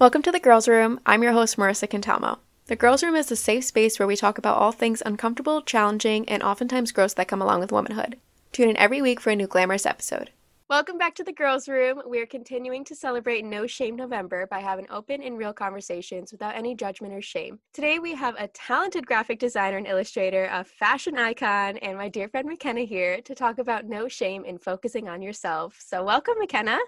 Welcome 0.00 0.22
to 0.22 0.32
the 0.32 0.40
Girls 0.40 0.66
Room. 0.66 0.98
I'm 1.04 1.22
your 1.22 1.32
host, 1.32 1.58
Marissa 1.58 1.86
Cantalmo. 1.86 2.38
The 2.68 2.74
Girls 2.74 3.02
Room 3.02 3.14
is 3.14 3.30
a 3.30 3.36
safe 3.36 3.64
space 3.64 3.98
where 3.98 4.06
we 4.08 4.16
talk 4.16 4.38
about 4.38 4.56
all 4.56 4.72
things 4.72 5.02
uncomfortable, 5.04 5.60
challenging, 5.60 6.26
and 6.26 6.42
oftentimes 6.42 6.90
gross 6.90 7.12
that 7.12 7.28
come 7.28 7.42
along 7.42 7.60
with 7.60 7.70
womanhood. 7.70 8.16
Tune 8.50 8.70
in 8.70 8.78
every 8.78 9.02
week 9.02 9.20
for 9.20 9.28
a 9.28 9.36
new 9.36 9.46
glamorous 9.46 9.84
episode. 9.84 10.30
Welcome 10.70 10.96
back 10.96 11.14
to 11.16 11.22
the 11.22 11.34
Girls 11.34 11.68
Room. 11.68 12.00
We're 12.06 12.24
continuing 12.24 12.82
to 12.86 12.96
celebrate 12.96 13.44
No 13.44 13.66
Shame 13.66 13.94
November 13.94 14.46
by 14.46 14.60
having 14.60 14.86
open 14.88 15.20
and 15.22 15.36
real 15.36 15.52
conversations 15.52 16.32
without 16.32 16.56
any 16.56 16.74
judgment 16.74 17.12
or 17.12 17.20
shame. 17.20 17.58
Today 17.74 17.98
we 17.98 18.14
have 18.14 18.36
a 18.38 18.48
talented 18.48 19.06
graphic 19.06 19.38
designer 19.38 19.76
and 19.76 19.86
illustrator, 19.86 20.48
a 20.50 20.64
fashion 20.64 21.18
icon, 21.18 21.76
and 21.76 21.98
my 21.98 22.08
dear 22.08 22.30
friend 22.30 22.48
McKenna 22.48 22.84
here 22.84 23.20
to 23.20 23.34
talk 23.34 23.58
about 23.58 23.84
no 23.84 24.08
shame 24.08 24.46
in 24.46 24.56
focusing 24.56 25.10
on 25.10 25.20
yourself. 25.20 25.76
So, 25.78 26.02
welcome, 26.02 26.36
McKenna. 26.38 26.78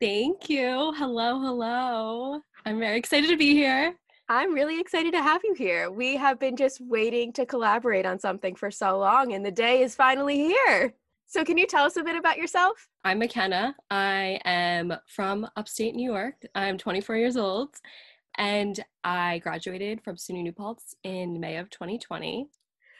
Thank 0.00 0.48
you. 0.48 0.92
Hello, 0.96 1.40
hello. 1.40 2.40
I'm 2.64 2.78
very 2.78 2.96
excited 2.96 3.30
to 3.30 3.36
be 3.36 3.52
here. 3.52 3.96
I'm 4.28 4.54
really 4.54 4.78
excited 4.78 5.12
to 5.12 5.22
have 5.22 5.40
you 5.42 5.54
here. 5.54 5.90
We 5.90 6.14
have 6.14 6.38
been 6.38 6.54
just 6.54 6.80
waiting 6.80 7.32
to 7.32 7.44
collaborate 7.44 8.06
on 8.06 8.20
something 8.20 8.54
for 8.54 8.70
so 8.70 8.96
long, 8.96 9.32
and 9.32 9.44
the 9.44 9.50
day 9.50 9.82
is 9.82 9.96
finally 9.96 10.36
here. 10.36 10.94
So, 11.26 11.44
can 11.44 11.58
you 11.58 11.66
tell 11.66 11.84
us 11.84 11.96
a 11.96 12.04
bit 12.04 12.14
about 12.14 12.36
yourself? 12.36 12.86
I'm 13.02 13.18
McKenna. 13.18 13.74
I 13.90 14.38
am 14.44 14.94
from 15.08 15.48
upstate 15.56 15.96
New 15.96 16.08
York. 16.08 16.46
I'm 16.54 16.78
24 16.78 17.16
years 17.16 17.36
old, 17.36 17.74
and 18.36 18.78
I 19.02 19.38
graduated 19.40 20.04
from 20.04 20.14
SUNY 20.14 20.44
New 20.44 20.52
Paltz 20.52 20.94
in 21.02 21.40
May 21.40 21.56
of 21.56 21.70
2020. 21.70 22.48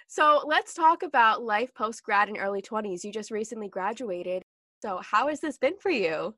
So, 0.08 0.42
let's 0.44 0.74
talk 0.74 1.04
about 1.04 1.44
life 1.44 1.72
post 1.74 2.02
grad 2.02 2.28
and 2.28 2.38
early 2.38 2.60
20s. 2.60 3.04
You 3.04 3.12
just 3.12 3.30
recently 3.30 3.68
graduated. 3.68 4.42
So, 4.82 5.00
how 5.00 5.28
has 5.28 5.38
this 5.38 5.58
been 5.58 5.78
for 5.78 5.90
you? 5.90 6.34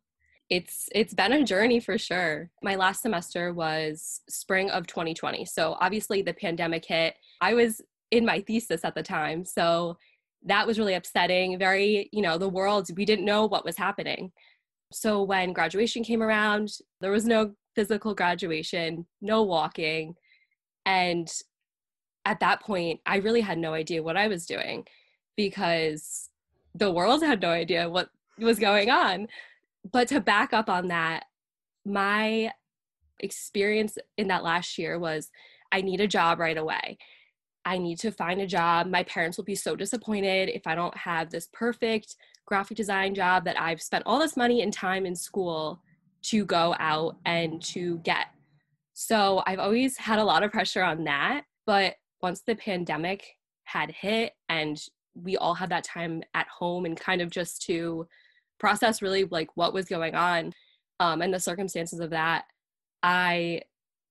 It's 0.51 0.89
it's 0.93 1.15
been 1.15 1.33
a 1.33 1.45
journey 1.45 1.79
for 1.79 1.97
sure. 1.97 2.51
My 2.61 2.75
last 2.75 3.03
semester 3.03 3.55
was 3.55 4.21
spring 4.29 4.69
of 4.71 4.87
2020. 4.89 5.45
So 5.45 5.77
obviously 5.81 6.23
the 6.23 6.35
pandemic 6.35 6.85
hit. 6.85 7.15
I 7.41 7.55
was 7.55 7.81
in 8.11 8.27
my 8.27 8.41
thesis 8.41 8.85
at 8.85 8.97
the 8.97 9.03
time. 9.03 9.45
So 9.45 9.97
that 10.45 10.67
was 10.67 10.79
really 10.79 10.95
upsetting. 10.95 11.57
Very, 11.57 12.09
you 12.13 12.21
know, 12.21 12.37
the 12.37 12.49
world, 12.49 12.89
we 12.97 13.05
didn't 13.05 13.25
know 13.25 13.47
what 13.47 13.65
was 13.65 13.77
happening. 13.77 14.33
So 14.93 15.23
when 15.23 15.53
graduation 15.53 16.03
came 16.03 16.23
around, 16.23 16.73
there 17.01 17.13
was 17.13 17.27
no 17.27 17.53
physical 17.77 18.13
graduation, 18.13 19.07
no 19.21 19.45
walking. 19.45 20.15
And 20.85 21.31
at 22.25 22.41
that 22.41 22.61
point, 22.61 23.01
I 23.07 23.19
really 23.19 23.41
had 23.41 23.59
no 23.59 23.73
idea 23.73 24.03
what 24.03 24.17
I 24.17 24.27
was 24.27 24.47
doing 24.47 24.85
because 25.37 26.29
the 26.75 26.91
world 26.91 27.23
had 27.23 27.41
no 27.41 27.51
idea 27.51 27.89
what 27.89 28.09
was 28.39 28.59
going 28.59 28.91
on 28.91 29.29
but 29.91 30.09
to 30.09 30.21
back 30.21 30.53
up 30.53 30.69
on 30.69 30.89
that, 30.89 31.25
my 31.85 32.53
experience 33.21 33.99
in 34.17 34.29
that 34.29 34.45
last 34.45 34.79
year 34.79 34.99
was 34.99 35.31
I 35.73 35.83
need 35.83 36.01
a 36.01 36.07
job 36.07 36.39
right 36.39 36.57
away. 36.59 36.99
I 37.65 37.79
need 37.79 37.99
to 38.01 38.11
find 38.11 38.41
a 38.41 38.47
job. 38.47 38.87
My 38.87 39.03
parents 39.05 39.37
will 39.37 39.45
be 39.45 39.55
so 39.55 39.77
disappointed 39.77 40.49
if 40.49 40.67
I 40.67 40.75
don't 40.75 40.97
have 40.97 41.31
this 41.31 41.49
perfect 41.53 42.17
graphic 42.47 42.77
design 42.77 43.15
job 43.15 43.45
that 43.45 43.61
I've 43.61 43.83
spent 43.83 44.05
all 44.07 44.19
this 44.19 44.37
money 44.37 44.63
and 44.63 44.73
time 44.73 45.07
in 45.07 45.15
school 45.15 45.81
to 46.23 46.45
go 46.45 46.75
out 46.79 47.17
and 47.25 47.63
to 47.63 47.99
get. 47.99 48.27
So 48.95 49.43
I've 49.47 49.59
always 49.59 49.97
had 49.97 50.19
a 50.19 50.25
lot 50.25 50.43
of 50.43 50.51
pressure 50.51 50.83
on 50.83 51.05
that. 51.05 51.45
But 51.67 51.97
once 52.23 52.43
the 52.43 52.57
pandemic 52.57 53.25
had 53.65 53.91
hit 53.91 54.33
and 54.49 54.83
we 55.15 55.37
all 55.37 55.55
had 55.55 55.71
that 55.71 55.85
time 55.85 56.23
at 56.35 56.49
home 56.49 56.85
and 56.87 56.99
kind 56.99 57.21
of 57.21 57.31
just 57.31 57.63
to 57.63 58.07
process 58.61 59.03
really 59.03 59.25
like 59.25 59.49
what 59.57 59.75
was 59.75 59.87
going 59.87 60.15
on 60.15 60.53
um, 61.01 61.23
and 61.23 61.33
the 61.33 61.41
circumstances 61.41 62.01
of 62.01 62.11
that 62.11 62.45
i 63.03 63.61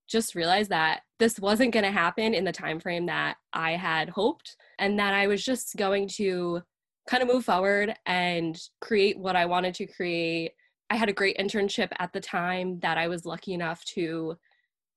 just 0.09 0.35
realized 0.35 0.71
that 0.71 1.01
this 1.19 1.39
wasn't 1.39 1.71
going 1.71 1.85
to 1.85 1.91
happen 1.91 2.33
in 2.33 2.43
the 2.43 2.51
time 2.51 2.79
frame 2.79 3.05
that 3.05 3.37
i 3.53 3.71
had 3.71 4.09
hoped 4.09 4.57
and 4.79 4.99
that 4.99 5.13
i 5.13 5.27
was 5.27 5.43
just 5.43 5.75
going 5.77 6.07
to 6.07 6.61
kind 7.07 7.23
of 7.23 7.29
move 7.29 7.45
forward 7.45 7.93
and 8.05 8.59
create 8.81 9.17
what 9.17 9.35
i 9.35 9.45
wanted 9.45 9.73
to 9.73 9.85
create. 9.87 10.51
I 10.91 10.95
had 10.95 11.09
a 11.09 11.13
great 11.13 11.37
internship 11.37 11.89
at 11.99 12.11
the 12.13 12.19
time 12.19 12.79
that 12.79 12.97
i 12.97 13.07
was 13.07 13.25
lucky 13.25 13.53
enough 13.53 13.83
to 13.85 14.35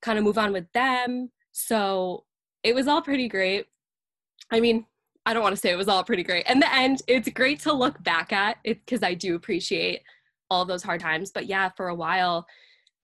kind 0.01 0.19
of 0.19 0.25
move 0.25 0.39
on 0.39 0.53
with 0.53 0.71
them 0.73 1.31
so 1.53 2.25
it 2.63 2.75
was 2.75 2.89
all 2.89 3.03
pretty 3.03 3.29
great. 3.29 3.67
I 4.51 4.61
mean 4.61 4.87
I 5.25 5.35
don't 5.35 5.43
want 5.43 5.55
to 5.55 5.61
say 5.61 5.71
it 5.71 5.77
was 5.77 5.89
all 5.89 6.05
pretty 6.05 6.25
great. 6.25 6.47
In 6.49 6.59
the 6.59 6.75
end, 6.75 7.03
it's 7.07 7.29
great 7.29 7.61
to 7.61 7.73
look 7.73 8.03
back 8.03 8.33
at 8.33 8.59
it 8.65 8.85
because 8.85 9.03
I 9.03 9.15
do 9.15 9.37
appreciate 9.37 10.01
all 10.51 10.65
those 10.65 10.83
hard 10.83 11.01
times. 11.01 11.31
But 11.31 11.47
yeah, 11.47 11.71
for 11.77 11.89
a 11.89 11.95
while, 11.95 12.47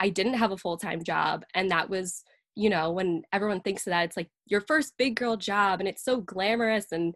I 0.01 0.09
didn't 0.09 0.35
have 0.35 0.53
a 0.53 0.57
full 0.57 0.77
time 0.77 1.03
job. 1.03 1.45
And 1.55 1.71
that 1.71 1.89
was, 1.89 2.25
you 2.55 2.71
know, 2.71 2.91
when 2.91 3.23
everyone 3.33 3.61
thinks 3.61 3.87
of 3.87 3.93
that, 3.93 4.05
it's 4.05 4.17
like 4.17 4.31
your 4.47 4.61
first 4.61 4.95
big 4.99 5.17
girl 5.17 5.37
job 5.37 5.81
and 5.81 5.89
it's 5.89 6.05
so 6.05 6.21
glamorous 6.21 6.93
and, 6.93 7.15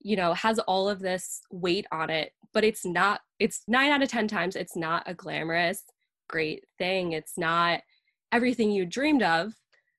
you 0.00 0.16
know, 0.16 0.32
has 0.34 0.58
all 0.60 0.88
of 0.88 1.00
this 1.00 1.40
weight 1.50 1.86
on 1.90 2.10
it. 2.10 2.32
But 2.54 2.64
it's 2.64 2.86
not, 2.86 3.20
it's 3.38 3.62
nine 3.66 3.90
out 3.90 4.02
of 4.02 4.08
10 4.08 4.28
times, 4.28 4.56
it's 4.56 4.76
not 4.76 5.02
a 5.06 5.14
glamorous, 5.14 5.82
great 6.28 6.64
thing. 6.78 7.12
It's 7.12 7.36
not 7.36 7.80
everything 8.32 8.70
you 8.70 8.86
dreamed 8.86 9.22
of. 9.22 9.52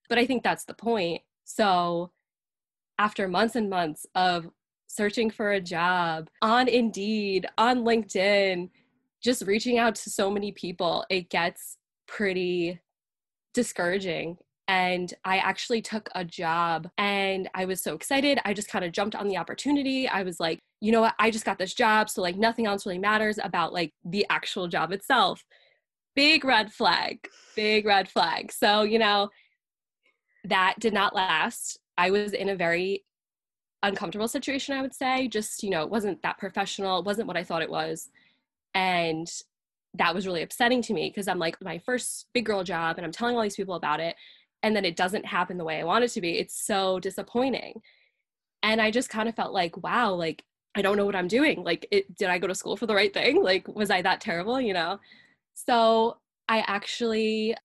But 0.10 0.18
I 0.18 0.26
think 0.26 0.42
that's 0.42 0.66
the 0.66 0.74
point. 0.74 1.22
So, 1.44 2.12
after 3.00 3.28
months 3.28 3.56
and 3.56 3.70
months 3.70 4.06
of 4.16 4.48
searching 4.88 5.30
for 5.30 5.52
a 5.52 5.62
job 5.62 6.30
on 6.42 6.68
Indeed, 6.68 7.46
on 7.58 7.80
LinkedIn, 7.80 8.70
just 9.24 9.44
reaching 9.46 9.78
out 9.78 9.96
to 9.96 10.10
so 10.10 10.32
many 10.32 10.52
people, 10.52 11.06
it 11.10 11.30
gets 11.30 11.78
pretty 12.08 12.80
discouraging. 13.54 14.38
And 14.68 15.14
I 15.24 15.38
actually 15.38 15.82
took 15.82 16.10
a 16.14 16.26
job 16.26 16.90
and 16.98 17.50
I 17.54 17.66
was 17.66 17.82
so 17.82 17.96
excited. 17.96 18.40
I 18.44 18.54
just 18.54 18.70
kind 18.70 18.84
of 18.84 18.92
jumped 18.92 19.16
on 19.16 19.28
the 19.28 19.38
opportunity. 19.38 20.08
I 20.08 20.24
was 20.24 20.40
like, 20.40 20.60
you 20.82 20.92
know 20.92 21.02
what? 21.02 21.16
I 21.20 21.32
just 21.32 21.46
got 21.46 21.58
this 21.58 21.74
job. 21.74 22.10
So, 22.10 22.22
like, 22.22 22.36
nothing 22.38 22.68
else 22.68 22.86
really 22.86 23.00
matters 23.00 23.40
about 23.42 23.74
like 23.74 23.94
the 24.06 24.26
actual 24.30 24.68
job 24.68 24.92
itself. 24.92 25.44
Big 26.16 26.44
red 26.44 26.74
flag, 26.74 27.20
big 27.56 27.86
red 27.86 28.10
flag. 28.10 28.52
So, 28.52 28.84
you 28.84 29.00
know, 29.00 29.30
that 30.44 30.76
did 30.80 30.94
not 30.94 31.16
last. 31.16 31.80
I 31.98 32.12
was 32.12 32.34
in 32.34 32.50
a 32.50 32.56
very 32.56 33.04
uncomfortable 33.84 34.28
situation, 34.28 34.76
I 34.76 34.82
would 34.82 34.94
say. 34.94 35.28
Just, 35.28 35.64
you 35.64 35.70
know, 35.70 35.84
it 35.84 35.90
wasn't 35.90 36.22
that 36.24 36.38
professional, 36.38 37.00
it 37.00 37.06
wasn't 37.06 37.28
what 37.28 37.38
I 37.38 37.44
thought 37.44 37.62
it 37.62 37.70
was. 37.70 38.10
And 38.74 39.28
that 39.96 40.14
was 40.14 40.28
really 40.28 40.44
upsetting 40.44 40.82
to 40.84 40.94
me 40.94 41.10
because 41.10 41.28
I'm 41.28 41.40
like, 41.40 41.62
my 41.62 41.80
first 41.80 42.28
big 42.34 42.46
girl 42.46 42.64
job, 42.64 42.98
and 42.98 43.06
I'm 43.06 43.12
telling 43.12 43.36
all 43.36 43.44
these 43.44 43.56
people 43.56 43.76
about 43.76 44.00
it. 44.00 44.16
And 44.64 44.76
then 44.76 44.86
it 44.86 44.96
doesn't 44.96 45.26
happen 45.26 45.58
the 45.58 45.64
way 45.64 45.80
I 45.80 45.84
want 45.84 46.04
it 46.04 46.10
to 46.10 46.22
be. 46.22 46.38
It's 46.38 46.66
so 46.66 47.00
disappointing. 47.00 47.82
And 48.64 48.82
I 48.82 48.92
just 48.92 49.10
kind 49.10 49.30
of 49.30 49.36
felt 49.36 49.54
like, 49.54 49.82
wow, 49.84 50.14
like, 50.14 50.44
I 50.76 50.82
don't 50.82 50.98
know 50.98 51.06
what 51.06 51.16
I'm 51.16 51.28
doing. 51.28 51.64
Like, 51.64 51.88
it, 51.92 52.16
did 52.18 52.30
I 52.30 52.38
go 52.38 52.48
to 52.48 52.56
school 52.56 52.76
for 52.76 52.86
the 52.86 52.96
right 52.96 53.14
thing? 53.14 53.42
Like, 53.44 53.68
was 53.68 53.90
I 53.90 54.02
that 54.02 54.22
terrible, 54.22 54.60
you 54.60 54.74
know? 54.74 55.00
So 55.54 56.18
I 56.50 56.60
actually, 56.68 57.56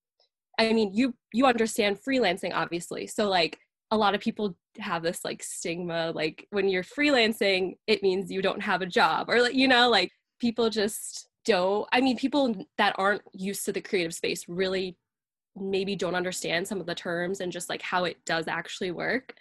I 0.59 0.73
mean, 0.73 0.93
you 0.95 1.15
you 1.33 1.47
understand 1.47 1.99
freelancing, 2.01 2.53
obviously. 2.55 3.07
So 3.07 3.29
like, 3.29 3.59
a 3.93 3.97
lot 3.97 4.15
of 4.15 4.21
people 4.21 4.57
have 4.79 5.03
this 5.03 5.25
like 5.25 5.43
stigma 5.43 6.11
like 6.15 6.47
when 6.51 6.69
you're 6.69 6.83
freelancing 6.83 7.75
it 7.87 8.03
means 8.03 8.31
you 8.31 8.43
don't 8.43 8.63
have 8.63 8.83
a 8.83 8.87
job 8.87 9.29
or 9.29 9.41
like 9.41 9.55
you 9.55 9.69
know 9.69 9.89
like 9.89 10.11
people 10.41 10.69
just 10.69 11.29
don't 11.45 11.87
i 11.93 12.01
mean 12.01 12.17
people 12.17 12.55
that 12.79 12.95
aren't 12.99 13.23
used 13.33 13.65
to 13.65 13.73
the 13.73 13.81
creative 13.81 14.15
space 14.15 14.49
really 14.49 14.97
maybe 15.57 15.97
don't 15.97 16.15
understand 16.15 16.67
some 16.67 16.81
of 16.81 16.87
the 16.87 16.95
terms 16.95 17.41
and 17.41 17.53
just 17.53 17.69
like 17.69 17.83
how 17.83 18.05
it 18.05 18.17
does 18.25 18.49
actually 18.49 18.91
work. 18.91 19.35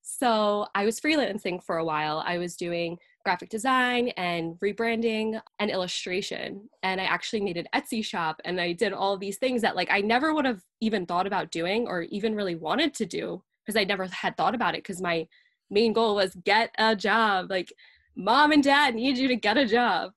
So 0.00 0.66
i 0.74 0.84
was 0.84 1.00
freelancing 1.00 1.62
for 1.62 1.78
a 1.78 1.84
while. 1.84 2.22
I 2.26 2.38
was 2.38 2.56
doing 2.56 2.98
graphic 3.24 3.50
design 3.50 4.08
and 4.16 4.54
rebranding 4.60 5.38
and 5.58 5.70
illustration 5.70 6.66
and 6.82 6.98
i 6.98 7.04
actually 7.04 7.40
made 7.40 7.58
an 7.58 7.66
etsy 7.74 8.02
shop 8.02 8.40
and 8.46 8.58
i 8.58 8.72
did 8.72 8.94
all 8.94 9.18
these 9.18 9.36
things 9.36 9.60
that 9.60 9.76
like 9.76 9.90
i 9.90 10.00
never 10.00 10.32
would 10.32 10.46
have 10.46 10.62
even 10.80 11.04
thought 11.04 11.26
about 11.26 11.50
doing 11.50 11.86
or 11.86 12.02
even 12.02 12.34
really 12.34 12.54
wanted 12.54 12.94
to 12.94 13.04
do 13.04 13.42
because 13.68 13.78
I 13.78 13.84
never 13.84 14.06
had 14.06 14.34
thought 14.38 14.54
about 14.54 14.74
it 14.74 14.82
because 14.82 15.02
my 15.02 15.26
main 15.68 15.92
goal 15.92 16.14
was 16.14 16.34
get 16.42 16.70
a 16.78 16.96
job. 16.96 17.50
Like, 17.50 17.70
mom 18.16 18.50
and 18.50 18.64
dad 18.64 18.94
need 18.94 19.18
you 19.18 19.28
to 19.28 19.36
get 19.36 19.58
a 19.58 19.66
job. 19.66 20.12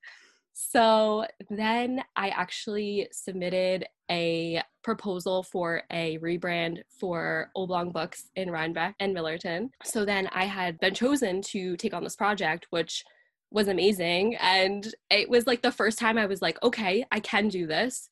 So 0.54 1.26
then 1.50 2.02
I 2.16 2.30
actually 2.30 3.10
submitted 3.12 3.88
a 4.10 4.62
proposal 4.84 5.44
for 5.44 5.84
a 5.92 6.18
rebrand 6.20 6.80
for 6.98 7.50
Oblong 7.54 7.92
Books 7.92 8.30
in 8.38 8.50
Rhinebeck 8.50 8.96
and 9.02 9.14
Millerton. 9.14 9.72
So 9.84 10.06
then 10.06 10.30
I 10.32 10.46
had 10.46 10.80
been 10.80 10.94
chosen 10.94 11.42
to 11.42 11.76
take 11.76 11.94
on 11.94 12.06
this 12.06 12.16
project, 12.16 12.68
which 12.70 13.04
was 13.52 13.68
amazing. 13.68 14.38
And 14.38 14.88
it 15.10 15.30
was 15.30 15.46
like 15.46 15.62
the 15.62 15.74
first 15.74 16.00
time 16.00 16.18
I 16.18 16.26
was 16.26 16.42
like, 16.42 16.62
okay, 16.64 17.06
I 17.12 17.20
can 17.20 17.50
do 17.50 17.68
this. 17.68 18.08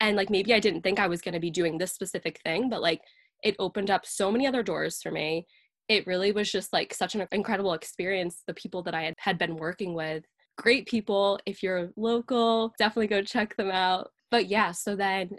And 0.00 0.16
like 0.16 0.30
maybe 0.30 0.52
I 0.52 0.58
didn't 0.58 0.82
think 0.82 0.98
I 0.98 1.06
was 1.06 1.20
going 1.20 1.34
to 1.34 1.40
be 1.40 1.50
doing 1.50 1.78
this 1.78 1.92
specific 1.92 2.40
thing, 2.44 2.68
but 2.68 2.82
like 2.82 3.02
it 3.42 3.56
opened 3.58 3.90
up 3.90 4.06
so 4.06 4.30
many 4.30 4.46
other 4.46 4.62
doors 4.62 5.00
for 5.02 5.10
me. 5.10 5.46
It 5.88 6.06
really 6.06 6.32
was 6.32 6.50
just 6.50 6.72
like 6.72 6.94
such 6.94 7.14
an 7.14 7.26
incredible 7.32 7.72
experience. 7.72 8.42
The 8.46 8.54
people 8.54 8.82
that 8.84 8.94
I 8.94 9.02
had, 9.02 9.14
had 9.18 9.38
been 9.38 9.56
working 9.56 9.94
with, 9.94 10.24
great 10.56 10.86
people. 10.86 11.38
If 11.46 11.62
you're 11.62 11.90
local, 11.96 12.72
definitely 12.78 13.08
go 13.08 13.22
check 13.22 13.56
them 13.56 13.70
out. 13.70 14.10
But 14.30 14.46
yeah, 14.46 14.72
so 14.72 14.94
then 14.94 15.30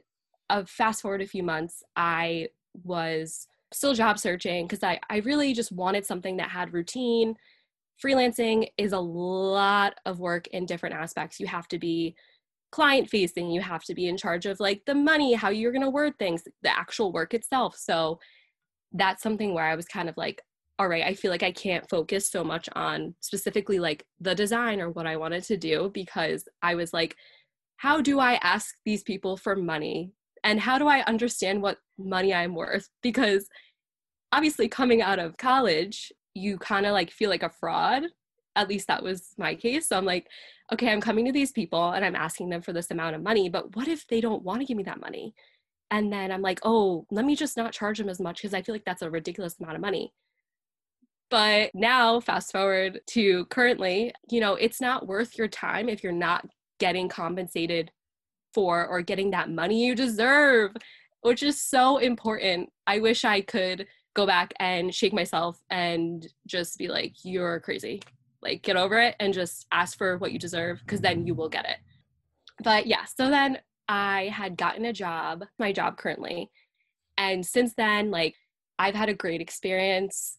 uh, 0.49 0.63
fast 0.67 1.01
forward 1.01 1.21
a 1.21 1.27
few 1.27 1.43
months, 1.43 1.81
I 1.95 2.49
was 2.83 3.47
still 3.73 3.93
job 3.93 4.19
searching 4.19 4.67
because 4.67 4.83
I, 4.83 4.99
I 5.09 5.17
really 5.19 5.53
just 5.53 5.71
wanted 5.71 6.05
something 6.05 6.37
that 6.37 6.49
had 6.49 6.73
routine. 6.73 7.35
Freelancing 8.03 8.67
is 8.77 8.93
a 8.93 8.99
lot 8.99 9.93
of 10.05 10.19
work 10.19 10.47
in 10.47 10.65
different 10.65 10.95
aspects. 10.95 11.39
You 11.39 11.47
have 11.47 11.67
to 11.69 11.79
be 11.79 12.15
client 12.71 13.09
facing, 13.09 13.51
you 13.51 13.61
have 13.61 13.83
to 13.83 13.93
be 13.93 14.07
in 14.07 14.17
charge 14.17 14.45
of 14.45 14.59
like 14.59 14.83
the 14.85 14.95
money, 14.95 15.33
how 15.33 15.49
you're 15.49 15.71
going 15.71 15.83
to 15.83 15.89
word 15.89 16.17
things, 16.17 16.43
the 16.63 16.77
actual 16.77 17.11
work 17.11 17.33
itself. 17.33 17.75
So 17.77 18.19
that's 18.93 19.23
something 19.23 19.53
where 19.53 19.65
I 19.65 19.75
was 19.75 19.85
kind 19.85 20.09
of 20.09 20.17
like, 20.17 20.41
all 20.79 20.87
right, 20.87 21.03
I 21.03 21.13
feel 21.13 21.31
like 21.31 21.43
I 21.43 21.51
can't 21.51 21.87
focus 21.89 22.29
so 22.29 22.43
much 22.43 22.67
on 22.75 23.13
specifically 23.19 23.79
like 23.79 24.05
the 24.19 24.33
design 24.33 24.81
or 24.81 24.89
what 24.89 25.05
I 25.05 25.17
wanted 25.17 25.43
to 25.43 25.57
do 25.57 25.91
because 25.93 26.47
I 26.61 26.75
was 26.75 26.93
like, 26.93 27.15
how 27.77 28.01
do 28.01 28.19
I 28.19 28.35
ask 28.43 28.75
these 28.85 29.03
people 29.03 29.37
for 29.37 29.55
money? 29.55 30.11
And 30.43 30.59
how 30.59 30.79
do 30.79 30.87
I 30.87 31.01
understand 31.01 31.61
what 31.61 31.77
money 31.99 32.33
I'm 32.33 32.55
worth? 32.55 32.89
Because 33.03 33.47
obviously, 34.31 34.67
coming 34.67 35.01
out 35.01 35.19
of 35.19 35.37
college, 35.37 36.11
you 36.33 36.57
kind 36.57 36.85
of 36.85 36.93
like 36.93 37.11
feel 37.11 37.29
like 37.29 37.43
a 37.43 37.49
fraud. 37.49 38.03
At 38.55 38.69
least 38.69 38.87
that 38.87 39.03
was 39.03 39.33
my 39.37 39.55
case. 39.55 39.87
So 39.87 39.97
I'm 39.97 40.05
like, 40.05 40.27
okay, 40.73 40.91
I'm 40.91 41.01
coming 41.01 41.25
to 41.25 41.31
these 41.31 41.51
people 41.51 41.91
and 41.91 42.03
I'm 42.03 42.15
asking 42.15 42.49
them 42.49 42.61
for 42.61 42.73
this 42.73 42.91
amount 42.91 43.15
of 43.15 43.23
money, 43.23 43.49
but 43.49 43.75
what 43.75 43.87
if 43.87 44.07
they 44.07 44.21
don't 44.21 44.43
want 44.43 44.61
to 44.61 44.65
give 44.65 44.77
me 44.77 44.83
that 44.83 45.01
money? 45.01 45.33
And 45.89 46.11
then 46.11 46.31
I'm 46.31 46.41
like, 46.41 46.59
oh, 46.63 47.05
let 47.11 47.25
me 47.25 47.35
just 47.35 47.57
not 47.57 47.73
charge 47.73 47.97
them 47.97 48.09
as 48.09 48.19
much 48.19 48.37
because 48.37 48.53
I 48.53 48.61
feel 48.61 48.73
like 48.73 48.85
that's 48.85 49.01
a 49.01 49.09
ridiculous 49.09 49.59
amount 49.59 49.75
of 49.75 49.81
money. 49.81 50.13
But 51.29 51.71
now, 51.73 52.19
fast 52.19 52.51
forward 52.51 52.99
to 53.11 53.45
currently, 53.45 54.13
you 54.29 54.41
know, 54.41 54.55
it's 54.55 54.81
not 54.81 55.07
worth 55.07 55.37
your 55.37 55.47
time 55.47 55.87
if 55.87 56.03
you're 56.03 56.11
not 56.11 56.45
getting 56.79 57.07
compensated 57.07 57.91
for 58.53 58.85
or 58.85 59.01
getting 59.01 59.31
that 59.31 59.49
money 59.49 59.85
you 59.85 59.95
deserve, 59.95 60.71
which 61.21 61.41
is 61.41 61.61
so 61.61 61.97
important. 61.97 62.69
I 62.87 62.99
wish 62.99 63.23
I 63.23 63.41
could 63.41 63.87
go 64.13 64.25
back 64.25 64.53
and 64.59 64.93
shake 64.93 65.13
myself 65.13 65.57
and 65.69 66.27
just 66.47 66.77
be 66.77 66.89
like, 66.89 67.13
you're 67.23 67.61
crazy. 67.61 68.01
Like, 68.41 68.63
get 68.63 68.77
over 68.77 68.99
it 68.99 69.15
and 69.19 69.33
just 69.33 69.67
ask 69.71 69.97
for 69.97 70.17
what 70.17 70.31
you 70.31 70.39
deserve 70.39 70.79
because 70.79 71.01
then 71.01 71.27
you 71.27 71.33
will 71.33 71.49
get 71.49 71.65
it. 71.65 71.77
But 72.63 72.87
yeah, 72.87 73.05
so 73.05 73.29
then 73.29 73.59
I 73.87 74.31
had 74.33 74.57
gotten 74.57 74.85
a 74.85 74.93
job, 74.93 75.45
my 75.59 75.71
job 75.71 75.97
currently. 75.97 76.49
And 77.17 77.45
since 77.45 77.73
then, 77.75 78.11
like, 78.11 78.35
I've 78.79 78.95
had 78.95 79.09
a 79.09 79.13
great 79.13 79.41
experience. 79.41 80.37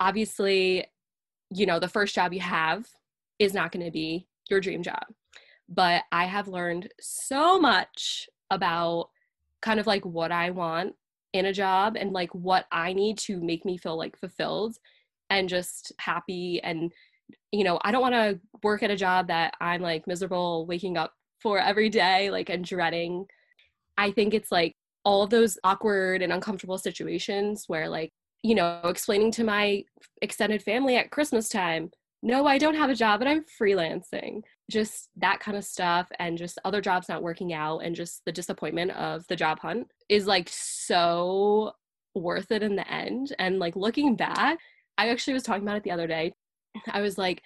Obviously, 0.00 0.86
you 1.50 1.66
know, 1.66 1.78
the 1.78 1.88
first 1.88 2.14
job 2.14 2.32
you 2.32 2.40
have 2.40 2.88
is 3.38 3.54
not 3.54 3.72
going 3.72 3.84
to 3.84 3.92
be 3.92 4.26
your 4.50 4.60
dream 4.60 4.82
job. 4.82 5.04
But 5.68 6.02
I 6.12 6.24
have 6.24 6.48
learned 6.48 6.92
so 7.00 7.58
much 7.58 8.28
about 8.50 9.10
kind 9.62 9.80
of 9.80 9.86
like 9.86 10.04
what 10.04 10.30
I 10.30 10.50
want 10.50 10.94
in 11.32 11.46
a 11.46 11.52
job 11.52 11.96
and 11.98 12.12
like 12.12 12.34
what 12.34 12.66
I 12.70 12.92
need 12.92 13.18
to 13.18 13.40
make 13.40 13.64
me 13.64 13.76
feel 13.76 13.96
like 13.96 14.18
fulfilled 14.18 14.76
and 15.30 15.48
just 15.48 15.92
happy 15.98 16.60
and 16.62 16.92
you 17.52 17.64
know, 17.64 17.78
I 17.82 17.92
don't 17.92 18.02
want 18.02 18.14
to 18.14 18.40
work 18.62 18.82
at 18.82 18.90
a 18.90 18.96
job 18.96 19.28
that 19.28 19.54
I'm 19.60 19.80
like 19.80 20.06
miserable 20.06 20.66
waking 20.66 20.96
up 20.96 21.12
for 21.40 21.58
every 21.58 21.88
day, 21.88 22.30
like 22.30 22.48
and 22.48 22.64
dreading. 22.64 23.26
I 23.96 24.10
think 24.10 24.34
it's 24.34 24.50
like 24.50 24.74
all 25.04 25.22
of 25.22 25.30
those 25.30 25.58
awkward 25.62 26.22
and 26.22 26.32
uncomfortable 26.32 26.78
situations 26.78 27.64
where 27.66 27.88
like, 27.88 28.10
you 28.42 28.54
know, 28.54 28.80
explaining 28.84 29.30
to 29.32 29.44
my 29.44 29.84
extended 30.22 30.62
family 30.62 30.96
at 30.96 31.10
Christmas 31.10 31.48
time, 31.48 31.90
no, 32.22 32.46
I 32.46 32.58
don't 32.58 32.74
have 32.74 32.90
a 32.90 32.94
job 32.94 33.20
and 33.20 33.28
I'm 33.28 33.44
freelancing. 33.60 34.42
Just 34.70 35.10
that 35.16 35.40
kind 35.40 35.56
of 35.58 35.64
stuff 35.64 36.08
and 36.18 36.38
just 36.38 36.58
other 36.64 36.80
jobs 36.80 37.08
not 37.08 37.22
working 37.22 37.52
out 37.52 37.80
and 37.80 37.94
just 37.94 38.22
the 38.24 38.32
disappointment 38.32 38.92
of 38.92 39.26
the 39.28 39.36
job 39.36 39.60
hunt 39.60 39.88
is 40.08 40.26
like 40.26 40.48
so 40.50 41.72
worth 42.14 42.50
it 42.50 42.62
in 42.62 42.76
the 42.76 42.90
end. 42.90 43.34
And 43.38 43.58
like 43.58 43.76
looking 43.76 44.16
back, 44.16 44.58
I 44.96 45.10
actually 45.10 45.34
was 45.34 45.42
talking 45.42 45.64
about 45.64 45.76
it 45.76 45.82
the 45.82 45.90
other 45.90 46.06
day 46.06 46.32
I 46.90 47.00
was 47.00 47.18
like, 47.18 47.42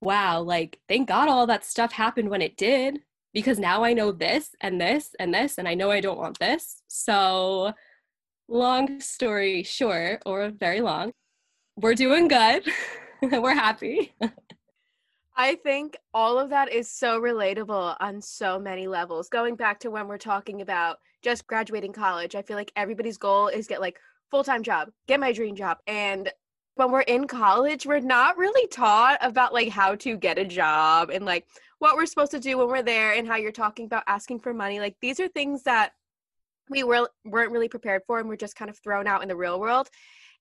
wow, 0.00 0.40
like, 0.40 0.80
thank 0.88 1.08
God 1.08 1.28
all 1.28 1.46
that 1.46 1.64
stuff 1.64 1.92
happened 1.92 2.30
when 2.30 2.42
it 2.42 2.56
did, 2.56 3.00
because 3.32 3.58
now 3.58 3.84
I 3.84 3.92
know 3.92 4.12
this 4.12 4.54
and 4.60 4.80
this 4.80 5.14
and 5.18 5.34
this, 5.34 5.58
and 5.58 5.66
I 5.66 5.74
know 5.74 5.90
I 5.90 6.00
don't 6.00 6.18
want 6.18 6.38
this. 6.38 6.82
So, 6.88 7.72
long 8.48 9.00
story 9.00 9.62
short, 9.62 10.22
or 10.26 10.50
very 10.50 10.80
long, 10.80 11.12
we're 11.76 11.94
doing 11.94 12.28
good. 12.28 12.68
we're 13.22 13.54
happy. 13.54 14.14
I 15.36 15.56
think 15.56 15.96
all 16.12 16.38
of 16.38 16.50
that 16.50 16.72
is 16.72 16.88
so 16.88 17.20
relatable 17.20 17.96
on 17.98 18.22
so 18.22 18.58
many 18.58 18.86
levels. 18.86 19.28
Going 19.28 19.56
back 19.56 19.80
to 19.80 19.90
when 19.90 20.06
we're 20.06 20.18
talking 20.18 20.60
about 20.60 20.98
just 21.22 21.46
graduating 21.46 21.92
college, 21.92 22.36
I 22.36 22.42
feel 22.42 22.56
like 22.56 22.70
everybody's 22.76 23.18
goal 23.18 23.48
is 23.48 23.66
get 23.66 23.80
like 23.80 23.98
full-time 24.30 24.62
job, 24.62 24.90
get 25.08 25.18
my 25.18 25.32
dream 25.32 25.56
job. 25.56 25.78
And 25.88 26.30
when 26.76 26.90
we're 26.90 27.00
in 27.02 27.26
college, 27.26 27.86
we're 27.86 28.00
not 28.00 28.36
really 28.36 28.66
taught 28.68 29.18
about 29.20 29.52
like 29.52 29.68
how 29.68 29.94
to 29.96 30.16
get 30.16 30.38
a 30.38 30.44
job 30.44 31.10
and 31.10 31.24
like 31.24 31.46
what 31.78 31.96
we're 31.96 32.06
supposed 32.06 32.32
to 32.32 32.40
do 32.40 32.58
when 32.58 32.68
we're 32.68 32.82
there 32.82 33.12
and 33.12 33.28
how 33.28 33.36
you're 33.36 33.52
talking 33.52 33.86
about 33.86 34.02
asking 34.06 34.40
for 34.40 34.52
money. 34.52 34.80
Like 34.80 34.96
these 35.00 35.20
are 35.20 35.28
things 35.28 35.62
that 35.64 35.92
we 36.68 36.82
were, 36.82 37.08
weren't 37.24 37.52
really 37.52 37.68
prepared 37.68 38.02
for 38.06 38.18
and 38.18 38.28
we're 38.28 38.36
just 38.36 38.56
kind 38.56 38.70
of 38.70 38.78
thrown 38.78 39.06
out 39.06 39.22
in 39.22 39.28
the 39.28 39.36
real 39.36 39.60
world. 39.60 39.88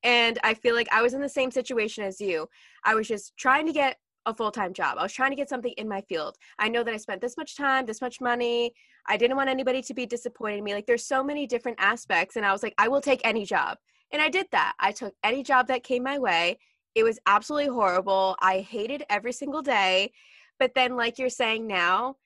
And 0.04 0.40
I 0.44 0.54
feel 0.54 0.76
like 0.76 0.88
I 0.92 1.02
was 1.02 1.14
in 1.14 1.22
the 1.22 1.30
same 1.30 1.52
situation 1.52 2.04
as 2.04 2.20
you. 2.20 2.48
I 2.84 2.96
was 2.96 3.08
just 3.08 3.38
trying 3.38 3.68
to 3.68 3.74
get 3.74 3.98
a 4.26 4.34
full 4.34 4.52
time 4.52 4.74
job. 4.74 4.98
I 4.98 5.04
was 5.04 5.14
trying 5.14 5.32
to 5.32 5.36
get 5.36 5.50
something 5.50 5.74
in 5.78 5.88
my 5.88 6.02
field. 6.02 6.38
I 6.58 6.70
know 6.70 6.84
that 6.84 6.94
I 6.94 6.98
spent 6.98 7.22
this 7.22 7.38
much 7.38 7.56
time, 7.56 7.86
this 7.86 8.02
much 8.02 8.22
money. 8.22 8.74
I 9.08 9.18
didn't 9.18 9.38
want 9.38 9.50
anybody 9.50 9.82
to 9.82 9.94
be 9.94 10.06
disappointed 10.06 10.58
in 10.58 10.64
me. 10.64 10.74
Like 10.74 10.86
there's 10.86 11.06
so 11.06 11.24
many 11.24 11.46
different 11.46 11.78
aspects. 11.80 12.38
And 12.38 12.46
I 12.46 12.52
was 12.52 12.64
like, 12.64 12.74
I 12.78 12.88
will 12.88 13.02
take 13.02 13.22
any 13.24 13.46
job. 13.46 13.78
And 14.14 14.22
I 14.22 14.30
did 14.30 14.48
that. 14.52 14.74
I 14.80 14.92
took 14.92 15.16
any 15.24 15.44
job 15.44 15.68
that 15.68 15.84
came 15.84 16.04
my 16.04 16.20
way. 16.20 16.60
It 16.96 17.04
was 17.04 17.20
absolutely 17.26 17.74
horrible. 17.74 18.36
I 18.40 18.60
hated 18.60 19.04
every 19.10 19.34
single 19.34 19.64
day. 19.64 20.12
But 20.60 20.76
then, 20.76 20.96
like 20.96 21.18
you're 21.18 21.30
saying 21.30 21.66
now, 21.66 22.18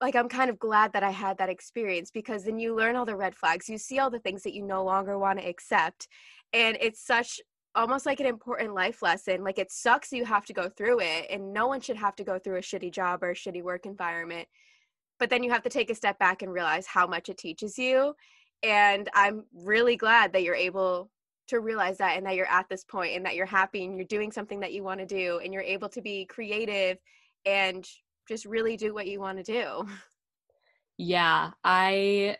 like 0.00 0.16
I'm 0.16 0.28
kind 0.28 0.50
of 0.50 0.58
glad 0.58 0.92
that 0.92 1.04
I 1.04 1.10
had 1.10 1.38
that 1.38 1.48
experience 1.48 2.10
because 2.10 2.44
then 2.44 2.58
you 2.58 2.74
learn 2.74 2.96
all 2.96 3.06
the 3.06 3.16
red 3.16 3.36
flags. 3.36 3.68
You 3.68 3.78
see 3.78 4.00
all 4.00 4.10
the 4.10 4.18
things 4.18 4.42
that 4.42 4.54
you 4.54 4.64
no 4.64 4.82
longer 4.82 5.16
want 5.16 5.38
to 5.38 5.48
accept. 5.48 6.08
And 6.52 6.76
it's 6.80 7.06
such 7.06 7.40
almost 7.76 8.04
like 8.04 8.18
an 8.18 8.26
important 8.26 8.74
life 8.74 9.00
lesson. 9.00 9.44
Like 9.44 9.58
it 9.58 9.70
sucks 9.70 10.12
you 10.12 10.24
have 10.24 10.44
to 10.46 10.52
go 10.52 10.68
through 10.68 11.00
it, 11.00 11.28
and 11.30 11.52
no 11.52 11.68
one 11.68 11.80
should 11.80 11.96
have 11.96 12.16
to 12.16 12.24
go 12.24 12.40
through 12.40 12.56
a 12.58 12.62
shitty 12.62 12.92
job 12.92 13.22
or 13.22 13.30
a 13.30 13.34
shitty 13.34 13.62
work 13.62 13.86
environment. 13.86 14.48
But 15.20 15.30
then 15.30 15.44
you 15.44 15.52
have 15.52 15.62
to 15.62 15.70
take 15.70 15.90
a 15.90 15.94
step 15.94 16.18
back 16.18 16.42
and 16.42 16.52
realize 16.52 16.86
how 16.86 17.06
much 17.06 17.28
it 17.28 17.38
teaches 17.38 17.78
you 17.78 18.14
and 18.62 19.08
i'm 19.14 19.44
really 19.54 19.96
glad 19.96 20.32
that 20.32 20.42
you're 20.42 20.54
able 20.54 21.10
to 21.48 21.60
realize 21.60 21.98
that 21.98 22.16
and 22.16 22.26
that 22.26 22.34
you're 22.34 22.46
at 22.46 22.68
this 22.68 22.84
point 22.84 23.14
and 23.14 23.26
that 23.26 23.34
you're 23.34 23.46
happy 23.46 23.84
and 23.84 23.96
you're 23.96 24.06
doing 24.06 24.30
something 24.32 24.60
that 24.60 24.72
you 24.72 24.82
want 24.82 25.00
to 25.00 25.06
do 25.06 25.40
and 25.42 25.52
you're 25.52 25.62
able 25.62 25.88
to 25.88 26.00
be 26.00 26.24
creative 26.24 26.98
and 27.44 27.86
just 28.28 28.44
really 28.44 28.76
do 28.76 28.94
what 28.94 29.06
you 29.06 29.20
want 29.20 29.38
to 29.38 29.44
do. 29.44 29.86
Yeah 30.98 31.52
i 31.64 32.36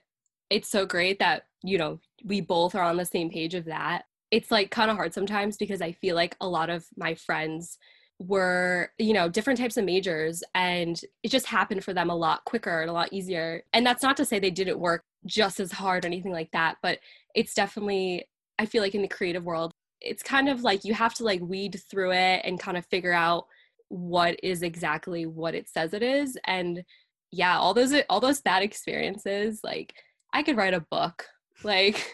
it's 0.51 0.69
so 0.69 0.85
great 0.85 1.19
that 1.19 1.45
you 1.65 1.79
know 1.79 1.99
we 2.23 2.43
both 2.43 2.75
are 2.75 2.83
on 2.83 2.99
the 2.99 3.05
same 3.05 3.31
page 3.31 3.55
of 3.55 3.65
that. 3.65 4.05
It's 4.31 4.51
like 4.51 4.71
kind 4.71 4.91
of 4.91 4.97
hard 4.97 5.15
sometimes 5.15 5.57
because 5.57 5.81
i 5.81 5.91
feel 5.91 6.15
like 6.15 6.37
a 6.41 6.47
lot 6.47 6.71
of 6.71 6.85
my 6.97 7.15
friends 7.15 7.79
were 8.19 8.91
you 8.99 9.15
know 9.15 9.29
different 9.29 9.59
types 9.59 9.79
of 9.79 9.85
majors 9.85 10.45
and 10.55 11.01
it 11.23 11.31
just 11.31 11.47
happened 11.47 11.83
for 11.83 11.95
them 11.95 12.11
a 12.11 12.15
lot 12.15 12.45
quicker 12.45 12.83
and 12.83 12.91
a 12.91 12.93
lot 12.93 13.13
easier. 13.13 13.63
And 13.73 13.85
that's 13.85 14.03
not 14.03 14.17
to 14.19 14.25
say 14.25 14.39
they 14.39 14.51
didn't 14.51 14.79
work 14.79 15.03
just 15.27 15.61
as 15.61 15.73
hard 15.73 16.05
or 16.05 16.09
anything 16.09 16.33
like 16.33 16.51
that 16.53 16.77
but 16.83 16.99
it's 17.35 17.55
definitely 17.55 18.25
i 18.59 18.67
feel 18.67 18.83
like 18.83 18.95
in 18.95 19.03
the 19.03 19.09
creative 19.09 19.45
world 19.45 19.73
it's 20.01 20.23
kind 20.23 20.49
of 20.49 20.63
like 20.63 20.85
you 20.85 20.95
have 20.95 21.15
to 21.15 21.25
like 21.25 21.41
weed 21.41 21.81
through 21.91 22.13
it 22.13 22.43
and 22.45 22.59
kind 22.59 22.77
of 22.77 22.85
figure 22.87 23.13
out 23.13 23.47
what 23.89 24.37
is 24.43 24.63
exactly 24.63 25.27
what 25.27 25.55
it 25.55 25.69
says 25.69 25.93
it 25.93 26.03
is 26.03 26.37
and 26.45 26.83
yeah 27.31 27.59
all 27.59 27.75
those 27.75 27.95
all 28.09 28.21
those 28.21 28.41
bad 28.41 28.63
experiences 28.63 29.61
like 29.63 29.95
i 30.33 30.43
could 30.43 30.57
write 30.57 30.75
a 30.75 30.87
book 30.91 31.27
like 31.65 32.13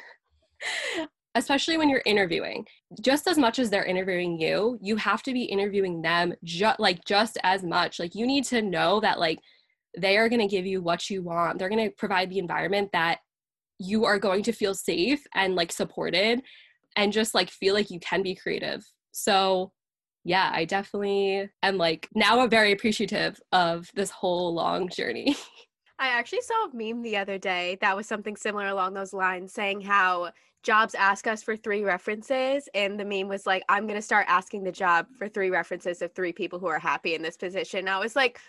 especially 1.39 1.79
when 1.79 1.89
you're 1.89 2.03
interviewing. 2.05 2.67
Just 3.01 3.29
as 3.29 3.39
much 3.39 3.59
as 3.59 3.71
they're 3.71 3.85
interviewing 3.85 4.41
you 4.41 4.79
you 4.83 4.97
have 4.97 5.23
to 5.23 5.33
be 5.33 5.45
interviewing 5.45 6.03
them 6.03 6.35
just 6.45 6.81
like 6.81 7.05
just 7.05 7.39
as 7.43 7.63
much. 7.63 7.99
Like 7.99 8.15
you 8.15 8.27
need 8.27 8.45
to 8.45 8.61
know 8.61 9.01
that 9.01 9.19
like 9.19 9.39
they 9.97 10.17
are 10.17 10.29
going 10.29 10.41
to 10.41 10.47
give 10.47 10.67
you 10.67 10.83
what 10.83 11.09
you 11.09 11.23
want 11.23 11.59
they're 11.59 11.69
going 11.69 11.89
to 11.89 11.95
provide 11.97 12.31
the 12.31 12.39
environment 12.39 12.91
that 12.93 13.19
you 13.79 14.05
are 14.05 14.19
going 14.19 14.43
to 14.43 14.53
feel 14.53 14.75
safe 14.75 15.23
and 15.35 15.55
like 15.55 15.73
supported 15.73 16.43
and 16.97 17.13
just 17.13 17.35
like 17.35 17.51
feel 17.51 17.75
like 17.75 17.91
you 17.91 18.01
can 18.01 18.23
be 18.23 18.35
creative 18.35 18.85
so 19.13 19.73
yeah 20.25 20.51
i 20.53 20.65
definitely 20.65 21.49
am 21.63 21.77
like 21.77 22.09
now 22.15 22.41
i'm 22.41 22.51
very 22.51 22.73
appreciative 22.73 23.41
of 23.53 23.89
this 23.95 24.11
whole 24.11 24.53
long 24.55 24.89
journey 24.89 25.37
I 25.99 26.09
actually 26.09 26.43
saw 26.43 26.67
a 26.67 26.71
meme 26.73 27.03
the 27.03 27.17
other 27.17 27.39
day 27.39 27.77
that 27.81 27.97
was 27.97 28.07
something 28.07 28.37
similar 28.37 28.69
along 28.69 28.95
those 28.95 29.13
lines, 29.13 29.53
saying 29.53 29.81
how 29.81 30.31
jobs 30.63 30.95
ask 30.95 31.27
us 31.27 31.43
for 31.43 31.57
three 31.57 31.83
references. 31.83 32.69
And 32.75 32.99
the 32.99 33.05
meme 33.05 33.29
was 33.29 33.47
like, 33.47 33.65
I'm 33.69 33.85
going 33.85 33.99
to 33.99 34.03
start 34.03 34.27
asking 34.29 34.65
the 34.65 34.73
job 34.73 35.07
for 35.17 35.29
three 35.29 35.51
references 35.51 36.03
of 36.03 36.13
three 36.13 36.33
people 36.33 36.59
who 36.59 36.67
are 36.67 36.79
happy 36.79 37.15
in 37.15 37.23
this 37.23 37.37
position. 37.37 37.81
and 37.81 37.91
I 37.91 37.99
was 37.99 38.15
like, 38.15 38.41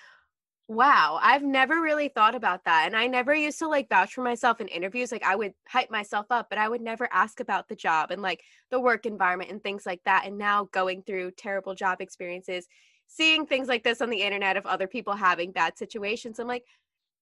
Wow, 0.69 1.17
I've 1.19 1.41
never 1.41 1.81
really 1.81 2.09
thought 2.09 2.35
about 2.35 2.63
that. 2.65 2.83
And 2.85 2.95
I 2.95 3.07
never 3.07 3.33
used 3.33 3.57
to 3.57 3.67
like 3.67 3.89
vouch 3.89 4.13
for 4.13 4.21
myself 4.23 4.61
in 4.61 4.67
interviews. 4.67 5.11
Like 5.11 5.23
I 5.25 5.35
would 5.35 5.53
hype 5.67 5.89
myself 5.89 6.27
up, 6.29 6.47
but 6.47 6.59
I 6.59 6.69
would 6.69 6.81
never 6.81 7.09
ask 7.11 7.39
about 7.39 7.67
the 7.67 7.75
job 7.75 8.11
and 8.11 8.21
like 8.21 8.43
the 8.69 8.79
work 8.79 9.07
environment 9.07 9.49
and 9.49 9.63
things 9.63 9.87
like 9.87 10.01
that. 10.05 10.25
And 10.27 10.37
now 10.37 10.69
going 10.71 11.01
through 11.01 11.31
terrible 11.31 11.73
job 11.73 12.01
experiences, 12.01 12.67
seeing 13.07 13.47
things 13.47 13.67
like 13.67 13.83
this 13.83 13.99
on 13.99 14.11
the 14.11 14.21
internet 14.21 14.57
of 14.57 14.67
other 14.67 14.85
people 14.87 15.13
having 15.13 15.51
bad 15.51 15.75
situations, 15.75 16.37
I'm 16.37 16.47
like, 16.47 16.65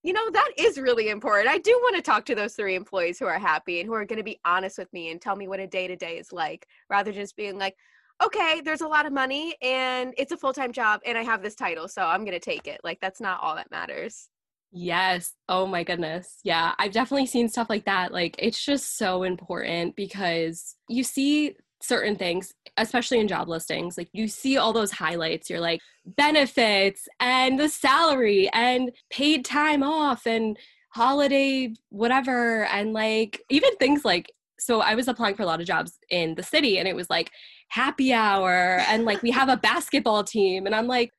you 0.03 0.13
know, 0.13 0.29
that 0.31 0.51
is 0.57 0.77
really 0.77 1.09
important. 1.09 1.49
I 1.49 1.57
do 1.57 1.71
want 1.83 1.95
to 1.95 2.01
talk 2.01 2.25
to 2.25 2.35
those 2.35 2.53
three 2.55 2.75
employees 2.75 3.19
who 3.19 3.25
are 3.25 3.39
happy 3.39 3.79
and 3.79 3.87
who 3.87 3.93
are 3.93 4.05
going 4.05 4.17
to 4.17 4.23
be 4.23 4.39
honest 4.45 4.77
with 4.77 4.91
me 4.93 5.09
and 5.09 5.21
tell 5.21 5.35
me 5.35 5.47
what 5.47 5.59
a 5.59 5.67
day 5.67 5.87
to 5.87 5.95
day 5.95 6.17
is 6.17 6.31
like 6.31 6.67
rather 6.89 7.11
than 7.11 7.21
just 7.21 7.35
being 7.35 7.57
like, 7.57 7.75
okay, 8.23 8.61
there's 8.63 8.81
a 8.81 8.87
lot 8.87 9.05
of 9.05 9.13
money 9.13 9.55
and 9.61 10.13
it's 10.17 10.31
a 10.31 10.37
full 10.37 10.53
time 10.53 10.71
job 10.71 11.01
and 11.05 11.17
I 11.17 11.23
have 11.23 11.41
this 11.41 11.55
title, 11.55 11.87
so 11.87 12.03
I'm 12.03 12.21
going 12.21 12.33
to 12.33 12.39
take 12.39 12.67
it. 12.67 12.81
Like, 12.83 12.99
that's 12.99 13.21
not 13.21 13.39
all 13.41 13.55
that 13.55 13.71
matters. 13.71 14.29
Yes. 14.71 15.33
Oh 15.47 15.65
my 15.65 15.83
goodness. 15.83 16.39
Yeah. 16.43 16.73
I've 16.77 16.91
definitely 16.91 17.27
seen 17.27 17.47
stuff 17.47 17.69
like 17.69 17.85
that. 17.85 18.11
Like, 18.11 18.35
it's 18.37 18.63
just 18.63 18.97
so 18.97 19.23
important 19.23 19.95
because 19.95 20.75
you 20.89 21.03
see 21.03 21.55
certain 21.81 22.15
things, 22.15 22.51
especially 22.75 23.19
in 23.19 23.27
job 23.27 23.47
listings, 23.47 23.97
like 23.97 24.09
you 24.11 24.27
see 24.27 24.57
all 24.57 24.73
those 24.73 24.91
highlights. 24.91 25.49
You're 25.49 25.59
like, 25.59 25.79
benefits 26.05 27.07
and 27.19 27.59
the 27.59 27.69
salary 27.69 28.49
and 28.51 28.91
paid 29.09 29.45
time 29.45 29.83
off 29.83 30.25
and 30.25 30.57
holiday, 30.89 31.73
whatever. 31.89 32.65
And 32.65 32.93
like, 32.93 33.41
even 33.49 33.75
things 33.77 34.03
like, 34.03 34.31
so 34.59 34.81
I 34.81 34.95
was 34.95 35.07
applying 35.07 35.35
for 35.35 35.43
a 35.43 35.45
lot 35.45 35.61
of 35.61 35.67
jobs 35.67 35.99
in 36.09 36.35
the 36.35 36.43
city 36.43 36.79
and 36.79 36.87
it 36.87 36.95
was 36.95 37.09
like 37.09 37.31
happy 37.69 38.13
hour 38.13 38.79
and 38.87 39.05
like 39.05 39.21
we 39.21 39.31
have 39.31 39.49
a 39.49 39.57
basketball 39.57 40.23
team 40.23 40.65
and 40.65 40.73
i'm 40.73 40.87
like 40.87 41.11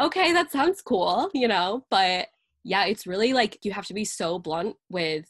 okay 0.00 0.32
that 0.32 0.50
sounds 0.50 0.80
cool 0.82 1.30
you 1.34 1.48
know? 1.48 1.84
But 1.90 2.28
yeah 2.64 2.84
it's 2.84 3.06
really 3.06 3.32
like 3.32 3.64
you 3.64 3.72
have 3.72 3.86
to 3.86 3.94
be 3.94 4.04
so 4.04 4.38
blunt 4.38 4.76
with 4.88 5.26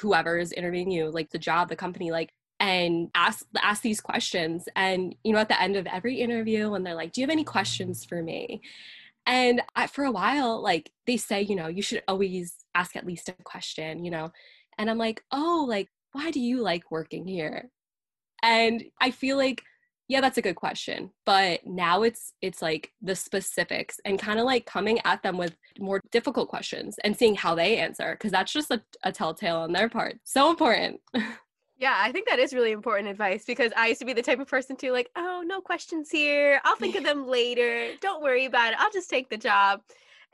whoever 0.00 0.38
is 0.38 0.52
interviewing 0.52 0.90
you 0.90 1.10
like 1.10 1.30
the 1.30 1.38
job 1.38 1.68
the 1.68 1.76
company 1.76 2.10
like 2.10 2.30
and 2.60 3.10
ask 3.14 3.44
ask 3.60 3.82
these 3.82 4.00
questions. 4.00 4.68
And 4.76 5.14
you 5.24 5.32
know 5.32 5.40
at 5.40 5.48
the 5.48 5.60
end 5.60 5.76
of 5.76 5.86
every 5.86 6.20
interview 6.20 6.70
when 6.70 6.82
they're 6.82 6.94
like 6.94 7.12
do 7.12 7.20
you 7.20 7.26
have 7.26 7.32
any 7.32 7.44
questions 7.44 8.04
for 8.04 8.22
me? 8.22 8.62
And 9.26 9.62
I, 9.74 9.86
for 9.86 10.04
a 10.04 10.10
while 10.10 10.62
like 10.62 10.92
they 11.06 11.16
say 11.16 11.42
you 11.42 11.56
know 11.56 11.66
you 11.66 11.82
should 11.82 12.02
always 12.08 12.54
ask 12.74 12.96
at 12.96 13.06
least 13.06 13.28
a 13.28 13.34
question 13.44 14.04
you 14.04 14.10
know? 14.10 14.32
And 14.78 14.90
i'm 14.90 14.98
like 14.98 15.22
oh 15.30 15.66
like 15.68 15.88
why 16.14 16.30
do 16.30 16.40
you 16.40 16.62
like 16.62 16.90
working 16.90 17.26
here? 17.26 17.70
And 18.42 18.84
i 19.00 19.10
feel 19.10 19.36
like 19.36 19.62
yeah 20.08 20.20
that's 20.20 20.38
a 20.38 20.42
good 20.42 20.56
question 20.56 21.10
but 21.24 21.60
now 21.66 22.02
it's 22.02 22.32
it's 22.42 22.60
like 22.60 22.92
the 23.00 23.14
specifics 23.14 23.98
and 24.04 24.18
kind 24.18 24.38
of 24.38 24.44
like 24.44 24.66
coming 24.66 25.00
at 25.04 25.22
them 25.22 25.38
with 25.38 25.56
more 25.78 26.00
difficult 26.12 26.48
questions 26.48 26.96
and 27.04 27.16
seeing 27.16 27.34
how 27.34 27.54
they 27.54 27.78
answer 27.78 28.12
because 28.12 28.30
that's 28.30 28.52
just 28.52 28.70
a, 28.70 28.82
a 29.02 29.10
telltale 29.10 29.56
on 29.56 29.72
their 29.72 29.88
part. 29.88 30.16
So 30.24 30.50
important. 30.50 31.00
Yeah 31.76 31.96
i 31.98 32.12
think 32.12 32.28
that 32.28 32.38
is 32.38 32.54
really 32.54 32.70
important 32.70 33.08
advice 33.08 33.44
because 33.44 33.72
i 33.76 33.88
used 33.88 33.98
to 33.98 34.06
be 34.06 34.12
the 34.12 34.22
type 34.22 34.38
of 34.38 34.46
person 34.46 34.76
to 34.76 34.92
like 34.92 35.10
oh 35.16 35.42
no 35.44 35.60
questions 35.60 36.08
here. 36.08 36.60
I'll 36.64 36.76
think 36.76 36.94
of 36.94 37.02
them 37.10 37.26
later. 37.26 37.90
Don't 38.00 38.22
worry 38.22 38.44
about 38.44 38.72
it. 38.72 38.80
I'll 38.80 38.92
just 38.92 39.10
take 39.10 39.28
the 39.28 39.36
job 39.36 39.80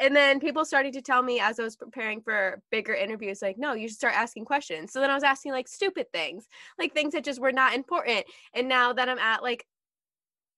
and 0.01 0.17
then 0.17 0.41
people 0.41 0.65
started 0.65 0.95
to 0.95 1.03
tell 1.03 1.23
me 1.23 1.41
as 1.41 1.61
I 1.61 1.63
was 1.63 1.77
preparing 1.77 2.23
for 2.23 2.63
bigger 2.71 2.95
interviews, 2.95 3.43
like, 3.43 3.59
no, 3.59 3.75
you 3.75 3.87
should 3.87 3.99
start 3.99 4.15
asking 4.17 4.47
questions. 4.47 4.93
So 4.93 5.01
then 5.01 5.11
I 5.11 5.15
was 5.15 5.23
asking 5.23 5.53
like 5.53 5.69
stupid 5.69 6.07
things, 6.11 6.47
like 6.79 6.95
things 6.95 7.13
that 7.13 7.23
just 7.23 7.41
were 7.41 7.53
not 7.53 7.75
important. 7.75 8.25
And 8.55 8.67
now 8.67 8.95
that 8.95 9.11
I'm 9.11 9.19
at 9.19 9.43
like 9.43 9.67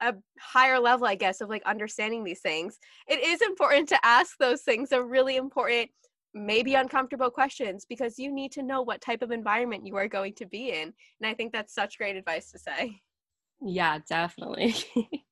a 0.01 0.15
higher 0.39 0.79
level, 0.79 1.09
I 1.09 1.17
guess, 1.17 1.41
of 1.41 1.49
like 1.49 1.65
understanding 1.65 2.23
these 2.23 2.41
things, 2.41 2.79
it 3.09 3.21
is 3.21 3.43
important 3.43 3.89
to 3.89 4.07
ask 4.07 4.39
those 4.39 4.63
things. 4.63 4.93
are 4.93 5.05
really 5.05 5.37
important, 5.37 5.91
maybe 6.33 6.75
uncomfortable 6.75 7.31
questions 7.31 7.85
because 7.85 8.21
you 8.21 8.33
need 8.33 8.53
to 8.53 8.63
know 8.63 8.83
what 8.83 9.01
type 9.01 9.23
of 9.23 9.33
environment 9.33 9.87
you 9.87 9.97
are 9.97 10.09
going 10.09 10.35
to 10.35 10.47
be 10.47 10.71
in. 10.71 10.93
And 11.21 11.27
I 11.27 11.35
think 11.35 11.53
that's 11.53 11.75
such 11.75 11.99
great 11.99 12.15
advice 12.15 12.53
to 12.53 12.61
say. 12.61 13.01
Yeah, 13.61 13.99
definitely. 14.09 14.77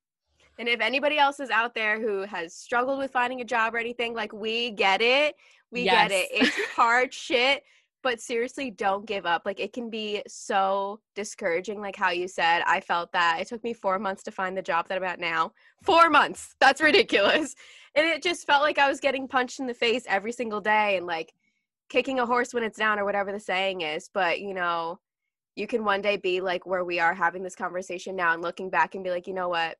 And 0.60 0.68
if 0.68 0.82
anybody 0.82 1.16
else 1.16 1.40
is 1.40 1.48
out 1.48 1.74
there 1.74 1.98
who 1.98 2.20
has 2.26 2.54
struggled 2.54 2.98
with 2.98 3.10
finding 3.10 3.40
a 3.40 3.46
job 3.46 3.74
or 3.74 3.78
anything, 3.78 4.12
like 4.12 4.30
we 4.34 4.70
get 4.72 5.00
it. 5.00 5.34
We 5.72 5.84
yes. 5.84 6.10
get 6.10 6.10
it. 6.12 6.28
It's 6.30 6.66
hard 6.76 7.14
shit, 7.14 7.62
but 8.02 8.20
seriously, 8.20 8.70
don't 8.70 9.06
give 9.06 9.24
up. 9.24 9.40
Like 9.46 9.58
it 9.58 9.72
can 9.72 9.88
be 9.88 10.22
so 10.28 11.00
discouraging. 11.14 11.80
Like 11.80 11.96
how 11.96 12.10
you 12.10 12.28
said, 12.28 12.62
I 12.66 12.80
felt 12.82 13.10
that. 13.12 13.38
It 13.40 13.48
took 13.48 13.64
me 13.64 13.72
four 13.72 13.98
months 13.98 14.22
to 14.24 14.30
find 14.30 14.54
the 14.54 14.60
job 14.60 14.86
that 14.88 14.98
I'm 14.98 15.04
at 15.04 15.18
now. 15.18 15.52
Four 15.82 16.10
months. 16.10 16.54
That's 16.60 16.82
ridiculous. 16.82 17.54
And 17.94 18.06
it 18.06 18.22
just 18.22 18.46
felt 18.46 18.60
like 18.60 18.76
I 18.76 18.86
was 18.86 19.00
getting 19.00 19.28
punched 19.28 19.60
in 19.60 19.66
the 19.66 19.72
face 19.72 20.04
every 20.06 20.32
single 20.32 20.60
day 20.60 20.98
and 20.98 21.06
like 21.06 21.32
kicking 21.88 22.18
a 22.18 22.26
horse 22.26 22.52
when 22.52 22.64
it's 22.64 22.78
down 22.78 22.98
or 22.98 23.06
whatever 23.06 23.32
the 23.32 23.40
saying 23.40 23.80
is. 23.80 24.10
But, 24.12 24.42
you 24.42 24.52
know, 24.52 25.00
you 25.56 25.66
can 25.66 25.86
one 25.86 26.02
day 26.02 26.18
be 26.18 26.42
like 26.42 26.66
where 26.66 26.84
we 26.84 27.00
are 27.00 27.14
having 27.14 27.42
this 27.42 27.56
conversation 27.56 28.14
now 28.14 28.34
and 28.34 28.42
looking 28.42 28.68
back 28.68 28.94
and 28.94 29.02
be 29.02 29.10
like, 29.10 29.26
you 29.26 29.32
know 29.32 29.48
what? 29.48 29.78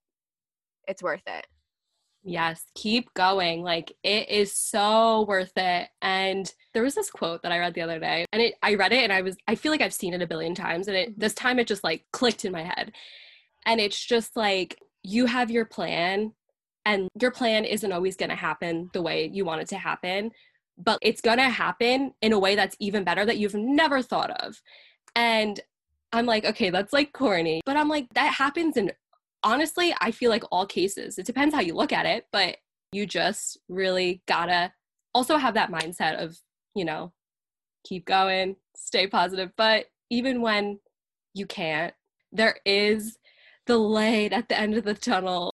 It's 0.87 1.03
worth 1.03 1.23
it. 1.27 1.47
Yes, 2.23 2.65
keep 2.75 3.13
going. 3.15 3.63
Like 3.63 3.93
it 4.03 4.29
is 4.29 4.55
so 4.55 5.25
worth 5.27 5.53
it. 5.57 5.89
And 6.03 6.53
there 6.75 6.83
was 6.83 6.95
this 6.95 7.11
quote 7.11 7.43
that 7.43 7.53
I 7.53 7.59
read 7.59 7.75
the 7.75 7.81
other 7.81 7.99
day 7.99 8.27
and 8.33 8.43
it 8.43 8.55
I 8.63 8.75
read 8.75 8.93
it 8.93 9.03
and 9.03 9.13
I 9.13 9.23
was 9.23 9.37
I 9.49 9.55
feel 9.55 9.73
like 9.73 9.81
I've 9.81 9.95
seen 9.95 10.13
it 10.13 10.21
a 10.21 10.27
billion 10.27 10.55
times 10.55 10.87
and 10.89 10.97
it 10.97 11.11
mm-hmm. 11.11 11.21
this 11.21 11.35
time 11.35 11.59
it 11.59 11.67
just 11.67 11.83
like 11.83 12.05
clicked 12.13 12.45
in 12.45 12.53
my 12.53 12.63
head. 12.63 12.93
And 13.65 13.81
it's 13.81 14.05
just 14.05 14.37
like 14.37 14.79
you 15.03 15.27
have 15.27 15.51
your 15.51 15.65
plan 15.65 16.33
and 16.85 17.09
your 17.21 17.31
plan 17.31 17.65
isn't 17.65 17.93
always 17.93 18.17
going 18.17 18.31
to 18.31 18.37
happen 18.37 18.91
the 18.93 19.03
way 19.03 19.31
you 19.33 19.45
want 19.45 19.63
it 19.63 19.69
to 19.69 19.79
happen, 19.79 20.31
but 20.79 20.99
it's 21.03 21.21
going 21.21 21.39
to 21.39 21.49
happen 21.49 22.13
in 22.23 22.33
a 22.33 22.39
way 22.39 22.55
that's 22.55 22.77
even 22.81 23.05
better 23.05 23.25
that 23.25 23.39
you've 23.39 23.55
never 23.55 24.03
thought 24.03 24.31
of. 24.43 24.61
And 25.15 25.61
I'm 26.13 26.27
like, 26.27 26.45
okay, 26.45 26.71
that's 26.71 26.93
like 26.93 27.13
corny, 27.13 27.61
but 27.65 27.77
I'm 27.77 27.89
like, 27.89 28.09
that 28.15 28.35
happens 28.35 28.77
in 28.77 28.93
honestly, 29.43 29.95
I 30.01 30.11
feel 30.11 30.31
like 30.31 30.45
all 30.51 30.67
cases, 30.67 31.19
it 31.19 31.27
depends 31.27 31.55
how 31.55 31.61
you 31.61 31.75
look 31.75 31.93
at 31.93 32.07
it, 32.07 32.27
but 32.33 32.57
you 32.93 33.07
just 33.07 33.59
really 33.69 34.23
gotta 34.27 34.73
also 35.15 35.37
have 35.37 35.55
that 35.55 35.71
mindset 35.71 36.23
of, 36.23 36.37
you 36.75 36.85
know, 36.85 37.13
keep 37.85 38.07
going, 38.07 38.57
stay 38.77 39.07
positive. 39.07 39.53
But 39.57 39.87
even 40.11 40.43
when 40.43 40.81
you 41.35 41.47
can't, 41.47 41.95
there 42.33 42.57
is 42.65 43.19
the 43.67 43.79
light 43.79 44.33
at 44.33 44.49
the 44.49 44.59
end 44.59 44.77
of 44.77 44.85
the 44.85 44.95
tunnel. 44.95 45.53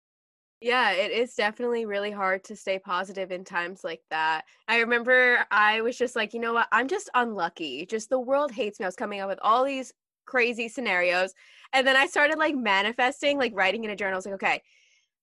Yeah, 0.62 0.92
it 0.92 1.12
is 1.12 1.34
definitely 1.34 1.86
really 1.88 2.12
hard 2.12 2.44
to 2.44 2.56
stay 2.56 2.78
positive 2.78 3.32
in 3.32 3.44
times 3.44 3.84
like 3.84 4.02
that. 4.12 4.44
I 4.68 4.80
remember 4.80 5.44
I 5.50 5.82
was 5.82 5.98
just 5.98 6.16
like, 6.16 6.36
you 6.36 6.40
know 6.40 6.54
what? 6.54 6.68
I'm 6.72 6.88
just 6.88 7.10
unlucky. 7.16 7.88
Just 7.88 8.10
the 8.10 8.20
world 8.20 8.52
hates 8.52 8.80
me. 8.80 8.86
I 8.86 8.88
was 8.88 8.96
coming 8.96 9.22
up 9.22 9.30
with 9.30 9.40
all 9.42 9.66
these 9.66 9.92
crazy 10.32 10.70
scenarios. 10.70 11.34
And 11.74 11.86
then 11.86 11.98
I 11.98 12.08
started 12.08 12.38
like 12.38 12.56
manifesting, 12.56 13.38
like 13.38 13.52
writing 13.54 13.84
in 13.84 13.92
a 13.92 13.96
journal. 13.98 14.16
I 14.16 14.18
was 14.18 14.26
like, 14.26 14.36
okay, 14.36 14.62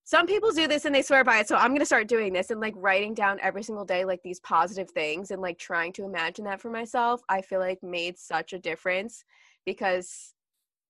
some 0.04 0.26
people 0.26 0.52
do 0.52 0.68
this 0.68 0.84
and 0.84 0.94
they 0.94 1.02
swear 1.02 1.24
by 1.24 1.38
it. 1.40 1.48
So 1.48 1.56
I'm 1.56 1.70
going 1.70 1.80
to 1.80 1.86
start 1.86 2.08
doing 2.08 2.32
this 2.32 2.50
and 2.50 2.60
like 2.60 2.74
writing 2.76 3.14
down 3.14 3.38
every 3.40 3.62
single 3.62 3.86
day, 3.86 4.04
like 4.04 4.22
these 4.22 4.40
positive 4.40 4.90
things 4.90 5.30
and 5.30 5.40
like 5.40 5.58
trying 5.58 5.94
to 5.94 6.04
imagine 6.04 6.44
that 6.44 6.60
for 6.60 6.70
myself. 6.70 7.22
I 7.28 7.40
feel 7.40 7.58
like 7.58 7.82
made 7.82 8.18
such 8.18 8.52
a 8.52 8.58
difference 8.58 9.24
because 9.64 10.34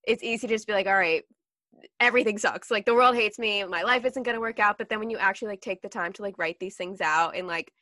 it's 0.04 0.22
easy 0.22 0.48
to 0.48 0.54
just 0.54 0.66
be 0.66 0.72
like, 0.72 0.86
all 0.86 0.94
right, 0.94 1.22
everything 2.00 2.38
sucks. 2.38 2.72
Like 2.72 2.86
the 2.86 2.94
world 2.94 3.14
hates 3.14 3.38
me. 3.38 3.64
My 3.64 3.82
life 3.82 4.04
isn't 4.04 4.22
going 4.24 4.36
to 4.36 4.40
work 4.40 4.58
out. 4.58 4.78
But 4.78 4.88
then 4.88 4.98
when 4.98 5.10
you 5.10 5.18
actually 5.18 5.48
like 5.48 5.60
take 5.60 5.82
the 5.82 5.88
time 5.88 6.12
to 6.14 6.22
like 6.22 6.38
write 6.38 6.58
these 6.58 6.76
things 6.76 7.00
out 7.00 7.36
and 7.36 7.46
like 7.46 7.72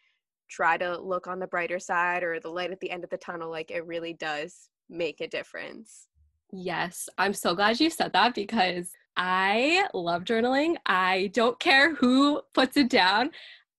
try 0.50 0.76
to 0.76 0.98
look 0.98 1.26
on 1.26 1.38
the 1.38 1.46
brighter 1.46 1.78
side 1.78 2.22
or 2.22 2.40
the 2.40 2.50
light 2.50 2.72
at 2.72 2.80
the 2.80 2.90
end 2.90 3.04
of 3.04 3.10
the 3.10 3.16
tunnel, 3.16 3.50
like 3.50 3.70
it 3.70 3.86
really 3.86 4.12
does 4.12 4.68
make 4.88 5.20
a 5.20 5.28
difference. 5.28 6.08
Yes, 6.52 7.08
I'm 7.18 7.34
so 7.34 7.54
glad 7.54 7.80
you 7.80 7.90
said 7.90 8.12
that 8.12 8.34
because 8.34 8.92
I 9.16 9.88
love 9.94 10.24
journaling. 10.24 10.76
I 10.86 11.30
don't 11.34 11.58
care 11.58 11.94
who 11.94 12.42
puts 12.54 12.76
it 12.76 12.88
down. 12.88 13.30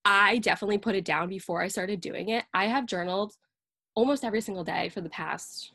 I 0.04 0.38
definitely 0.38 0.78
put 0.78 0.94
it 0.94 1.04
down 1.04 1.28
before 1.28 1.62
I 1.62 1.68
started 1.68 2.00
doing 2.00 2.28
it. 2.30 2.44
I 2.54 2.66
have 2.66 2.86
journaled 2.86 3.34
almost 3.94 4.24
every 4.24 4.40
single 4.40 4.64
day 4.64 4.88
for 4.90 5.00
the 5.00 5.10
past, 5.10 5.72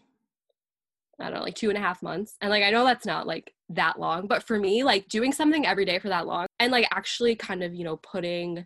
I 1.19 1.25
don't 1.25 1.35
know, 1.35 1.41
like 1.41 1.55
two 1.55 1.69
and 1.69 1.77
a 1.77 1.81
half 1.81 2.01
months. 2.01 2.35
And 2.41 2.49
like, 2.49 2.63
I 2.63 2.71
know 2.71 2.83
that's 2.85 3.05
not 3.05 3.27
like 3.27 3.53
that 3.69 3.99
long, 3.99 4.27
but 4.27 4.43
for 4.43 4.59
me, 4.59 4.83
like 4.83 5.07
doing 5.07 5.31
something 5.31 5.65
every 5.65 5.85
day 5.85 5.99
for 5.99 6.09
that 6.09 6.27
long 6.27 6.47
and 6.59 6.71
like 6.71 6.87
actually 6.91 7.35
kind 7.35 7.63
of, 7.63 7.73
you 7.73 7.83
know, 7.83 7.97
putting 7.97 8.65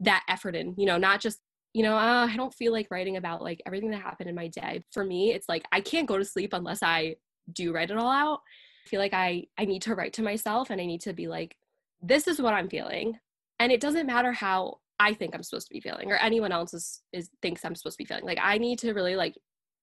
that 0.00 0.24
effort 0.28 0.56
in, 0.56 0.74
you 0.76 0.86
know, 0.86 0.98
not 0.98 1.20
just 1.20 1.40
you 1.74 1.82
know, 1.82 1.96
uh, 1.96 2.28
I 2.30 2.36
don't 2.36 2.54
feel 2.54 2.70
like 2.70 2.86
writing 2.92 3.16
about 3.16 3.42
like 3.42 3.60
everything 3.66 3.90
that 3.90 4.00
happened 4.00 4.28
in 4.28 4.36
my 4.36 4.46
day. 4.46 4.84
For 4.92 5.04
me, 5.04 5.32
it's 5.32 5.48
like 5.48 5.64
I 5.72 5.80
can't 5.80 6.06
go 6.06 6.16
to 6.16 6.24
sleep 6.24 6.52
unless 6.52 6.84
I 6.84 7.16
do 7.52 7.72
write 7.72 7.90
it 7.90 7.96
all 7.96 8.10
out. 8.10 8.40
I 8.84 8.88
feel 8.88 9.00
like 9.00 9.14
i 9.14 9.44
i 9.58 9.64
need 9.64 9.82
to 9.82 9.94
write 9.94 10.12
to 10.14 10.22
myself 10.22 10.70
and 10.70 10.80
i 10.80 10.84
need 10.84 11.00
to 11.02 11.12
be 11.12 11.26
like 11.26 11.56
this 12.02 12.28
is 12.28 12.40
what 12.40 12.54
i'm 12.54 12.68
feeling. 12.68 13.18
And 13.58 13.72
it 13.72 13.80
doesn't 13.80 14.06
matter 14.06 14.32
how 14.32 14.78
i 15.00 15.12
think 15.14 15.34
i'm 15.34 15.42
supposed 15.42 15.68
to 15.68 15.74
be 15.74 15.80
feeling 15.80 16.10
or 16.10 16.16
anyone 16.16 16.52
else 16.52 16.74
is, 16.74 17.02
is 17.12 17.30
thinks 17.42 17.64
i'm 17.64 17.74
supposed 17.74 17.96
to 17.98 18.04
be 18.04 18.06
feeling. 18.06 18.24
Like 18.24 18.38
i 18.42 18.58
need 18.58 18.78
to 18.80 18.92
really 18.92 19.16
like 19.16 19.34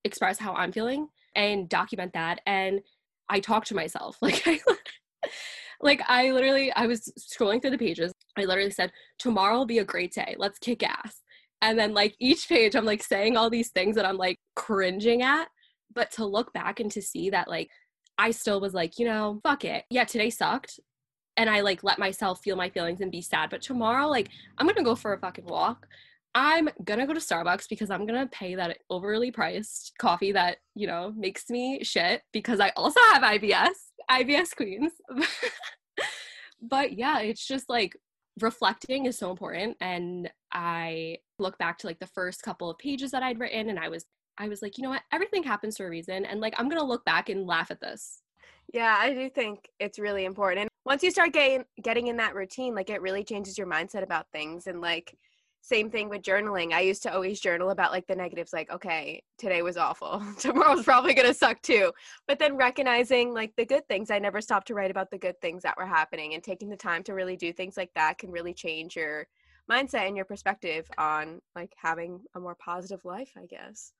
express 0.03 0.39
how 0.39 0.53
i'm 0.53 0.71
feeling 0.71 1.07
and 1.35 1.69
document 1.69 2.13
that. 2.13 2.41
And 2.45 2.81
i 3.29 3.39
talk 3.39 3.65
to 3.65 3.75
myself. 3.75 4.17
Like 4.21 4.43
i 4.47 4.59
like 5.83 6.01
i 6.07 6.31
literally 6.31 6.71
i 6.73 6.85
was 6.85 7.11
scrolling 7.19 7.61
through 7.61 7.71
the 7.71 7.77
pages. 7.77 8.13
I 8.37 8.45
literally 8.45 8.71
said 8.71 8.91
tomorrow 9.17 9.57
will 9.57 9.65
be 9.65 9.79
a 9.79 9.85
great 9.85 10.13
day. 10.13 10.35
Let's 10.37 10.59
kick 10.59 10.83
ass. 10.83 11.21
And 11.61 11.77
then 11.77 11.93
like 11.93 12.15
each 12.19 12.49
page, 12.49 12.75
I'm 12.75 12.85
like 12.85 13.03
saying 13.03 13.37
all 13.37 13.49
these 13.49 13.69
things 13.69 13.95
that 13.95 14.05
I'm 14.05 14.17
like 14.17 14.39
cringing 14.55 15.21
at. 15.21 15.47
But 15.93 16.11
to 16.13 16.25
look 16.25 16.53
back 16.53 16.79
and 16.79 16.91
to 16.91 17.01
see 17.01 17.29
that 17.29 17.47
like 17.47 17.69
I 18.17 18.31
still 18.31 18.61
was 18.61 18.73
like, 18.73 18.99
you 18.99 19.05
know, 19.05 19.39
fuck 19.43 19.65
it. 19.65 19.85
Yeah, 19.89 20.03
today 20.03 20.29
sucked. 20.29 20.79
And 21.37 21.49
I 21.49 21.61
like 21.61 21.83
let 21.83 21.97
myself 21.97 22.41
feel 22.43 22.55
my 22.55 22.69
feelings 22.69 23.01
and 23.01 23.11
be 23.11 23.21
sad. 23.21 23.49
But 23.49 23.61
tomorrow, 23.61 24.07
like, 24.07 24.29
I'm 24.57 24.67
gonna 24.67 24.83
go 24.83 24.95
for 24.95 25.13
a 25.13 25.19
fucking 25.19 25.45
walk. 25.45 25.87
I'm 26.35 26.69
gonna 26.83 27.07
go 27.07 27.13
to 27.13 27.19
Starbucks 27.19 27.67
because 27.69 27.89
I'm 27.89 28.05
gonna 28.05 28.27
pay 28.27 28.55
that 28.55 28.77
overly 28.89 29.31
priced 29.31 29.93
coffee 29.97 30.31
that, 30.33 30.57
you 30.75 30.87
know, 30.87 31.13
makes 31.17 31.49
me 31.49 31.83
shit 31.83 32.21
because 32.31 32.59
I 32.59 32.69
also 32.75 32.99
have 33.11 33.23
IBS, 33.23 33.69
IBS 34.09 34.55
Queens. 34.55 34.91
but 36.61 36.93
yeah, 36.93 37.19
it's 37.21 37.47
just 37.47 37.69
like 37.69 37.95
reflecting 38.39 39.07
is 39.07 39.17
so 39.17 39.31
important. 39.31 39.77
And 39.81 40.29
I 40.51 41.17
look 41.39 41.57
back 41.57 41.79
to 41.79 41.87
like 41.87 41.99
the 41.99 42.07
first 42.07 42.43
couple 42.43 42.69
of 42.69 42.77
pages 42.77 43.11
that 43.11 43.23
I'd 43.23 43.39
written 43.39 43.69
and 43.69 43.79
I 43.79 43.89
was 43.89 44.05
I 44.41 44.47
was 44.47 44.61
like, 44.63 44.77
you 44.77 44.83
know 44.83 44.89
what, 44.89 45.03
everything 45.11 45.43
happens 45.43 45.77
for 45.77 45.85
a 45.85 45.89
reason. 45.89 46.25
And 46.25 46.41
like 46.41 46.55
I'm 46.57 46.67
gonna 46.67 46.83
look 46.83 47.05
back 47.05 47.29
and 47.29 47.45
laugh 47.45 47.69
at 47.69 47.79
this. 47.79 48.21
Yeah, 48.73 48.97
I 48.97 49.13
do 49.13 49.29
think 49.29 49.69
it's 49.79 49.99
really 49.99 50.25
important. 50.25 50.61
And 50.61 50.69
Once 50.85 51.03
you 51.03 51.11
start 51.11 51.33
getting 51.33 51.63
getting 51.83 52.07
in 52.07 52.17
that 52.17 52.35
routine, 52.35 52.73
like 52.73 52.89
it 52.89 53.01
really 53.01 53.23
changes 53.23 53.57
your 53.57 53.67
mindset 53.67 54.01
about 54.01 54.25
things 54.31 54.65
and 54.67 54.81
like 54.81 55.15
same 55.61 55.91
thing 55.91 56.09
with 56.09 56.23
journaling. 56.23 56.73
I 56.73 56.81
used 56.81 57.03
to 57.03 57.13
always 57.13 57.39
journal 57.39 57.69
about 57.69 57.91
like 57.91 58.07
the 58.07 58.15
negatives, 58.15 58.51
like, 58.51 58.71
okay, 58.71 59.21
today 59.37 59.61
was 59.61 59.77
awful. 59.77 60.23
Tomorrow's 60.39 60.83
probably 60.83 61.13
going 61.13 61.27
to 61.27 61.35
suck 61.35 61.61
too. 61.61 61.91
But 62.27 62.39
then 62.39 62.57
recognizing 62.57 63.31
like 63.31 63.53
the 63.55 63.65
good 63.65 63.87
things, 63.87 64.09
I 64.09 64.17
never 64.17 64.41
stopped 64.41 64.67
to 64.67 64.73
write 64.73 64.89
about 64.89 65.11
the 65.11 65.19
good 65.19 65.39
things 65.39 65.61
that 65.61 65.77
were 65.77 65.85
happening 65.85 66.33
and 66.33 66.43
taking 66.43 66.69
the 66.69 66.75
time 66.75 67.03
to 67.03 67.13
really 67.13 67.37
do 67.37 67.53
things 67.53 67.77
like 67.77 67.91
that 67.93 68.17
can 68.17 68.31
really 68.31 68.55
change 68.55 68.95
your 68.95 69.27
mindset 69.69 70.07
and 70.07 70.15
your 70.15 70.25
perspective 70.25 70.89
on 70.97 71.41
like 71.55 71.73
having 71.77 72.21
a 72.35 72.39
more 72.39 72.55
positive 72.55 73.05
life, 73.05 73.31
I 73.37 73.45
guess. 73.45 73.93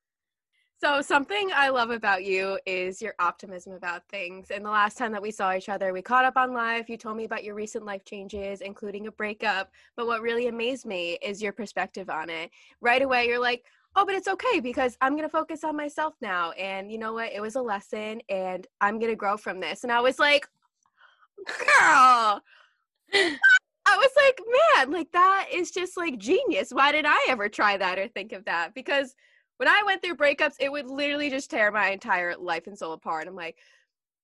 So, 0.83 0.99
something 0.99 1.51
I 1.53 1.69
love 1.69 1.91
about 1.91 2.23
you 2.23 2.57
is 2.65 3.03
your 3.03 3.13
optimism 3.19 3.73
about 3.73 4.01
things. 4.09 4.49
And 4.49 4.65
the 4.65 4.71
last 4.71 4.97
time 4.97 5.11
that 5.11 5.21
we 5.21 5.29
saw 5.29 5.53
each 5.53 5.69
other, 5.69 5.93
we 5.93 6.01
caught 6.01 6.25
up 6.25 6.37
on 6.37 6.55
live. 6.55 6.89
You 6.89 6.97
told 6.97 7.17
me 7.17 7.25
about 7.25 7.43
your 7.43 7.53
recent 7.53 7.85
life 7.85 8.03
changes, 8.03 8.61
including 8.61 9.05
a 9.05 9.11
breakup. 9.11 9.69
But 9.95 10.07
what 10.07 10.23
really 10.23 10.47
amazed 10.47 10.87
me 10.87 11.19
is 11.21 11.39
your 11.39 11.51
perspective 11.51 12.09
on 12.09 12.31
it. 12.31 12.49
Right 12.81 13.03
away, 13.03 13.27
you're 13.27 13.37
like, 13.37 13.63
oh, 13.95 14.07
but 14.07 14.15
it's 14.15 14.27
okay 14.27 14.59
because 14.59 14.97
I'm 15.01 15.11
going 15.11 15.21
to 15.21 15.29
focus 15.29 15.63
on 15.63 15.77
myself 15.77 16.15
now. 16.19 16.49
And 16.53 16.91
you 16.91 16.97
know 16.97 17.13
what? 17.13 17.31
It 17.31 17.43
was 17.43 17.57
a 17.57 17.61
lesson 17.61 18.19
and 18.27 18.65
I'm 18.81 18.97
going 18.97 19.11
to 19.11 19.15
grow 19.15 19.37
from 19.37 19.59
this. 19.59 19.83
And 19.83 19.91
I 19.91 20.01
was 20.01 20.17
like, 20.17 20.47
girl. 21.45 22.41
I 23.85 23.97
was 23.97 24.11
like, 24.15 24.39
man, 24.75 24.91
like 24.91 25.11
that 25.11 25.49
is 25.53 25.69
just 25.69 25.95
like 25.95 26.17
genius. 26.17 26.71
Why 26.71 26.91
did 26.91 27.05
I 27.07 27.27
ever 27.29 27.49
try 27.49 27.77
that 27.77 27.99
or 27.99 28.07
think 28.07 28.31
of 28.31 28.45
that? 28.45 28.73
Because 28.73 29.13
when 29.61 29.67
I 29.67 29.83
went 29.85 30.01
through 30.01 30.15
breakups, 30.15 30.55
it 30.59 30.71
would 30.71 30.89
literally 30.89 31.29
just 31.29 31.51
tear 31.51 31.69
my 31.69 31.91
entire 31.91 32.35
life 32.35 32.65
and 32.65 32.75
soul 32.75 32.93
apart. 32.93 33.27
I'm 33.27 33.35
like, 33.35 33.59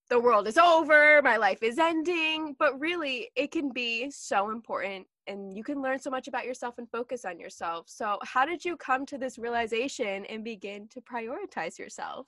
the 0.09 0.19
world 0.19 0.47
is 0.47 0.57
over, 0.57 1.21
my 1.21 1.37
life 1.37 1.61
is 1.61 1.77
ending. 1.77 2.55
But 2.57 2.79
really, 2.79 3.29
it 3.35 3.51
can 3.51 3.69
be 3.71 4.09
so 4.09 4.49
important 4.49 5.05
and 5.27 5.55
you 5.55 5.63
can 5.63 5.79
learn 5.79 5.99
so 5.99 6.09
much 6.09 6.27
about 6.27 6.45
yourself 6.45 6.79
and 6.79 6.89
focus 6.89 7.23
on 7.23 7.39
yourself. 7.39 7.85
So, 7.87 8.17
how 8.23 8.47
did 8.47 8.65
you 8.65 8.75
come 8.77 9.05
to 9.05 9.19
this 9.19 9.37
realization 9.37 10.25
and 10.25 10.43
begin 10.43 10.87
to 10.87 11.01
prioritize 11.01 11.77
yourself? 11.77 12.25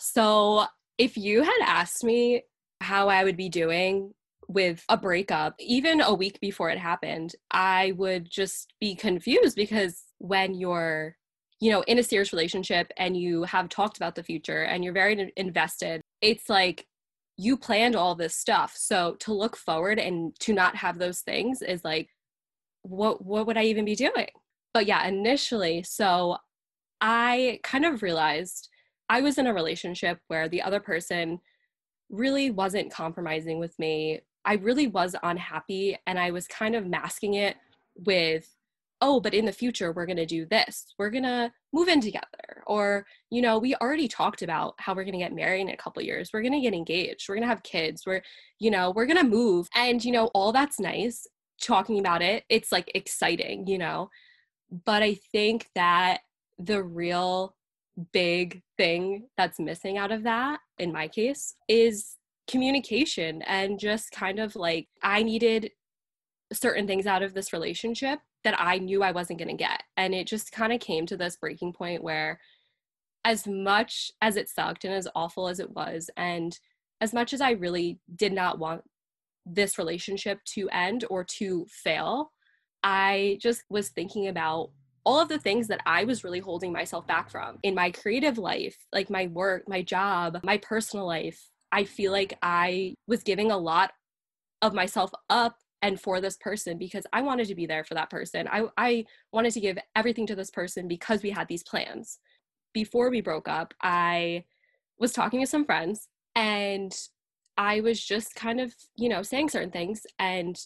So, 0.00 0.64
if 0.98 1.16
you 1.16 1.44
had 1.44 1.60
asked 1.64 2.02
me 2.02 2.42
how 2.80 3.08
I 3.08 3.22
would 3.22 3.36
be 3.36 3.48
doing 3.48 4.12
with 4.48 4.84
a 4.88 4.96
breakup, 4.96 5.54
even 5.60 6.00
a 6.00 6.12
week 6.12 6.40
before 6.40 6.70
it 6.70 6.78
happened, 6.78 7.36
I 7.52 7.92
would 7.96 8.28
just 8.28 8.74
be 8.80 8.96
confused 8.96 9.54
because 9.54 10.02
when 10.18 10.54
you're 10.54 11.16
you 11.64 11.70
know, 11.70 11.80
in 11.86 11.98
a 11.98 12.02
serious 12.02 12.30
relationship 12.30 12.92
and 12.98 13.16
you 13.16 13.44
have 13.44 13.70
talked 13.70 13.96
about 13.96 14.14
the 14.14 14.22
future 14.22 14.64
and 14.64 14.84
you're 14.84 14.92
very 14.92 15.32
invested, 15.38 16.02
it's 16.20 16.50
like 16.50 16.86
you 17.38 17.56
planned 17.56 17.96
all 17.96 18.14
this 18.14 18.36
stuff. 18.36 18.74
So 18.76 19.16
to 19.20 19.32
look 19.32 19.56
forward 19.56 19.98
and 19.98 20.38
to 20.40 20.52
not 20.52 20.76
have 20.76 20.98
those 20.98 21.20
things 21.20 21.62
is 21.62 21.82
like, 21.82 22.10
what 22.82 23.24
what 23.24 23.46
would 23.46 23.56
I 23.56 23.62
even 23.64 23.86
be 23.86 23.94
doing? 23.94 24.28
But 24.74 24.84
yeah, 24.84 25.08
initially, 25.08 25.82
so 25.84 26.36
I 27.00 27.60
kind 27.62 27.86
of 27.86 28.02
realized 28.02 28.68
I 29.08 29.22
was 29.22 29.38
in 29.38 29.46
a 29.46 29.54
relationship 29.54 30.18
where 30.28 30.50
the 30.50 30.60
other 30.60 30.80
person 30.80 31.40
really 32.10 32.50
wasn't 32.50 32.92
compromising 32.92 33.58
with 33.58 33.78
me. 33.78 34.20
I 34.44 34.56
really 34.56 34.86
was 34.86 35.16
unhappy 35.22 35.96
and 36.06 36.18
I 36.18 36.30
was 36.30 36.46
kind 36.46 36.74
of 36.76 36.86
masking 36.86 37.34
it 37.34 37.56
with 37.96 38.54
oh, 39.00 39.20
but 39.20 39.34
in 39.34 39.44
the 39.44 39.52
future, 39.52 39.92
we're 39.92 40.06
going 40.06 40.16
to 40.16 40.26
do 40.26 40.46
this. 40.46 40.94
We're 40.98 41.10
going 41.10 41.24
to 41.24 41.52
move 41.72 41.88
in 41.88 42.00
together. 42.00 42.62
Or, 42.66 43.06
you 43.30 43.42
know, 43.42 43.58
we 43.58 43.74
already 43.76 44.08
talked 44.08 44.42
about 44.42 44.74
how 44.78 44.94
we're 44.94 45.04
going 45.04 45.12
to 45.12 45.18
get 45.18 45.34
married 45.34 45.62
in 45.62 45.68
a 45.68 45.76
couple 45.76 46.02
years. 46.02 46.30
We're 46.32 46.42
going 46.42 46.52
to 46.52 46.60
get 46.60 46.74
engaged. 46.74 47.26
We're 47.28 47.34
going 47.34 47.42
to 47.42 47.48
have 47.48 47.62
kids. 47.62 48.04
We're, 48.06 48.22
you 48.58 48.70
know, 48.70 48.90
we're 48.90 49.06
going 49.06 49.18
to 49.18 49.28
move. 49.28 49.68
And, 49.74 50.04
you 50.04 50.12
know, 50.12 50.26
all 50.28 50.52
that's 50.52 50.80
nice 50.80 51.26
talking 51.60 51.98
about 51.98 52.22
it. 52.22 52.44
It's 52.48 52.72
like 52.72 52.90
exciting, 52.94 53.66
you 53.66 53.78
know. 53.78 54.10
But 54.84 55.02
I 55.02 55.14
think 55.32 55.68
that 55.74 56.20
the 56.58 56.82
real 56.82 57.54
big 58.12 58.62
thing 58.76 59.28
that's 59.36 59.60
missing 59.60 59.98
out 59.98 60.12
of 60.12 60.24
that, 60.24 60.60
in 60.78 60.92
my 60.92 61.08
case, 61.08 61.54
is 61.68 62.16
communication 62.48 63.42
and 63.42 63.78
just 63.78 64.10
kind 64.10 64.38
of 64.38 64.56
like 64.56 64.88
I 65.02 65.22
needed 65.22 65.70
certain 66.52 66.86
things 66.86 67.06
out 67.06 67.22
of 67.22 67.34
this 67.34 67.52
relationship 67.52 68.20
that 68.44 68.60
I 68.60 68.78
knew 68.78 69.02
I 69.02 69.12
wasn't 69.12 69.38
going 69.38 69.48
to 69.48 69.56
get. 69.56 69.82
And 69.96 70.14
it 70.14 70.26
just 70.26 70.52
kind 70.52 70.72
of 70.72 70.80
came 70.80 71.06
to 71.06 71.16
this 71.16 71.36
breaking 71.36 71.72
point 71.72 72.02
where, 72.02 72.38
as 73.24 73.46
much 73.46 74.12
as 74.20 74.36
it 74.36 74.48
sucked 74.48 74.84
and 74.84 74.92
as 74.92 75.08
awful 75.14 75.48
as 75.48 75.58
it 75.58 75.70
was, 75.70 76.10
and 76.16 76.58
as 77.00 77.12
much 77.12 77.32
as 77.32 77.40
I 77.40 77.52
really 77.52 77.98
did 78.14 78.32
not 78.32 78.58
want 78.58 78.82
this 79.46 79.78
relationship 79.78 80.40
to 80.54 80.68
end 80.70 81.04
or 81.10 81.24
to 81.38 81.66
fail, 81.70 82.32
I 82.82 83.38
just 83.40 83.62
was 83.70 83.88
thinking 83.88 84.28
about 84.28 84.70
all 85.06 85.20
of 85.20 85.28
the 85.28 85.38
things 85.38 85.68
that 85.68 85.80
I 85.86 86.04
was 86.04 86.24
really 86.24 86.40
holding 86.40 86.72
myself 86.72 87.06
back 87.06 87.30
from 87.30 87.58
in 87.62 87.74
my 87.74 87.90
creative 87.90 88.38
life, 88.38 88.76
like 88.92 89.10
my 89.10 89.26
work, 89.26 89.64
my 89.68 89.82
job, 89.82 90.40
my 90.42 90.58
personal 90.58 91.06
life. 91.06 91.50
I 91.72 91.84
feel 91.84 92.12
like 92.12 92.38
I 92.42 92.94
was 93.06 93.22
giving 93.22 93.50
a 93.50 93.58
lot 93.58 93.92
of 94.62 94.74
myself 94.74 95.10
up 95.28 95.56
and 95.84 96.00
for 96.00 96.18
this 96.18 96.38
person 96.38 96.78
because 96.78 97.06
I 97.12 97.20
wanted 97.20 97.46
to 97.48 97.54
be 97.54 97.66
there 97.66 97.84
for 97.84 97.92
that 97.92 98.08
person. 98.08 98.48
I, 98.50 98.64
I 98.78 99.04
wanted 99.32 99.52
to 99.52 99.60
give 99.60 99.76
everything 99.94 100.26
to 100.28 100.34
this 100.34 100.50
person 100.50 100.88
because 100.88 101.22
we 101.22 101.30
had 101.30 101.46
these 101.46 101.62
plans. 101.62 102.18
Before 102.72 103.10
we 103.10 103.20
broke 103.20 103.48
up, 103.48 103.74
I 103.82 104.44
was 104.98 105.12
talking 105.12 105.40
to 105.42 105.46
some 105.46 105.66
friends 105.66 106.08
and 106.34 106.96
I 107.58 107.82
was 107.82 108.02
just 108.02 108.34
kind 108.34 108.60
of, 108.60 108.74
you 108.96 109.10
know, 109.10 109.22
saying 109.22 109.50
certain 109.50 109.70
things 109.70 110.06
and 110.18 110.58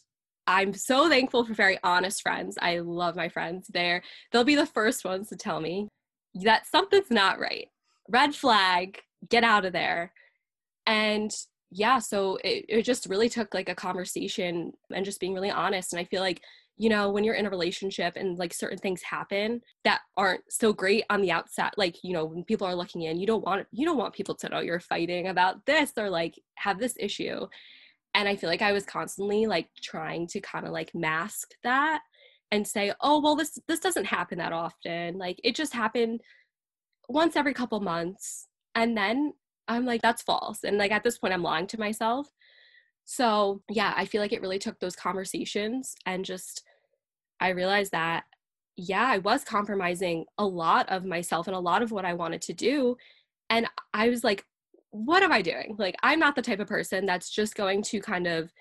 I'm 0.47 0.73
so 0.73 1.09
thankful 1.09 1.45
for 1.45 1.53
very 1.53 1.81
honest 1.83 2.23
friends. 2.23 2.57
I 2.63 2.79
love 2.79 3.17
my 3.17 3.29
friends. 3.29 3.67
They're 3.75 4.03
they'll 4.31 4.45
be 4.45 4.55
the 4.55 4.67
first 4.67 5.05
ones 5.05 5.29
to 5.31 5.37
tell 5.37 5.61
me 5.61 5.89
that 6.45 6.65
something's 6.69 7.11
not 7.11 7.41
right. 7.41 7.67
Red 8.09 8.37
flag, 8.37 9.01
get 9.29 9.43
out 9.43 9.65
of 9.65 9.73
there. 9.73 10.13
And 10.87 11.33
yeah, 11.71 11.99
so 11.99 12.37
it, 12.45 12.65
it 12.69 12.83
just 12.83 13.07
really 13.07 13.29
took 13.29 13.53
like 13.53 13.69
a 13.69 13.75
conversation 13.75 14.73
and 14.95 15.05
just 15.05 15.21
being 15.21 15.35
really 15.35 15.51
honest. 15.51 15.93
And 15.93 16.01
I 16.01 16.05
feel 16.05 16.23
like, 16.23 16.43
you 16.79 16.89
know, 16.89 17.11
when 17.11 17.25
you're 17.25 17.35
in 17.35 17.47
a 17.47 17.51
relationship 17.51 18.15
and 18.17 18.39
like 18.39 18.55
certain 18.55 18.79
things 18.79 19.03
happen 19.03 19.61
that 19.85 20.01
aren't 20.17 20.43
so 20.49 20.73
great 20.73 21.05
on 21.11 21.21
the 21.21 21.31
outside, 21.31 21.73
like, 21.77 21.97
you 22.03 22.13
know, 22.13 22.25
when 22.25 22.45
people 22.45 22.67
are 22.67 22.75
looking 22.75 23.03
in, 23.03 23.19
you 23.19 23.27
don't 23.27 23.45
want 23.45 23.67
you 23.71 23.85
don't 23.85 23.99
want 23.99 24.15
people 24.15 24.35
to 24.37 24.49
know 24.49 24.61
you're 24.61 24.81
fighting 24.81 25.29
about 25.29 25.67
this 25.67 25.93
or 25.99 26.09
like 26.09 26.41
have 26.55 26.79
this 26.79 26.95
issue. 26.99 27.47
And 28.15 28.29
I 28.29 28.37
feel 28.37 28.51
like 28.51 28.63
I 28.63 28.73
was 28.73 28.85
constantly 28.87 29.47
like 29.47 29.69
trying 29.83 30.27
to 30.29 30.41
kind 30.41 30.67
of 30.67 30.73
like 30.73 30.95
mask 30.95 31.53
that 31.65 32.01
and 32.51 32.67
say, 32.67 32.93
"Oh, 33.03 33.21
well 33.21 33.37
this 33.37 33.59
this 33.69 33.81
doesn't 33.81 34.07
happen 34.07 34.39
that 34.39 34.53
often. 34.53 35.19
Like 35.19 35.41
it 35.45 35.55
just 35.55 35.75
happened 35.75 36.21
once 37.09 37.37
every 37.37 37.55
couple 37.55 37.81
months." 37.81 38.47
And 38.75 38.97
then 38.97 39.35
I'm 39.69 39.85
like, 39.85 40.03
that's 40.03 40.23
false. 40.23 40.65
And 40.65 40.79
like 40.79 40.91
at 40.91 41.05
this 41.05 41.19
point, 41.19 41.35
I'm 41.35 41.43
lying 41.43 41.67
to 41.69 41.79
myself. 41.79 42.29
So 43.05 43.63
yeah, 43.69 43.95
I 43.97 44.07
feel 44.07 44.21
like 44.21 44.33
it 44.33 44.43
really 44.43 44.59
took 44.59 44.81
those 44.81 44.97
conversations 44.97 45.95
and 46.07 46.25
just, 46.25 46.65
I 47.41 47.51
realized 47.51 47.93
that, 47.93 48.25
yeah, 48.77 49.05
I 49.07 49.19
was 49.19 49.45
compromising 49.45 50.25
a 50.39 50.47
lot 50.47 50.89
of 50.89 51.05
myself 51.05 51.47
and 51.47 51.57
a 51.57 51.61
lot 51.61 51.83
of 51.83 51.91
what 51.91 52.05
I 52.05 52.15
wanted 52.15 52.43
to 52.43 52.53
do. 52.53 52.97
And 53.51 53.67
I 53.95 54.09
was 54.09 54.25
like, 54.25 54.45
what 54.91 55.23
am 55.23 55.33
I 55.33 55.43
doing? 55.43 55.77
Like, 55.79 55.97
I'm 56.03 56.19
not 56.19 56.35
the 56.35 56.43
type 56.43 56.61
of 56.61 56.69
person 56.69 57.07
that's 57.07 57.31
just 57.31 57.55
going 57.55 57.83
to 57.85 58.01
kind 58.01 58.27
of, 58.27 58.53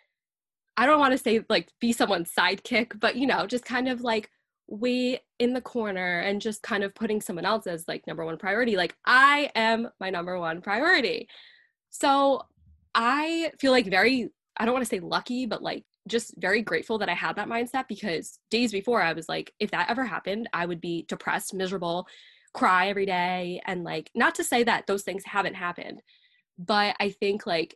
I 0.75 0.85
don't 0.85 0.99
want 0.99 1.13
to 1.13 1.17
say 1.17 1.43
like 1.49 1.69
be 1.79 1.91
someone's 1.91 2.31
sidekick, 2.37 2.99
but 2.99 3.15
you 3.15 3.27
know, 3.27 3.47
just 3.47 3.65
kind 3.65 3.87
of 3.87 4.01
like 4.01 4.29
wait 4.67 5.21
in 5.39 5.53
the 5.53 5.61
corner 5.61 6.19
and 6.19 6.41
just 6.41 6.61
kind 6.61 6.83
of 6.83 6.93
putting 6.93 7.21
someone 7.21 7.45
else 7.45 7.67
as 7.67 7.87
like 7.87 8.05
number 8.05 8.25
one 8.25 8.37
priority. 8.37 8.75
Like 8.75 8.95
I 9.05 9.51
am 9.55 9.89
my 9.99 10.09
number 10.09 10.39
one 10.39 10.61
priority. 10.61 11.27
So 11.89 12.43
I 12.93 13.51
feel 13.59 13.71
like 13.71 13.87
very, 13.87 14.29
I 14.57 14.65
don't 14.65 14.73
want 14.73 14.85
to 14.85 14.89
say 14.89 14.99
lucky, 14.99 15.45
but 15.45 15.61
like 15.61 15.83
just 16.07 16.33
very 16.37 16.61
grateful 16.61 16.97
that 16.97 17.09
I 17.09 17.13
had 17.13 17.35
that 17.35 17.47
mindset 17.47 17.87
because 17.87 18.39
days 18.49 18.71
before 18.71 19.01
I 19.01 19.13
was 19.13 19.29
like, 19.29 19.53
if 19.59 19.71
that 19.71 19.89
ever 19.89 20.05
happened, 20.05 20.49
I 20.53 20.65
would 20.65 20.81
be 20.81 21.05
depressed, 21.07 21.53
miserable, 21.53 22.07
cry 22.53 22.89
every 22.89 23.05
day. 23.05 23.61
And 23.65 23.83
like, 23.83 24.09
not 24.15 24.35
to 24.35 24.43
say 24.43 24.63
that 24.63 24.87
those 24.87 25.03
things 25.03 25.23
haven't 25.25 25.55
happened, 25.55 26.01
but 26.57 26.95
I 26.99 27.09
think 27.09 27.45
like 27.45 27.75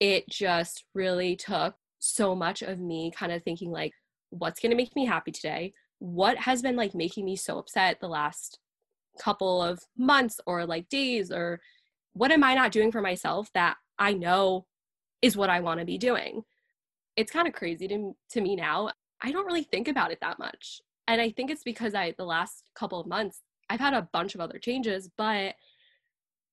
it 0.00 0.28
just 0.28 0.84
really 0.94 1.36
took 1.36 1.74
so 1.98 2.34
much 2.34 2.62
of 2.62 2.78
me 2.78 3.12
kind 3.14 3.32
of 3.32 3.42
thinking 3.42 3.70
like, 3.70 3.92
what's 4.30 4.60
going 4.60 4.70
to 4.70 4.76
make 4.76 4.94
me 4.94 5.04
happy 5.04 5.32
today? 5.32 5.72
What 5.98 6.38
has 6.38 6.62
been 6.62 6.76
like 6.76 6.94
making 6.94 7.24
me 7.24 7.36
so 7.36 7.58
upset 7.58 8.00
the 8.00 8.08
last 8.08 8.58
couple 9.20 9.62
of 9.62 9.80
months 9.96 10.40
or 10.46 10.64
like 10.64 10.88
days 10.88 11.32
or 11.32 11.60
what 12.12 12.30
am 12.30 12.44
I 12.44 12.54
not 12.54 12.72
doing 12.72 12.92
for 12.92 13.00
myself 13.00 13.50
that 13.54 13.76
I 13.98 14.14
know 14.14 14.66
is 15.22 15.36
what 15.36 15.50
I 15.50 15.60
want 15.60 15.80
to 15.80 15.86
be 15.86 15.98
doing? 15.98 16.42
It's 17.16 17.32
kind 17.32 17.48
of 17.48 17.54
crazy 17.54 17.88
to, 17.88 18.14
to 18.30 18.40
me 18.40 18.56
now. 18.56 18.90
I 19.20 19.32
don't 19.32 19.46
really 19.46 19.64
think 19.64 19.88
about 19.88 20.12
it 20.12 20.18
that 20.20 20.38
much. 20.38 20.80
And 21.08 21.20
I 21.20 21.30
think 21.30 21.50
it's 21.50 21.64
because 21.64 21.94
I, 21.94 22.14
the 22.16 22.24
last 22.24 22.64
couple 22.74 23.00
of 23.00 23.06
months, 23.06 23.40
I've 23.70 23.80
had 23.80 23.94
a 23.94 24.08
bunch 24.12 24.34
of 24.34 24.40
other 24.40 24.58
changes, 24.58 25.10
but 25.16 25.54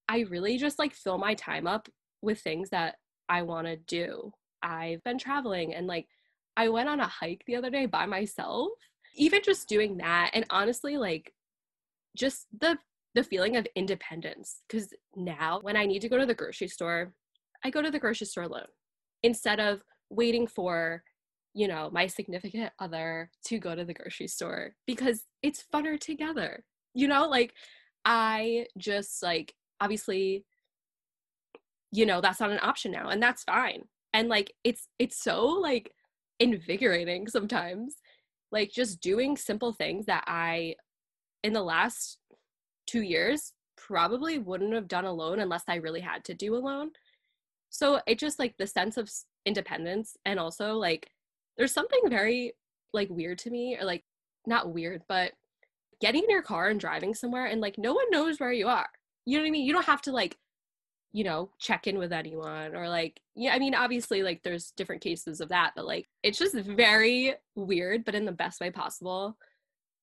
I 0.07 0.19
really 0.29 0.57
just 0.57 0.79
like 0.79 0.93
fill 0.93 1.17
my 1.17 1.33
time 1.33 1.67
up 1.67 1.89
with 2.21 2.39
things 2.39 2.69
that 2.69 2.95
I 3.29 3.41
want 3.43 3.67
to 3.67 3.75
do. 3.75 4.31
I've 4.61 5.03
been 5.03 5.17
traveling 5.17 5.73
and 5.73 5.87
like 5.87 6.07
I 6.57 6.69
went 6.69 6.89
on 6.89 6.99
a 6.99 7.07
hike 7.07 7.43
the 7.45 7.55
other 7.55 7.69
day 7.69 7.85
by 7.85 8.05
myself. 8.05 8.69
Even 9.15 9.41
just 9.43 9.67
doing 9.67 9.97
that 9.97 10.31
and 10.33 10.45
honestly 10.49 10.97
like 10.97 11.33
just 12.15 12.47
the 12.59 12.77
the 13.13 13.23
feeling 13.23 13.55
of 13.55 13.67
independence 13.75 14.61
cuz 14.69 14.93
now 15.15 15.59
when 15.61 15.77
I 15.77 15.85
need 15.85 16.01
to 16.01 16.09
go 16.09 16.17
to 16.17 16.25
the 16.25 16.33
grocery 16.33 16.67
store, 16.67 17.13
I 17.63 17.69
go 17.69 17.81
to 17.81 17.91
the 17.91 17.99
grocery 17.99 18.27
store 18.27 18.43
alone 18.43 18.67
instead 19.23 19.59
of 19.59 19.81
waiting 20.09 20.47
for 20.47 21.03
you 21.53 21.67
know 21.67 21.89
my 21.91 22.07
significant 22.07 22.71
other 22.79 23.31
to 23.45 23.59
go 23.59 23.75
to 23.75 23.85
the 23.85 23.93
grocery 23.93 24.27
store 24.27 24.75
because 24.85 25.25
it's 25.41 25.63
funner 25.73 25.99
together. 25.99 26.65
You 26.93 27.07
know, 27.07 27.27
like 27.27 27.53
I 28.05 28.67
just 28.77 29.23
like 29.23 29.55
obviously 29.81 30.45
you 31.91 32.05
know 32.05 32.21
that's 32.21 32.39
not 32.39 32.51
an 32.51 32.59
option 32.61 32.91
now 32.91 33.09
and 33.09 33.21
that's 33.21 33.43
fine 33.43 33.83
and 34.13 34.27
like 34.29 34.53
it's 34.63 34.87
it's 34.99 35.21
so 35.21 35.45
like 35.45 35.91
invigorating 36.39 37.27
sometimes 37.27 37.95
like 38.55 38.71
just 38.71 39.01
doing 39.01 39.35
simple 39.35 39.73
things 39.73 40.05
that 40.05 40.23
i 40.27 40.73
in 41.43 41.53
the 41.53 41.61
last 41.61 42.17
2 42.87 43.01
years 43.01 43.51
probably 43.75 44.39
wouldn't 44.39 44.73
have 44.73 44.87
done 44.87 45.05
alone 45.05 45.39
unless 45.39 45.65
i 45.67 45.75
really 45.75 45.99
had 45.99 46.23
to 46.23 46.33
do 46.33 46.55
alone. 46.55 46.89
So 47.69 47.99
it 48.07 48.17
just 48.17 48.39
like 48.39 48.55
the 48.57 48.65
sense 48.65 48.95
of 48.95 49.11
independence 49.45 50.15
and 50.25 50.39
also 50.39 50.75
like 50.75 51.11
there's 51.57 51.73
something 51.73 52.03
very 52.07 52.53
like 52.93 53.09
weird 53.09 53.37
to 53.39 53.51
me 53.51 53.77
or 53.77 53.83
like 53.83 54.03
not 54.47 54.73
weird 54.73 55.01
but 55.09 55.33
getting 55.99 56.23
in 56.23 56.29
your 56.29 56.41
car 56.41 56.69
and 56.69 56.79
driving 56.79 57.13
somewhere 57.13 57.47
and 57.47 57.59
like 57.61 57.77
no 57.77 57.93
one 57.93 58.09
knows 58.09 58.39
where 58.39 58.53
you 58.53 58.67
are. 58.67 58.89
You 59.25 59.37
know 59.37 59.43
what 59.43 59.49
i 59.49 59.51
mean? 59.51 59.65
You 59.65 59.73
don't 59.73 59.85
have 59.93 60.01
to 60.03 60.11
like 60.11 60.37
you 61.15 61.23
know 61.23 61.49
check 61.59 61.87
in 61.87 61.97
with 61.97 62.11
anyone 62.11 62.75
or 62.75 62.89
like 62.89 63.21
yeah 63.37 63.53
i 63.53 63.57
mean 63.57 63.73
obviously 63.73 64.21
like 64.21 64.43
there's 64.43 64.73
different 64.75 65.01
cases 65.01 65.39
of 65.39 65.47
that 65.47 65.71
but 65.73 65.85
like 65.85 66.09
it's 66.23 66.37
just 66.37 66.53
very 66.53 67.33
weird 67.55 68.03
but 68.03 68.15
in 68.15 68.25
the 68.25 68.33
best 68.33 68.59
way 68.59 68.69
possible. 68.69 69.37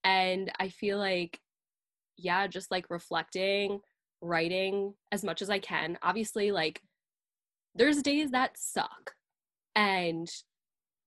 And 0.05 0.51
i 0.59 0.70
feel 0.70 0.96
like 0.96 1.38
yeah 2.16 2.46
just 2.46 2.70
like 2.70 2.88
reflecting 2.88 3.81
writing 4.22 4.94
as 5.12 5.22
much 5.22 5.42
as 5.42 5.51
i 5.51 5.59
can. 5.59 5.98
Obviously 6.03 6.51
like 6.51 6.81
there's 7.75 8.01
days 8.01 8.31
that 8.31 8.57
suck 8.57 9.12
and 9.75 10.31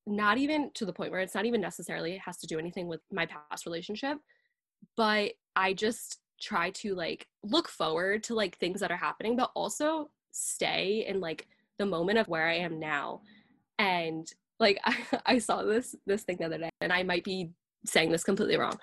not 0.05 0.37
even 0.37 0.69
to 0.75 0.85
the 0.85 0.93
point 0.93 1.09
where 1.09 1.21
it's 1.21 1.33
not 1.33 1.45
even 1.45 1.61
necessarily 1.61 2.21
has 2.23 2.37
to 2.37 2.47
do 2.47 2.59
anything 2.59 2.87
with 2.87 3.01
my 3.11 3.25
past 3.25 3.65
relationship 3.65 4.19
but 4.95 5.31
i 5.55 5.73
just 5.73 6.19
try 6.39 6.69
to 6.71 6.95
like 6.95 7.27
look 7.43 7.67
forward 7.67 8.23
to 8.23 8.35
like 8.35 8.57
things 8.57 8.79
that 8.79 8.91
are 8.91 8.97
happening 8.97 9.35
but 9.35 9.51
also 9.55 10.09
stay 10.31 11.05
in 11.07 11.19
like 11.19 11.47
the 11.77 11.85
moment 11.85 12.17
of 12.17 12.27
where 12.27 12.47
i 12.47 12.55
am 12.55 12.79
now. 12.79 13.21
And 13.79 14.31
like 14.59 14.79
I, 14.83 14.97
I 15.25 15.37
saw 15.37 15.63
this 15.63 15.95
this 16.05 16.23
thing 16.23 16.37
the 16.39 16.45
other 16.45 16.57
day 16.57 16.69
and 16.81 16.91
i 16.93 17.03
might 17.03 17.23
be 17.23 17.51
saying 17.85 18.11
this 18.11 18.23
completely 18.23 18.57
wrong 18.57 18.77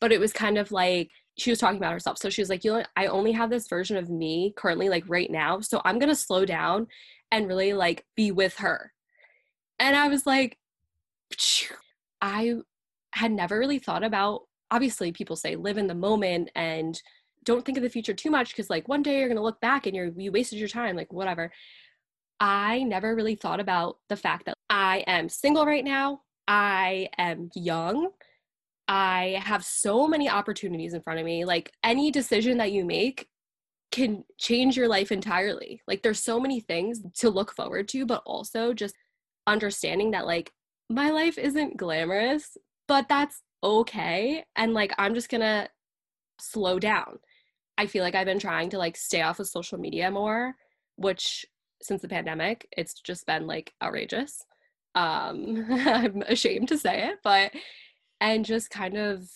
but 0.00 0.12
it 0.12 0.20
was 0.20 0.32
kind 0.32 0.58
of 0.58 0.72
like 0.72 1.10
she 1.38 1.50
was 1.50 1.58
talking 1.58 1.76
about 1.76 1.92
herself. 1.92 2.16
So 2.16 2.30
she 2.30 2.40
was 2.40 2.48
like 2.48 2.64
you 2.64 2.72
know 2.72 2.84
i 2.96 3.06
only 3.06 3.32
have 3.32 3.50
this 3.50 3.68
version 3.68 3.96
of 3.96 4.10
me 4.10 4.52
currently 4.56 4.88
like 4.88 5.04
right 5.08 5.30
now 5.30 5.60
so 5.60 5.80
i'm 5.84 5.98
gonna 5.98 6.14
slow 6.14 6.44
down 6.44 6.86
and 7.30 7.48
really 7.48 7.72
like 7.72 8.04
be 8.14 8.30
with 8.30 8.56
her. 8.56 8.92
And 9.78 9.96
i 9.96 10.08
was 10.08 10.26
like 10.26 10.58
i 12.22 12.54
had 13.12 13.32
never 13.32 13.58
really 13.58 13.78
thought 13.78 14.04
about 14.04 14.42
obviously 14.70 15.12
people 15.12 15.36
say 15.36 15.56
live 15.56 15.78
in 15.78 15.86
the 15.86 15.94
moment 15.94 16.50
and 16.54 17.00
don't 17.44 17.64
think 17.64 17.78
of 17.78 17.82
the 17.82 17.90
future 17.90 18.14
too 18.14 18.30
much 18.30 18.48
because 18.48 18.68
like 18.68 18.88
one 18.88 19.02
day 19.02 19.18
you're 19.18 19.28
going 19.28 19.36
to 19.36 19.42
look 19.42 19.60
back 19.60 19.86
and 19.86 19.94
you're 19.94 20.10
you 20.16 20.32
wasted 20.32 20.58
your 20.58 20.68
time 20.68 20.96
like 20.96 21.12
whatever. 21.12 21.52
I 22.40 22.82
never 22.82 23.14
really 23.14 23.36
thought 23.36 23.60
about 23.60 23.96
the 24.08 24.16
fact 24.16 24.44
that 24.44 24.56
i 24.68 25.04
am 25.06 25.28
single 25.28 25.64
right 25.64 25.84
now. 25.84 26.20
I 26.46 27.08
am 27.16 27.50
young. 27.54 28.10
I 28.88 29.40
have 29.42 29.64
so 29.64 30.06
many 30.06 30.28
opportunities 30.28 30.92
in 30.92 31.00
front 31.00 31.18
of 31.18 31.24
me. 31.24 31.44
Like 31.44 31.72
any 31.82 32.10
decision 32.10 32.58
that 32.58 32.72
you 32.72 32.84
make 32.84 33.28
can 33.90 34.24
change 34.38 34.76
your 34.76 34.88
life 34.88 35.10
entirely. 35.10 35.80
Like 35.88 36.02
there's 36.02 36.22
so 36.22 36.38
many 36.38 36.60
things 36.60 37.00
to 37.18 37.30
look 37.30 37.54
forward 37.54 37.88
to 37.88 38.04
but 38.04 38.22
also 38.26 38.74
just 38.74 38.94
understanding 39.46 40.10
that 40.10 40.26
like 40.26 40.52
my 40.90 41.10
life 41.10 41.38
isn't 41.38 41.76
glamorous 41.76 42.56
but 42.88 43.08
that's 43.08 43.42
okay 43.66 44.44
and 44.54 44.72
like 44.72 44.92
i'm 44.96 45.12
just 45.14 45.28
gonna 45.28 45.68
slow 46.40 46.78
down. 46.78 47.18
I 47.78 47.86
feel 47.86 48.02
like 48.02 48.14
i've 48.14 48.26
been 48.26 48.38
trying 48.38 48.70
to 48.70 48.78
like 48.78 48.96
stay 48.96 49.22
off 49.22 49.40
of 49.40 49.48
social 49.48 49.78
media 49.78 50.10
more 50.10 50.54
which 50.96 51.44
since 51.82 52.00
the 52.00 52.08
pandemic 52.08 52.66
it's 52.76 52.94
just 52.94 53.26
been 53.26 53.46
like 53.46 53.74
outrageous. 53.82 54.42
Um 54.94 55.66
i'm 55.70 56.22
ashamed 56.22 56.68
to 56.68 56.78
say 56.78 57.08
it 57.08 57.18
but 57.24 57.52
and 58.20 58.44
just 58.44 58.70
kind 58.70 58.96
of 58.96 59.28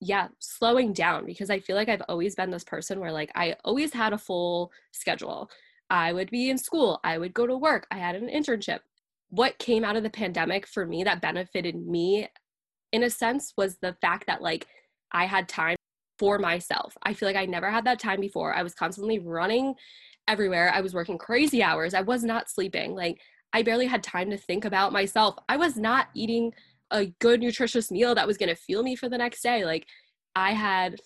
yeah 0.00 0.28
slowing 0.38 0.92
down 0.92 1.26
because 1.26 1.50
i 1.50 1.58
feel 1.60 1.76
like 1.76 1.88
i've 1.88 2.02
always 2.08 2.34
been 2.34 2.50
this 2.50 2.64
person 2.64 2.98
where 3.00 3.12
like 3.12 3.30
i 3.34 3.56
always 3.64 3.92
had 3.92 4.12
a 4.12 4.18
full 4.18 4.70
schedule. 4.92 5.50
I 5.90 6.12
would 6.14 6.30
be 6.30 6.48
in 6.50 6.56
school 6.56 7.00
i 7.04 7.18
would 7.18 7.34
go 7.34 7.46
to 7.46 7.56
work 7.56 7.86
i 7.90 7.98
had 7.98 8.14
an 8.14 8.28
internship. 8.28 8.80
What 9.30 9.58
came 9.58 9.84
out 9.84 9.96
of 9.96 10.02
the 10.02 10.10
pandemic 10.10 10.66
for 10.66 10.86
me 10.86 11.04
that 11.04 11.20
benefited 11.20 11.74
me 11.76 12.28
in 12.92 13.02
a 13.02 13.10
sense 13.10 13.52
was 13.56 13.78
the 13.78 13.96
fact 14.00 14.26
that 14.26 14.42
like 14.42 14.66
I 15.10 15.26
had 15.26 15.48
time 15.48 15.76
for 16.18 16.38
myself. 16.38 16.96
I 17.02 17.14
feel 17.14 17.28
like 17.28 17.36
I 17.36 17.46
never 17.46 17.70
had 17.70 17.84
that 17.86 17.98
time 17.98 18.20
before. 18.20 18.54
I 18.54 18.62
was 18.62 18.74
constantly 18.74 19.18
running 19.18 19.74
everywhere. 20.28 20.70
I 20.72 20.80
was 20.80 20.94
working 20.94 21.18
crazy 21.18 21.62
hours. 21.62 21.94
I 21.94 22.02
was 22.02 22.22
not 22.22 22.50
sleeping. 22.50 22.94
Like 22.94 23.20
I 23.52 23.62
barely 23.62 23.86
had 23.86 24.02
time 24.02 24.30
to 24.30 24.36
think 24.36 24.64
about 24.64 24.92
myself. 24.92 25.36
I 25.48 25.56
was 25.56 25.76
not 25.76 26.08
eating 26.14 26.52
a 26.90 27.06
good 27.20 27.40
nutritious 27.40 27.90
meal 27.90 28.14
that 28.14 28.26
was 28.26 28.36
going 28.36 28.50
to 28.50 28.54
fuel 28.54 28.82
me 28.82 28.94
for 28.94 29.08
the 29.08 29.18
next 29.18 29.42
day. 29.42 29.64
Like 29.64 29.86
I 30.36 30.52
had 30.52 31.00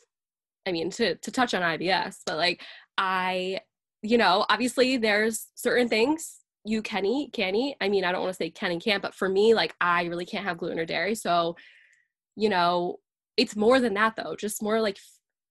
I 0.66 0.72
mean 0.72 0.90
to 0.90 1.14
to 1.14 1.30
touch 1.30 1.54
on 1.54 1.62
IBS, 1.62 2.18
but 2.26 2.36
like 2.36 2.62
I 2.98 3.60
you 4.02 4.18
know, 4.18 4.44
obviously 4.48 4.98
there's 4.98 5.48
certain 5.54 5.88
things 5.88 6.40
you 6.64 6.82
can 6.82 7.06
eat, 7.06 7.32
can 7.32 7.54
eat. 7.54 7.76
I 7.80 7.88
mean, 7.88 8.04
I 8.04 8.12
don't 8.12 8.20
want 8.20 8.32
to 8.32 8.36
say 8.36 8.50
can 8.50 8.72
and 8.72 8.82
can't, 8.82 9.02
but 9.02 9.14
for 9.14 9.28
me, 9.28 9.54
like 9.54 9.74
I 9.80 10.04
really 10.04 10.26
can't 10.26 10.44
have 10.44 10.58
gluten 10.58 10.78
or 10.78 10.84
dairy. 10.84 11.14
So 11.14 11.56
you 12.36 12.48
know, 12.48 12.98
it's 13.36 13.56
more 13.56 13.80
than 13.80 13.94
that 13.94 14.14
though, 14.16 14.36
just 14.36 14.62
more 14.62 14.80
like 14.80 14.98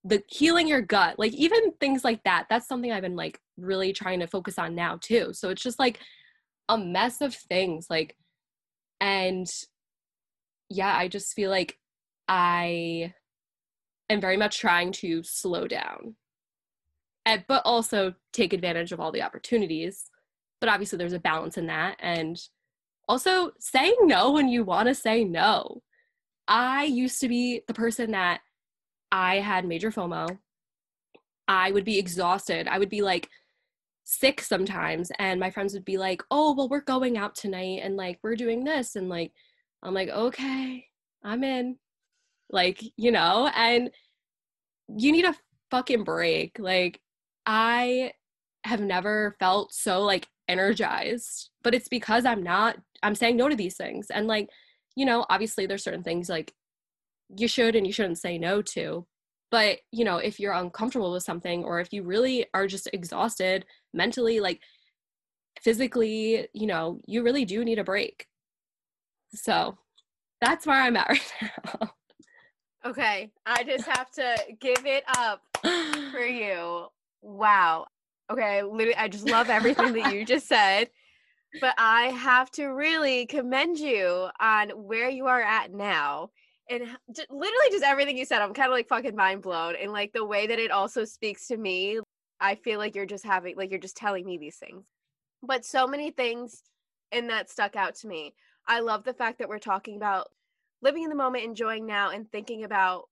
the 0.04 0.24
healing 0.30 0.68
your 0.68 0.82
gut, 0.82 1.18
like 1.18 1.34
even 1.34 1.72
things 1.74 2.04
like 2.04 2.24
that. 2.24 2.46
That's 2.50 2.68
something 2.68 2.92
I've 2.92 3.02
been 3.02 3.16
like 3.16 3.40
really 3.58 3.92
trying 3.92 4.20
to 4.20 4.28
focus 4.28 4.60
on 4.60 4.76
now 4.76 4.98
too. 5.02 5.34
So 5.34 5.50
it's 5.50 5.64
just 5.64 5.80
like 5.80 6.00
a 6.70 6.78
mess 6.78 7.22
of 7.22 7.34
things 7.34 7.88
like 7.90 8.16
and 9.02 9.48
yeah, 10.70 10.96
I 10.96 11.08
just 11.08 11.34
feel 11.34 11.50
like 11.50 11.78
I 12.28 13.14
am 14.10 14.22
very 14.22 14.38
much 14.38 14.60
trying 14.60 14.92
to 14.94 15.22
slow 15.24 15.68
down. 15.68 16.16
And, 17.28 17.44
but 17.48 17.64
also 17.66 18.14
take 18.34 18.54
advantage 18.54 18.92
of 18.92 19.00
all 19.00 19.12
the 19.12 19.24
opportunities. 19.24 20.06
But 20.60 20.70
obviously 20.70 20.98
there's 20.98 21.14
a 21.14 21.20
balance 21.20 21.58
in 21.58 21.68
that 21.68 21.98
and 22.00 22.40
also 23.08 23.52
saying 23.60 23.96
no 24.02 24.32
when 24.32 24.48
you 24.48 24.64
want 24.64 24.88
to 24.88 24.96
say 24.96 25.24
no 25.24 25.82
I 26.48 26.86
used 26.86 27.20
to 27.22 27.28
be 27.28 27.62
the 27.68 27.74
person 27.74 28.12
that 28.12 28.42
I 29.12 29.38
had 29.38 29.66
major 29.66 29.92
FOMO. 29.92 30.38
I 31.48 31.72
would 31.72 31.86
be 31.86 32.00
exhausted. 32.00 32.68
I 32.68 32.80
would 32.80 32.90
be 32.90 33.02
like 33.02 33.30
sick 34.04 34.42
sometimes 34.42 35.12
and 35.20 35.40
my 35.40 35.50
friends 35.50 35.74
would 35.74 35.86
be 35.86 35.98
like, 35.98 36.24
"Oh, 36.32 36.54
well 36.54 36.70
we're 36.70 36.82
going 36.82 37.18
out 37.18 37.36
tonight 37.36 37.82
and 37.84 37.98
like 37.98 38.20
we're 38.24 38.36
doing 38.36 38.64
this." 38.64 38.96
And 38.96 39.10
like 39.10 39.32
I'm 39.84 39.94
like, 39.94 40.10
"Okay, 40.10 40.86
I'm 41.24 41.44
in." 41.44 41.78
Like, 42.52 42.82
you 42.98 43.12
know, 43.12 43.50
and 43.56 43.92
you 44.88 45.12
need 45.12 45.26
a 45.26 45.36
fucking 45.72 46.04
break. 46.04 46.60
Like 46.60 47.02
I 47.46 48.14
have 48.66 48.82
never 48.82 49.36
felt 49.40 49.74
so 49.74 50.02
like 50.02 50.28
energized 50.48 51.50
but 51.66 51.74
it's 51.74 51.88
because 51.88 52.26
I'm 52.26 52.44
not, 52.44 52.78
I'm 53.02 53.16
saying 53.16 53.38
no 53.38 53.50
to 53.50 53.56
these 53.56 53.76
things. 53.76 54.12
And 54.12 54.28
like, 54.28 54.50
you 54.96 55.06
know, 55.06 55.26
obviously 55.30 55.66
there's 55.66 55.84
certain 55.84 56.04
things 56.04 56.30
like 56.30 56.54
you 57.36 57.48
should 57.48 57.76
and 57.76 57.86
you 57.86 57.94
shouldn't 57.94 58.20
say 58.20 58.38
no 58.38 58.62
to. 58.62 59.06
But, 59.52 59.80
you 59.92 60.04
know, 60.04 60.18
if 60.18 60.40
you're 60.40 60.54
uncomfortable 60.54 61.12
with 61.12 61.24
something 61.24 61.64
or 61.64 61.80
if 61.80 61.94
you 61.94 62.04
really 62.04 62.46
are 62.54 62.68
just 62.68 62.90
exhausted 62.92 63.66
mentally, 63.94 64.40
like 64.40 64.62
physically, 65.62 66.48
you 66.54 66.68
know, 66.68 67.00
you 67.06 67.24
really 67.24 67.46
do 67.46 67.64
need 67.64 67.80
a 67.80 67.84
break. 67.84 68.28
So 69.34 69.78
that's 70.42 70.66
where 70.66 70.82
I'm 70.82 70.98
at 70.98 71.10
right 71.10 71.52
now. 71.64 71.92
Okay, 72.86 73.32
I 73.46 73.64
just 73.64 73.86
have 73.86 74.12
to 74.12 74.36
give 74.60 74.86
it 74.86 75.04
up 75.18 75.42
for 76.12 76.20
you. 76.26 76.86
Wow. 77.22 77.88
Okay, 78.32 78.62
literally, 78.62 78.96
I 78.96 79.08
just 79.08 79.28
love 79.28 79.50
everything 79.50 79.94
that 79.94 80.14
you 80.14 80.26
just 80.34 80.48
said. 80.48 80.90
But 81.62 81.76
I 81.78 82.08
have 82.08 82.52
to 82.52 82.68
really 82.68 83.26
commend 83.26 83.80
you 83.80 84.30
on 84.40 84.70
where 84.70 85.10
you 85.10 85.28
are 85.28 85.42
at 85.42 85.72
now. 85.72 86.30
And 86.70 86.82
literally, 86.82 87.70
just 87.72 87.84
everything 87.84 88.18
you 88.18 88.26
said, 88.26 88.42
I'm 88.42 88.54
kind 88.54 88.68
of 88.68 88.74
like 88.74 88.88
fucking 88.88 89.16
mind 89.16 89.44
blown. 89.44 89.76
And 89.76 89.92
like 89.92 90.14
the 90.14 90.26
way 90.26 90.48
that 90.48 90.60
it 90.60 90.72
also 90.72 91.06
speaks 91.06 91.48
to 91.48 91.58
me, 91.58 92.00
I 92.40 92.56
feel 92.56 92.80
like 92.80 92.96
you're 92.96 93.06
just 93.06 93.24
having, 93.24 93.56
like, 93.56 93.70
you're 93.70 93.80
just 93.80 93.96
telling 93.96 94.26
me 94.26 94.38
these 94.38 94.58
things. 94.58 94.84
But 95.42 95.64
so 95.64 95.88
many 95.88 96.12
things 96.12 96.64
in 97.12 97.28
that 97.28 97.50
stuck 97.50 97.76
out 97.76 97.96
to 97.98 98.08
me. 98.08 98.34
I 98.68 98.80
love 98.80 99.04
the 99.04 99.14
fact 99.14 99.40
that 99.40 99.48
we're 99.48 99.60
talking 99.60 99.96
about 99.96 100.28
living 100.82 101.04
in 101.04 101.10
the 101.10 101.16
moment, 101.16 101.46
enjoying 101.46 101.86
now, 101.86 102.10
and 102.10 102.30
thinking 102.30 102.64
about 102.64 103.04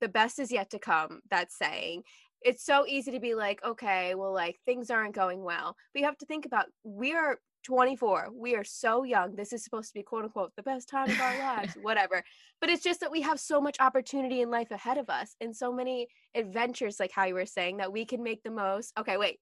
the 0.00 0.08
best 0.08 0.38
is 0.38 0.52
yet 0.52 0.70
to 0.70 0.78
come. 0.78 1.20
That 1.30 1.50
saying. 1.52 2.04
It's 2.42 2.64
so 2.64 2.86
easy 2.86 3.10
to 3.10 3.18
be 3.18 3.34
like, 3.34 3.60
okay, 3.64 4.14
well, 4.14 4.32
like 4.32 4.60
things 4.64 4.90
aren't 4.90 5.16
going 5.16 5.42
well. 5.42 5.74
But 5.92 6.00
you 6.00 6.06
have 6.06 6.18
to 6.18 6.26
think 6.26 6.46
about 6.46 6.66
we 6.84 7.12
are 7.12 7.38
24. 7.68 8.28
We 8.34 8.54
are 8.56 8.64
so 8.64 9.02
young. 9.02 9.36
This 9.36 9.52
is 9.52 9.62
supposed 9.62 9.88
to 9.88 9.94
be 9.94 10.02
quote 10.02 10.24
unquote 10.24 10.56
the 10.56 10.62
best 10.62 10.88
time 10.88 11.10
of 11.10 11.20
our 11.20 11.38
lives, 11.38 11.74
whatever. 11.82 12.24
But 12.62 12.70
it's 12.70 12.82
just 12.82 13.00
that 13.00 13.12
we 13.12 13.20
have 13.20 13.38
so 13.38 13.60
much 13.60 13.76
opportunity 13.78 14.40
in 14.40 14.50
life 14.50 14.70
ahead 14.70 14.96
of 14.96 15.10
us 15.10 15.36
and 15.42 15.54
so 15.54 15.70
many 15.70 16.08
adventures, 16.34 16.98
like 16.98 17.12
how 17.12 17.26
you 17.26 17.34
were 17.34 17.44
saying, 17.44 17.76
that 17.76 17.92
we 17.92 18.06
can 18.06 18.22
make 18.22 18.42
the 18.42 18.50
most. 18.50 18.94
Okay, 18.98 19.18
wait. 19.18 19.38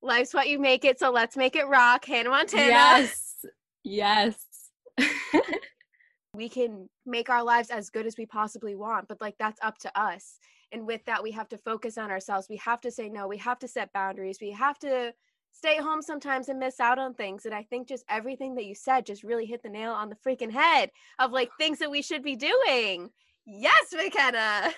Life's 0.00 0.32
what 0.32 0.48
you 0.48 0.58
make 0.58 0.86
it, 0.86 0.98
so 0.98 1.10
let's 1.10 1.36
make 1.36 1.56
it 1.56 1.66
rock. 1.66 2.06
Hannah 2.06 2.30
Montana. 2.30 2.68
Yes. 2.68 3.44
Yes. 3.84 4.36
we 6.34 6.48
can 6.48 6.88
make 7.04 7.28
our 7.28 7.44
lives 7.44 7.68
as 7.68 7.90
good 7.90 8.06
as 8.06 8.16
we 8.16 8.24
possibly 8.24 8.76
want, 8.76 9.08
but 9.08 9.20
like 9.20 9.34
that's 9.38 9.60
up 9.62 9.76
to 9.80 10.00
us. 10.00 10.38
And 10.72 10.86
with 10.86 11.04
that, 11.04 11.22
we 11.22 11.32
have 11.32 11.50
to 11.50 11.58
focus 11.58 11.98
on 11.98 12.10
ourselves. 12.10 12.46
We 12.48 12.56
have 12.56 12.80
to 12.80 12.90
say 12.90 13.10
no. 13.10 13.28
We 13.28 13.36
have 13.38 13.58
to 13.58 13.68
set 13.68 13.92
boundaries. 13.92 14.38
We 14.40 14.52
have 14.52 14.78
to 14.78 15.12
stay 15.52 15.78
home 15.78 16.02
sometimes 16.02 16.48
and 16.48 16.58
miss 16.58 16.80
out 16.80 16.98
on 16.98 17.14
things. 17.14 17.44
And 17.44 17.54
I 17.54 17.64
think 17.64 17.88
just 17.88 18.04
everything 18.08 18.54
that 18.54 18.66
you 18.66 18.74
said 18.74 19.06
just 19.06 19.24
really 19.24 19.46
hit 19.46 19.62
the 19.62 19.68
nail 19.68 19.92
on 19.92 20.08
the 20.08 20.16
freaking 20.16 20.52
head 20.52 20.90
of 21.18 21.32
like 21.32 21.50
things 21.58 21.78
that 21.80 21.90
we 21.90 22.02
should 22.02 22.22
be 22.22 22.36
doing. 22.36 23.10
Yes, 23.44 23.92
McKenna. 23.92 24.72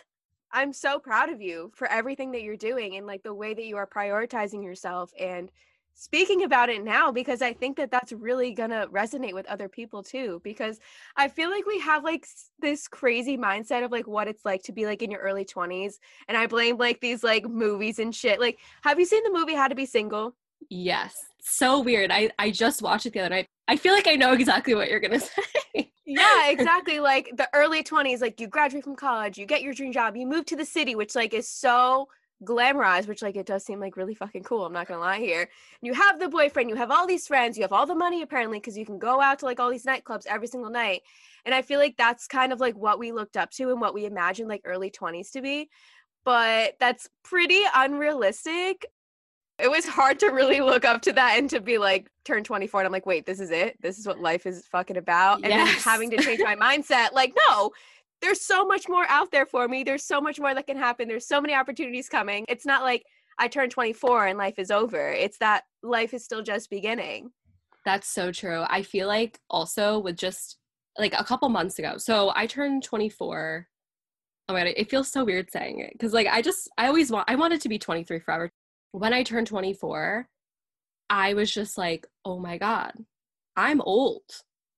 I'm 0.53 0.73
so 0.73 0.99
proud 0.99 1.31
of 1.31 1.41
you 1.41 1.71
for 1.75 1.87
everything 1.87 2.33
that 2.33 2.43
you're 2.43 2.57
doing 2.57 2.97
and 2.97 3.07
like 3.07 3.23
the 3.23 3.35
way 3.35 3.55
that 3.55 3.65
you 3.65 3.77
are 3.77 3.87
prioritizing 3.87 4.65
yourself 4.65 5.13
and 5.19 5.51
speaking 5.95 6.45
about 6.45 6.71
it 6.71 6.83
now 6.83 7.13
because 7.13 7.43
I 7.43 7.53
think 7.53 7.77
that 7.77 7.91
that's 7.91 8.13
really 8.13 8.53
going 8.53 8.71
to 8.71 8.89
resonate 8.91 9.35
with 9.35 9.47
other 9.47 9.69
people 9.69 10.03
too 10.03 10.41
because 10.43 10.81
I 11.17 11.29
feel 11.29 11.51
like 11.51 11.67
we 11.67 11.79
have 11.81 12.05
like 12.05 12.27
this 12.59 12.89
crazy 12.89 13.37
mindset 13.37 13.85
of 13.85 13.93
like 13.93 14.07
what 14.07 14.27
it's 14.27 14.45
like 14.45 14.63
to 14.65 14.73
be 14.73 14.87
like 14.87 15.03
in 15.03 15.11
your 15.11 15.21
early 15.21 15.45
20s 15.45 15.95
and 16.27 16.37
I 16.37 16.47
blame 16.47 16.79
like 16.79 17.01
these 17.01 17.23
like 17.23 17.49
movies 17.49 17.99
and 17.99 18.15
shit. 18.15 18.41
Like 18.41 18.59
have 18.83 18.99
you 18.99 19.05
seen 19.05 19.23
the 19.25 19.33
movie 19.33 19.55
How 19.55 19.69
to 19.69 19.75
Be 19.75 19.87
Single? 19.87 20.35
Yes. 20.69 21.15
So 21.41 21.81
weird. 21.81 22.11
I 22.11 22.31
I 22.39 22.51
just 22.51 22.83
watched 22.83 23.07
it 23.07 23.13
the 23.13 23.21
other 23.21 23.31
night. 23.31 23.47
I 23.67 23.77
feel 23.77 23.93
like 23.95 24.09
I 24.09 24.17
know 24.17 24.33
exactly 24.33 24.75
what 24.75 24.89
you're 24.89 25.01
going 25.01 25.19
to 25.21 25.21
say. 25.21 25.93
yeah, 26.05 26.49
exactly. 26.49 27.01
Like 27.01 27.31
the 27.37 27.49
early 27.55 27.83
20s 27.83 28.21
like 28.21 28.41
you 28.41 28.47
graduate 28.47 28.85
from 28.85 28.97
college, 28.97 29.39
you 29.39 29.47
get 29.47 29.63
your 29.63 29.73
dream 29.73 29.93
job, 29.93 30.17
you 30.17 30.27
move 30.27 30.45
to 30.47 30.57
the 30.57 30.65
city 30.65 30.95
which 30.95 31.15
like 31.15 31.35
is 31.35 31.49
so 31.49 32.09
glamorized, 32.45 33.07
which 33.07 33.23
like 33.23 33.37
it 33.37 33.47
does 33.47 33.65
seem 33.65 33.81
like 33.81 33.97
really 33.97 34.15
fucking 34.15 34.43
cool. 34.43 34.65
I'm 34.65 34.73
not 34.73 34.89
gonna 34.89 35.01
lie 35.01 35.19
here. 35.19 35.49
You 35.83 35.95
have 35.95 36.19
the 36.19 36.29
boyfriend, 36.29 36.71
you 36.71 36.77
have 36.77 36.91
all 36.91 37.07
these 37.07 37.27
friends, 37.27 37.57
you 37.57 37.63
have 37.63 37.73
all 37.73 37.87
the 37.87 37.95
money 37.95 38.23
apparently 38.23 38.59
because 38.59 38.77
you 38.77 38.87
can 38.87 38.99
go 38.99 39.21
out 39.21 39.41
to 39.41 39.45
like 39.45 39.61
all 39.61 39.71
these 39.71 39.85
nightclubs 39.85 40.27
every 40.27 40.47
single 40.47 40.71
night. 40.71 41.03
And 41.45 41.55
I 41.55 41.63
feel 41.63 41.79
like 41.79 41.97
that's 41.97 42.27
kind 42.27 42.53
of 42.53 42.61
like 42.61 42.77
what 42.77 42.99
we 42.99 43.13
looked 43.13 43.37
up 43.37 43.51
to 43.53 43.71
and 43.71 43.81
what 43.81 43.95
we 43.95 44.05
imagined 44.05 44.49
like 44.49 44.63
early 44.65 44.91
20s 44.91 45.33
to 45.33 45.43
be. 45.43 45.69
But 46.25 46.75
that's 46.79 47.09
pretty 47.23 47.63
unrealistic. 47.75 48.87
It 49.63 49.71
was 49.71 49.85
hard 49.87 50.19
to 50.21 50.29
really 50.29 50.61
look 50.61 50.85
up 50.85 51.03
to 51.03 51.13
that 51.13 51.39
and 51.39 51.49
to 51.51 51.61
be 51.61 51.79
like 51.79 52.11
turn 52.25 52.45
24 52.45 52.81
and 52.81 52.87
I'm 52.87 52.93
like, 52.93 53.07
wait, 53.07 53.27
this 53.27 53.41
is 53.41 53.51
it? 53.51 53.77
This 53.81 53.99
is 53.99 54.07
what 54.07 54.21
life 54.21 54.47
is 54.47 54.67
fucking 54.67 54.97
about. 54.97 55.37
And 55.43 55.49
yes. 55.49 55.67
then 55.67 55.93
having 55.93 56.11
to 56.11 56.17
change 56.19 56.41
my 56.41 56.57
mindset, 56.57 57.13
like, 57.13 57.35
no, 57.49 57.71
there's 58.21 58.41
so 58.41 58.65
much 58.65 58.89
more 58.89 59.07
out 59.09 59.31
there 59.31 59.47
for 59.47 59.69
me. 59.69 59.83
There's 59.83 60.05
so 60.05 60.21
much 60.21 60.39
more 60.39 60.55
that 60.55 60.67
can 60.67 60.77
happen. 60.77 61.09
There's 61.09 61.27
so 61.27 61.41
many 61.41 61.55
opportunities 61.55 62.09
coming. 62.09 62.45
It's 62.49 62.67
not 62.67 62.83
like 62.83 63.05
I 63.39 63.49
turned 63.49 63.73
24 63.73 64.27
and 64.27 64.39
life 64.39 64.59
is 64.59 64.71
over. 64.71 65.11
It's 65.11 65.39
that 65.39 65.65
life 65.83 66.13
is 66.13 66.25
still 66.25 66.43
just 66.43 66.69
beginning. 66.69 67.31
That's 67.85 68.09
so 68.09 68.31
true. 68.31 68.65
I 68.69 68.83
feel 68.83 69.09
like 69.09 69.39
also 69.49 69.99
with 69.99 70.17
just 70.17 70.59
like 70.99 71.15
a 71.19 71.25
couple 71.25 71.49
months 71.49 71.79
ago. 71.79 71.95
So 71.97 72.33
I 72.35 72.47
turned 72.47 72.83
24. 72.83 73.67
Oh 74.49 74.53
my 74.53 74.61
god, 74.61 74.73
it 74.77 74.91
feels 74.91 75.11
so 75.11 75.25
weird 75.25 75.51
saying 75.51 75.79
it 75.79 75.93
because 75.93 76.13
like 76.13 76.27
I 76.27 76.43
just 76.43 76.69
I 76.77 76.89
always 76.89 77.11
want 77.11 77.31
I 77.31 77.37
wanted 77.37 77.61
to 77.63 77.69
be 77.69 77.79
23 77.79 78.19
forever. 78.19 78.51
When 78.93 79.13
I 79.13 79.23
turned 79.23 79.47
24, 79.47 80.29
I 81.09 81.35
was 81.35 81.51
just 81.53 81.77
like, 81.79 82.07
oh 82.25 82.39
my 82.39 82.59
god, 82.59 82.93
I'm 83.57 83.81
old. 83.81 84.23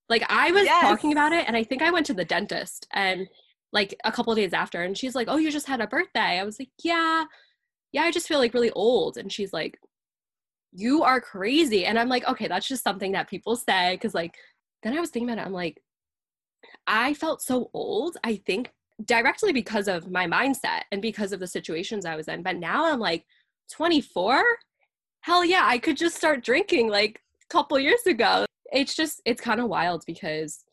Like 0.09 0.25
I 0.29 0.51
was 0.51 0.64
yes. 0.64 0.83
talking 0.83 1.12
about 1.12 1.33
it 1.33 1.44
and 1.46 1.57
I 1.57 1.64
think 1.64 1.83
I 1.83 1.90
went 1.90 2.07
to 2.07 2.14
the 2.14 2.25
dentist 2.25 2.87
and 2.92 3.29
like 3.72 3.94
a 4.05 4.12
couple 4.12 4.35
days 4.35 4.53
after 4.53 4.83
and 4.83 4.96
she's 4.96 5.14
like, 5.14 5.29
"Oh, 5.31 5.37
you 5.37 5.51
just 5.51 5.66
had 5.68 5.81
a 5.81 5.87
birthday." 5.87 6.38
I 6.38 6.44
was 6.44 6.59
like, 6.59 6.70
"Yeah. 6.83 7.25
Yeah, 7.92 8.03
I 8.03 8.11
just 8.11 8.29
feel 8.29 8.38
like 8.38 8.55
really 8.55 8.70
old." 8.72 9.16
And 9.16 9.33
she's 9.33 9.53
like, 9.53 9.79
"You 10.72 11.03
are 11.03 11.20
crazy." 11.20 11.87
And 11.87 11.98
I'm 11.98 12.09
like, 12.09 12.27
"Okay, 12.29 12.48
that's 12.48 12.68
just 12.68 12.85
something 12.85 13.12
that 13.12 13.31
people 13.31 13.57
say 13.57 13.96
cuz 13.98 14.14
like 14.14 14.37
then 14.83 14.96
I 14.96 15.01
was 15.01 15.11
thinking 15.11 15.31
about 15.31 15.42
it. 15.42 15.46
I'm 15.46 15.53
like 15.53 15.83
I 16.87 17.14
felt 17.14 17.42
so 17.42 17.70
old. 17.75 18.16
I 18.25 18.37
think 18.37 18.72
directly 19.05 19.53
because 19.53 19.88
of 19.88 20.11
my 20.11 20.27
mindset 20.27 20.83
and 20.92 21.03
because 21.03 21.33
of 21.33 21.40
the 21.40 21.46
situations 21.46 22.05
I 22.05 22.16
was 22.16 22.29
in. 22.29 22.42
But 22.42 22.57
now 22.57 22.87
I'm 22.92 23.01
like 23.01 23.25
24? 23.73 24.43
Hell 25.21 25.45
yeah, 25.45 25.63
I 25.65 25.79
could 25.79 25.97
just 25.97 26.17
start 26.17 26.45
drinking 26.45 26.89
like 26.89 27.21
a 27.43 27.53
couple 27.53 27.79
years 27.79 28.07
ago. 28.07 28.45
It's 28.73 28.95
just 28.95 29.21
it's 29.25 29.41
kind 29.41 29.61
of 29.61 29.69
wild 29.69 30.05
because 30.07 30.65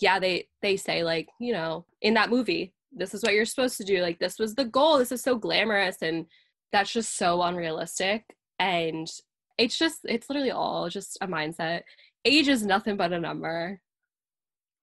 yeah 0.00 0.18
they 0.18 0.48
they 0.60 0.76
say 0.76 1.04
like 1.04 1.28
you 1.38 1.52
know 1.52 1.84
in 2.02 2.14
that 2.14 2.28
movie 2.28 2.72
this 2.90 3.14
is 3.14 3.22
what 3.22 3.32
you're 3.32 3.44
supposed 3.44 3.76
to 3.76 3.84
do 3.84 4.02
like 4.02 4.18
this 4.18 4.40
was 4.40 4.56
the 4.56 4.64
goal 4.64 4.98
this 4.98 5.12
is 5.12 5.22
so 5.22 5.36
glamorous 5.36 6.02
and 6.02 6.26
that's 6.74 6.92
just 6.92 7.16
so 7.16 7.40
unrealistic. 7.40 8.24
And 8.58 9.08
it's 9.56 9.78
just 9.78 10.00
it's 10.04 10.28
literally 10.28 10.50
all 10.50 10.88
just 10.88 11.16
a 11.20 11.28
mindset. 11.28 11.82
Age 12.24 12.48
is 12.48 12.66
nothing 12.66 12.96
but 12.96 13.12
a 13.12 13.20
number. 13.20 13.80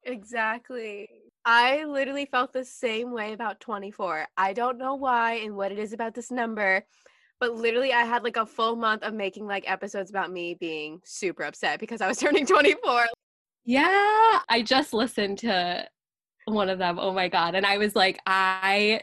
Exactly. 0.03 1.09
I 1.43 1.83
literally 1.83 2.27
felt 2.31 2.53
the 2.53 2.63
same 2.63 3.11
way 3.11 3.33
about 3.33 3.59
24 3.59 4.27
i 4.37 4.53
don't 4.53 4.77
know 4.77 4.93
why 4.93 5.33
and 5.43 5.55
what 5.55 5.71
it 5.71 5.79
is 5.79 5.91
about 5.91 6.13
this 6.13 6.29
number 6.29 6.85
but 7.41 7.55
literally 7.55 7.91
I 7.91 8.03
had 8.03 8.23
like 8.23 8.37
a 8.37 8.45
full 8.45 8.77
month 8.77 9.01
of 9.03 9.15
making 9.15 9.47
like 9.47 9.69
episodes 9.69 10.11
about 10.11 10.31
me 10.31 10.53
being 10.53 11.01
super 11.03 11.43
upset 11.43 11.79
because 11.79 11.99
I 11.99 12.07
was 12.07 12.17
turning 12.19 12.45
24. 12.45 13.07
Yeah, 13.65 14.39
I 14.47 14.63
just 14.63 14.93
listened 14.93 15.39
to 15.39 15.87
one 16.45 16.69
of 16.69 16.77
them. 16.77 16.99
Oh 16.99 17.11
my 17.11 17.27
god, 17.27 17.55
and 17.55 17.65
I 17.65 17.77
was 17.77 17.95
like 17.95 18.19
I 18.25 19.01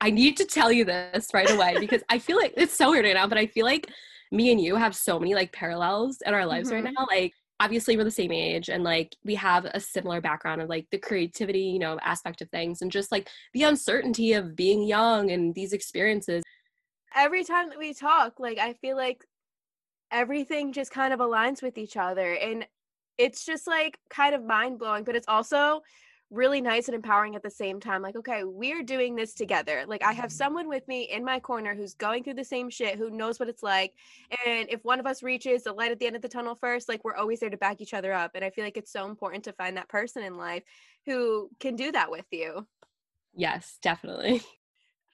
I 0.00 0.10
need 0.10 0.36
to 0.36 0.44
tell 0.44 0.70
you 0.70 0.84
this 0.84 1.28
right 1.34 1.50
away 1.50 1.76
because 1.80 2.02
I 2.08 2.20
feel 2.20 2.36
like 2.36 2.54
it's 2.56 2.76
so 2.76 2.90
weird 2.90 3.06
right 3.06 3.14
now, 3.14 3.26
but 3.26 3.38
I 3.38 3.46
feel 3.46 3.64
like 3.64 3.88
me 4.30 4.52
and 4.52 4.60
you 4.60 4.76
have 4.76 4.94
so 4.94 5.18
many 5.18 5.34
like 5.34 5.52
parallels 5.52 6.18
in 6.24 6.34
our 6.34 6.46
lives 6.46 6.70
mm-hmm. 6.70 6.84
right 6.84 6.94
now. 6.96 7.06
Like 7.10 7.32
obviously 7.60 7.96
we're 7.96 8.04
the 8.04 8.10
same 8.10 8.30
age 8.30 8.68
and 8.68 8.84
like 8.84 9.16
we 9.24 9.34
have 9.34 9.64
a 9.64 9.80
similar 9.80 10.20
background 10.20 10.60
of 10.60 10.68
like 10.68 10.86
the 10.92 10.98
creativity, 10.98 11.60
you 11.60 11.78
know, 11.78 11.98
aspect 12.02 12.40
of 12.42 12.48
things 12.50 12.82
and 12.82 12.92
just 12.92 13.10
like 13.10 13.28
the 13.54 13.64
uncertainty 13.64 14.34
of 14.34 14.54
being 14.54 14.84
young 14.84 15.30
and 15.30 15.54
these 15.54 15.72
experiences 15.72 16.44
every 17.14 17.44
time 17.44 17.68
that 17.70 17.78
we 17.78 17.94
talk, 17.94 18.38
like 18.38 18.58
I 18.58 18.74
feel 18.74 18.96
like 18.96 19.24
everything 20.10 20.72
just 20.72 20.90
kind 20.90 21.12
of 21.12 21.20
aligns 21.20 21.62
with 21.62 21.78
each 21.78 21.96
other. 21.96 22.34
And 22.34 22.66
it's 23.16 23.44
just 23.44 23.66
like 23.66 23.98
kind 24.08 24.34
of 24.34 24.44
mind 24.44 24.78
blowing, 24.78 25.04
but 25.04 25.16
it's 25.16 25.28
also 25.28 25.82
really 26.30 26.60
nice 26.60 26.88
and 26.88 26.94
empowering 26.94 27.34
at 27.34 27.42
the 27.42 27.50
same 27.50 27.80
time. 27.80 28.02
Like, 28.02 28.16
okay, 28.16 28.44
we're 28.44 28.82
doing 28.82 29.16
this 29.16 29.34
together. 29.34 29.84
Like, 29.86 30.02
I 30.04 30.12
have 30.12 30.30
someone 30.30 30.68
with 30.68 30.86
me 30.86 31.04
in 31.04 31.24
my 31.24 31.40
corner 31.40 31.74
who's 31.74 31.94
going 31.94 32.22
through 32.22 32.34
the 32.34 32.44
same 32.44 32.68
shit, 32.68 32.98
who 32.98 33.10
knows 33.10 33.40
what 33.40 33.48
it's 33.48 33.62
like. 33.62 33.94
And 34.46 34.68
if 34.68 34.84
one 34.84 35.00
of 35.00 35.06
us 35.06 35.22
reaches 35.22 35.62
the 35.62 35.72
light 35.72 35.90
at 35.90 35.98
the 35.98 36.06
end 36.06 36.16
of 36.16 36.22
the 36.22 36.28
tunnel 36.28 36.54
first, 36.54 36.88
like, 36.88 37.02
we're 37.02 37.16
always 37.16 37.40
there 37.40 37.50
to 37.50 37.56
back 37.56 37.80
each 37.80 37.94
other 37.94 38.12
up. 38.12 38.32
And 38.34 38.44
I 38.44 38.50
feel 38.50 38.64
like 38.64 38.76
it's 38.76 38.92
so 38.92 39.06
important 39.06 39.44
to 39.44 39.52
find 39.54 39.76
that 39.76 39.88
person 39.88 40.22
in 40.22 40.36
life 40.36 40.64
who 41.06 41.50
can 41.60 41.76
do 41.76 41.92
that 41.92 42.10
with 42.10 42.26
you. 42.30 42.66
Yes, 43.34 43.78
definitely. 43.82 44.42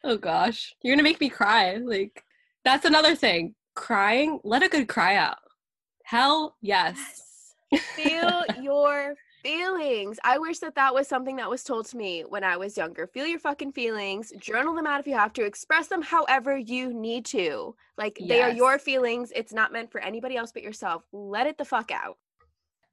Oh 0.04 0.18
gosh, 0.18 0.74
you're 0.82 0.94
gonna 0.94 1.02
make 1.02 1.20
me 1.20 1.30
cry. 1.30 1.76
Like 1.76 2.22
that's 2.64 2.84
another 2.84 3.16
thing. 3.16 3.54
Crying, 3.74 4.38
let 4.44 4.62
a 4.62 4.68
good 4.68 4.86
cry 4.86 5.16
out. 5.16 5.38
Hell 6.04 6.56
yes. 6.60 6.96
yes. 7.72 7.82
Feel 7.96 8.44
your 8.62 9.14
feelings. 9.42 10.18
I 10.22 10.38
wish 10.38 10.58
that 10.58 10.74
that 10.74 10.94
was 10.94 11.08
something 11.08 11.36
that 11.36 11.48
was 11.48 11.64
told 11.64 11.86
to 11.86 11.96
me 11.96 12.22
when 12.22 12.44
I 12.44 12.56
was 12.56 12.76
younger. 12.76 13.06
Feel 13.06 13.26
your 13.26 13.38
fucking 13.38 13.72
feelings, 13.72 14.32
journal 14.38 14.74
them 14.74 14.86
out 14.86 15.00
if 15.00 15.06
you 15.06 15.14
have 15.14 15.32
to, 15.34 15.44
express 15.44 15.88
them 15.88 16.02
however 16.02 16.56
you 16.56 16.92
need 16.92 17.24
to. 17.26 17.74
Like 17.96 18.18
yes. 18.20 18.28
they 18.28 18.42
are 18.42 18.50
your 18.50 18.78
feelings. 18.78 19.32
It's 19.34 19.52
not 19.52 19.72
meant 19.72 19.90
for 19.90 20.00
anybody 20.00 20.36
else 20.36 20.52
but 20.52 20.62
yourself. 20.62 21.02
Let 21.12 21.46
it 21.46 21.58
the 21.58 21.64
fuck 21.64 21.90
out. 21.90 22.18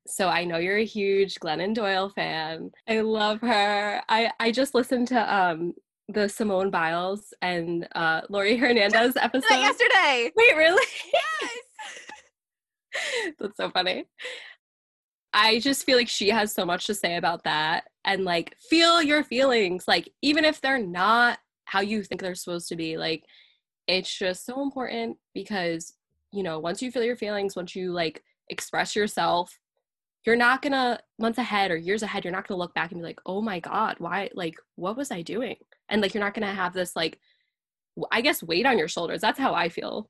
So 0.08 0.28
I 0.28 0.46
know 0.46 0.58
you're 0.58 0.78
a 0.78 0.86
huge 0.86 1.36
Glennon 1.36 1.74
Doyle 1.74 2.10
fan. 2.10 2.72
I 2.88 3.02
love 3.02 3.40
her. 3.42 4.02
I 4.10 4.32
I 4.40 4.52
just 4.52 4.74
listened 4.74 5.10
to 5.10 5.36
um 5.36 5.74
the 6.14 6.30
Simone 6.30 6.70
Biles 6.70 7.34
and 7.42 7.88
uh 7.96 8.22
Laurie 8.30 8.58
Hernandez 8.58 9.16
episode 9.22 9.50
yesterday. 9.50 10.32
Wait, 10.36 10.56
really? 10.56 10.88
Yes. 11.14 11.52
That's 13.40 13.58
so 13.58 13.70
funny. 13.70 14.06
I 15.34 15.60
just 15.60 15.86
feel 15.86 15.98
like 15.98 16.10
she 16.10 16.30
has 16.30 16.52
so 16.52 16.66
much 16.66 16.86
to 16.88 16.94
say 16.94 17.16
about 17.16 17.44
that 17.46 17.86
and 18.04 18.26
like 18.26 18.56
feel 18.70 19.02
your 19.02 19.24
feelings 19.24 19.86
like 19.88 20.10
even 20.22 20.44
if 20.44 20.60
they're 20.60 20.78
not 20.78 21.40
how 21.66 21.80
you 21.80 22.04
think 22.04 22.20
they're 22.20 22.36
supposed 22.36 22.68
to 22.68 22.76
be 22.76 22.98
like 22.98 23.24
it's 23.88 24.14
just 24.14 24.46
so 24.46 24.62
important 24.62 25.18
because 25.34 25.94
you 26.34 26.44
know 26.44 26.60
once 26.60 26.82
you 26.82 26.92
feel 26.92 27.04
your 27.04 27.16
feelings 27.16 27.56
once 27.56 27.76
you 27.76 27.94
like 27.94 28.24
express 28.50 28.96
yourself 28.96 29.58
you're 30.26 30.36
not 30.36 30.62
gonna 30.62 31.00
months 31.20 31.38
ahead 31.38 31.72
or 31.72 31.76
years 31.76 32.04
ahead 32.04 32.24
you're 32.24 32.34
not 32.34 32.48
gonna 32.48 32.60
look 32.60 32.74
back 32.74 32.92
and 32.92 33.02
be 33.02 33.06
like 33.06 33.20
oh 33.26 33.42
my 33.42 33.60
god 33.60 33.96
why 34.00 34.30
like 34.34 34.56
what 34.76 34.98
was 34.98 35.12
i 35.12 35.22
doing 35.22 35.56
and 35.90 36.02
like 36.02 36.14
you're 36.14 36.24
not 36.24 36.34
gonna 36.34 36.54
have 36.54 36.74
this 36.74 36.96
like 36.96 37.20
i 38.12 38.22
guess 38.22 38.44
weight 38.44 38.66
on 38.66 38.78
your 38.78 38.88
shoulders 38.88 39.22
that's 39.22 39.40
how 39.40 39.54
i 39.54 39.70
feel 39.70 40.10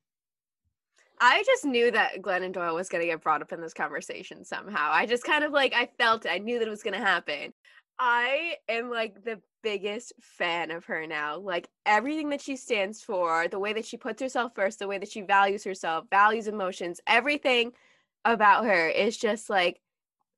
I 1.24 1.44
just 1.46 1.64
knew 1.64 1.92
that 1.92 2.20
Glennon 2.20 2.50
Doyle 2.52 2.74
was 2.74 2.88
going 2.88 3.00
to 3.00 3.06
get 3.06 3.22
brought 3.22 3.42
up 3.42 3.52
in 3.52 3.60
this 3.60 3.72
conversation 3.72 4.44
somehow. 4.44 4.90
I 4.90 5.06
just 5.06 5.22
kind 5.22 5.44
of 5.44 5.52
like, 5.52 5.72
I 5.72 5.88
felt 5.96 6.26
it. 6.26 6.32
I 6.32 6.38
knew 6.38 6.58
that 6.58 6.66
it 6.66 6.70
was 6.70 6.82
going 6.82 6.98
to 6.98 7.06
happen. 7.06 7.52
I 7.96 8.54
am 8.68 8.90
like 8.90 9.22
the 9.22 9.40
biggest 9.62 10.12
fan 10.20 10.72
of 10.72 10.84
her 10.86 11.06
now. 11.06 11.38
Like 11.38 11.68
everything 11.86 12.30
that 12.30 12.40
she 12.40 12.56
stands 12.56 13.02
for, 13.02 13.46
the 13.46 13.60
way 13.60 13.72
that 13.72 13.86
she 13.86 13.96
puts 13.96 14.20
herself 14.20 14.50
first, 14.56 14.80
the 14.80 14.88
way 14.88 14.98
that 14.98 15.12
she 15.12 15.20
values 15.20 15.62
herself, 15.62 16.06
values 16.10 16.48
emotions, 16.48 17.00
everything 17.06 17.70
about 18.24 18.64
her 18.64 18.88
is 18.88 19.16
just 19.16 19.48
like 19.48 19.80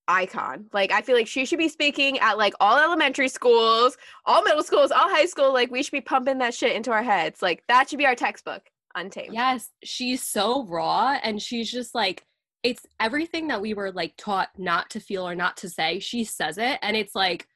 icon. 0.09 0.67
Like 0.73 0.93
I 0.93 1.03
feel 1.03 1.17
like 1.17 1.27
she 1.27 1.45
should 1.45 1.59
be 1.59 1.69
speaking 1.69 2.19
at 2.19 2.38
like 2.38 2.55
all 2.61 2.79
elementary 2.79 3.29
schools, 3.29 3.97
all 4.27 4.43
middle 4.43 4.62
schools, 4.62 4.90
all 4.90 5.09
high 5.09 5.27
school. 5.27 5.53
Like 5.53 5.71
we 5.71 5.83
should 5.83 5.93
be 5.93 6.01
pumping 6.01 6.38
that 6.38 6.55
shit 6.55 6.77
into 6.77 6.90
our 6.90 7.03
heads. 7.03 7.43
Like 7.43 7.62
that 7.69 7.88
should 7.88 7.99
be 7.99 8.07
our 8.07 8.14
textbook. 8.14 8.62
Untamed. 8.95 9.35
Yes, 9.35 9.71
she's 9.83 10.23
so 10.23 10.64
raw 10.67 11.19
and 11.23 11.43
she's 11.43 11.71
just 11.71 11.95
like 11.95 12.25
it's 12.62 12.87
everything 13.01 13.49
that 13.49 13.61
we 13.61 13.75
were 13.75 13.93
like 13.93 14.14
taught 14.17 14.49
not 14.57 14.88
to 14.90 15.01
feel 15.01 15.27
or 15.27 15.35
not 15.35 15.57
to 15.59 15.69
say. 15.69 15.99
She 15.99 16.25
says 16.25 16.59
it 16.59 16.79
and 16.83 16.97
it's 16.97 17.14
like 17.14 17.49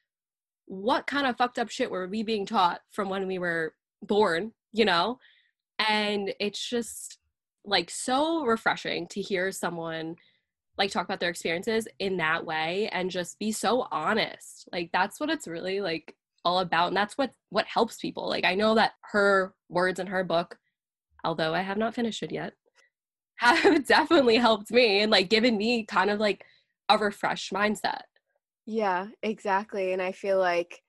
what 0.67 1.07
kind 1.07 1.27
of 1.27 1.37
fucked 1.37 1.59
up 1.59 1.71
shit 1.71 1.91
were 1.91 2.07
we 2.07 2.23
being 2.23 2.45
taught 2.45 2.81
from 2.91 3.09
when 3.09 3.27
we 3.27 3.39
were 3.39 3.75
born, 4.03 4.53
you 4.73 4.85
know? 4.85 5.19
And 5.79 6.35
it's 6.41 6.69
just 6.69 7.19
like 7.65 7.91
so 7.91 8.45
refreshing 8.45 9.07
to 9.09 9.21
hear 9.21 9.53
someone 9.53 10.17
like 10.79 10.91
talk 10.91 11.05
about 11.05 11.21
their 11.21 11.31
experiences 11.31 11.89
in 11.99 12.17
that 12.19 12.47
way 12.47 12.89
and 12.93 13.11
just 13.11 13.39
be 13.39 13.53
so 13.53 13.87
honest. 13.91 14.69
Like 14.73 14.91
that's 14.93 15.21
what 15.21 15.31
it's 15.31 15.49
really 15.49 15.81
like 15.81 16.15
all 16.45 16.61
about 16.61 16.89
and 16.89 16.97
that's 16.97 17.19
what 17.19 17.33
what 17.51 17.67
helps 17.67 17.99
people. 17.99 18.29
Like 18.29 18.45
I 18.45 18.55
know 18.55 18.75
that 18.77 18.93
her 19.13 19.55
words 19.69 19.99
in 19.99 20.07
her 20.07 20.25
book 20.25 20.59
although 21.25 21.55
I 21.55 21.63
have 21.63 21.79
not 21.79 21.95
finished 21.95 22.23
it 22.23 22.33
yet, 22.33 22.55
have 23.37 23.87
definitely 23.87 24.37
helped 24.37 24.71
me 24.71 25.01
and 25.01 25.11
like 25.11 25.29
given 25.29 25.57
me 25.57 25.85
kind 25.85 26.11
of 26.11 26.19
like 26.21 26.45
a 26.89 26.99
refreshed 26.99 27.53
mindset. 27.53 28.03
Yeah, 28.67 29.09
exactly. 29.23 29.93
And 29.93 30.03
I 30.03 30.13
feel 30.13 30.39
like 30.39 30.83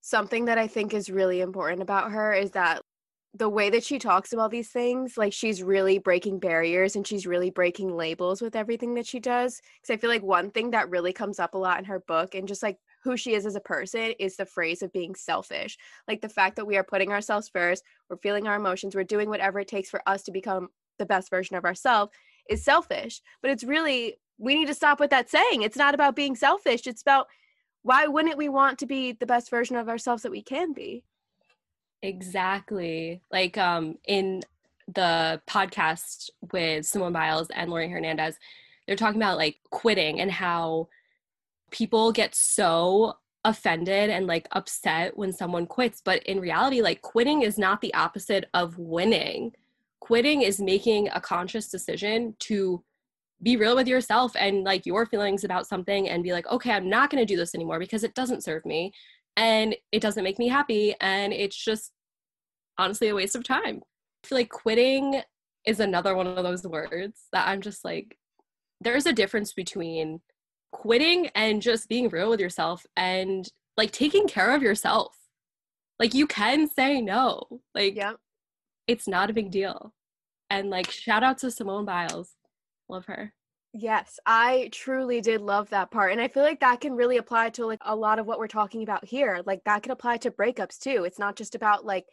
something 0.00 0.46
that 0.46 0.58
I 0.58 0.66
think 0.66 0.94
is 0.94 1.10
really 1.10 1.40
important 1.40 1.82
about 1.82 2.12
her 2.12 2.32
is 2.32 2.52
that 2.52 2.82
the 3.34 3.48
way 3.48 3.70
that 3.70 3.84
she 3.84 3.98
talks 3.98 4.32
about 4.32 4.50
these 4.50 4.70
things, 4.70 5.18
like 5.18 5.32
she's 5.32 5.62
really 5.62 5.98
breaking 5.98 6.38
barriers 6.38 6.96
and 6.96 7.06
she's 7.06 7.26
really 7.26 7.50
breaking 7.50 7.94
labels 7.94 8.40
with 8.40 8.56
everything 8.56 8.94
that 8.94 9.06
she 9.06 9.20
does. 9.20 9.60
Because 9.80 9.94
I 9.94 9.98
feel 9.98 10.10
like 10.10 10.22
one 10.22 10.50
thing 10.50 10.70
that 10.70 10.88
really 10.88 11.12
comes 11.12 11.38
up 11.38 11.54
a 11.54 11.58
lot 11.58 11.78
in 11.78 11.84
her 11.84 12.00
book 12.00 12.34
and 12.34 12.48
just 12.48 12.62
like 12.62 12.78
who 13.04 13.16
she 13.16 13.34
is 13.34 13.44
as 13.44 13.54
a 13.54 13.60
person 13.60 14.12
is 14.18 14.36
the 14.36 14.46
phrase 14.46 14.82
of 14.82 14.92
being 14.92 15.14
selfish. 15.14 15.76
Like 16.08 16.20
the 16.20 16.28
fact 16.28 16.56
that 16.56 16.66
we 16.66 16.76
are 16.76 16.84
putting 16.84 17.12
ourselves 17.12 17.48
first, 17.48 17.84
we're 18.08 18.16
feeling 18.16 18.46
our 18.46 18.56
emotions, 18.56 18.94
we're 18.94 19.04
doing 19.04 19.28
whatever 19.28 19.60
it 19.60 19.68
takes 19.68 19.90
for 19.90 20.02
us 20.06 20.22
to 20.22 20.32
become 20.32 20.68
the 20.98 21.06
best 21.06 21.30
version 21.30 21.56
of 21.56 21.64
ourselves 21.64 22.12
is 22.48 22.64
selfish. 22.64 23.20
But 23.42 23.50
it's 23.50 23.62
really, 23.62 24.16
we 24.38 24.54
need 24.54 24.68
to 24.68 24.74
stop 24.74 25.00
with 25.00 25.10
that 25.10 25.30
saying. 25.30 25.62
It's 25.62 25.76
not 25.76 25.94
about 25.94 26.16
being 26.16 26.34
selfish. 26.34 26.86
It's 26.86 27.02
about 27.02 27.26
why 27.82 28.06
wouldn't 28.06 28.38
we 28.38 28.48
want 28.48 28.78
to 28.78 28.86
be 28.86 29.12
the 29.12 29.26
best 29.26 29.50
version 29.50 29.76
of 29.76 29.88
ourselves 29.88 30.22
that 30.22 30.32
we 30.32 30.42
can 30.42 30.72
be? 30.72 31.04
Exactly. 32.02 33.22
Like 33.30 33.58
um 33.58 33.98
in 34.06 34.42
the 34.94 35.40
podcast 35.46 36.30
with 36.52 36.86
Simone 36.86 37.12
Biles 37.12 37.48
and 37.50 37.70
Laurie 37.70 37.90
Hernandez, 37.90 38.38
they're 38.86 38.96
talking 38.96 39.20
about 39.20 39.36
like 39.38 39.58
quitting 39.70 40.20
and 40.20 40.30
how 40.30 40.88
people 41.70 42.12
get 42.12 42.34
so 42.34 43.16
offended 43.44 44.10
and 44.10 44.26
like 44.26 44.48
upset 44.52 45.16
when 45.16 45.32
someone 45.32 45.66
quits. 45.66 46.00
But 46.04 46.22
in 46.24 46.40
reality 46.40 46.80
like 46.82 47.02
quitting 47.02 47.42
is 47.42 47.58
not 47.58 47.80
the 47.80 47.94
opposite 47.94 48.48
of 48.54 48.78
winning. 48.78 49.52
Quitting 50.00 50.42
is 50.42 50.60
making 50.60 51.08
a 51.14 51.20
conscious 51.20 51.68
decision 51.68 52.36
to 52.40 52.82
be 53.42 53.56
real 53.56 53.76
with 53.76 53.86
yourself 53.88 54.32
and 54.36 54.64
like 54.64 54.86
your 54.86 55.06
feelings 55.06 55.44
about 55.44 55.66
something 55.66 56.08
and 56.08 56.22
be 56.24 56.32
like 56.32 56.46
okay 56.48 56.72
i'm 56.72 56.88
not 56.88 57.08
going 57.10 57.20
to 57.24 57.32
do 57.32 57.36
this 57.36 57.54
anymore 57.54 57.78
because 57.78 58.02
it 58.02 58.14
doesn't 58.14 58.42
serve 58.42 58.64
me 58.66 58.92
and 59.38 59.74
it 59.92 60.02
doesn't 60.02 60.24
make 60.24 60.38
me 60.38 60.48
happy 60.48 60.94
and 61.00 61.32
it's 61.32 61.56
just 61.56 61.92
honestly 62.76 63.08
a 63.08 63.14
waste 63.14 63.34
of 63.34 63.42
time 63.42 63.80
i 64.22 64.26
feel 64.26 64.38
like 64.38 64.50
quitting 64.50 65.22
is 65.64 65.80
another 65.80 66.14
one 66.14 66.26
of 66.26 66.44
those 66.44 66.64
words 66.64 67.22
that 67.32 67.48
i'm 67.48 67.62
just 67.62 67.84
like 67.84 68.18
there's 68.80 69.06
a 69.06 69.12
difference 69.12 69.54
between 69.54 70.20
quitting 70.72 71.28
and 71.34 71.62
just 71.62 71.88
being 71.88 72.08
real 72.08 72.30
with 72.30 72.40
yourself 72.40 72.84
and 72.96 73.48
like 73.76 73.92
taking 73.92 74.26
care 74.26 74.54
of 74.54 74.62
yourself. 74.62 75.16
Like 75.98 76.14
you 76.14 76.26
can 76.26 76.68
say 76.68 77.00
no. 77.00 77.60
Like 77.74 77.96
yeah. 77.96 78.14
it's 78.86 79.08
not 79.08 79.30
a 79.30 79.34
big 79.34 79.50
deal. 79.50 79.94
And 80.50 80.70
like 80.70 80.90
shout 80.90 81.22
out 81.22 81.38
to 81.38 81.50
Simone 81.50 81.84
Biles. 81.84 82.34
Love 82.88 83.06
her. 83.06 83.32
Yes, 83.80 84.18
I 84.26 84.70
truly 84.72 85.20
did 85.20 85.40
love 85.40 85.70
that 85.70 85.92
part. 85.92 86.10
And 86.10 86.20
I 86.20 86.26
feel 86.26 86.42
like 86.42 86.58
that 86.60 86.80
can 86.80 86.94
really 86.94 87.16
apply 87.16 87.50
to 87.50 87.64
like 87.64 87.80
a 87.82 87.94
lot 87.94 88.18
of 88.18 88.26
what 88.26 88.40
we're 88.40 88.48
talking 88.48 88.82
about 88.82 89.04
here. 89.04 89.40
Like 89.46 89.62
that 89.66 89.84
can 89.84 89.92
apply 89.92 90.16
to 90.18 90.32
breakups 90.32 90.80
too. 90.80 91.04
It's 91.04 91.20
not 91.20 91.36
just 91.36 91.54
about 91.54 91.86
like 91.86 92.04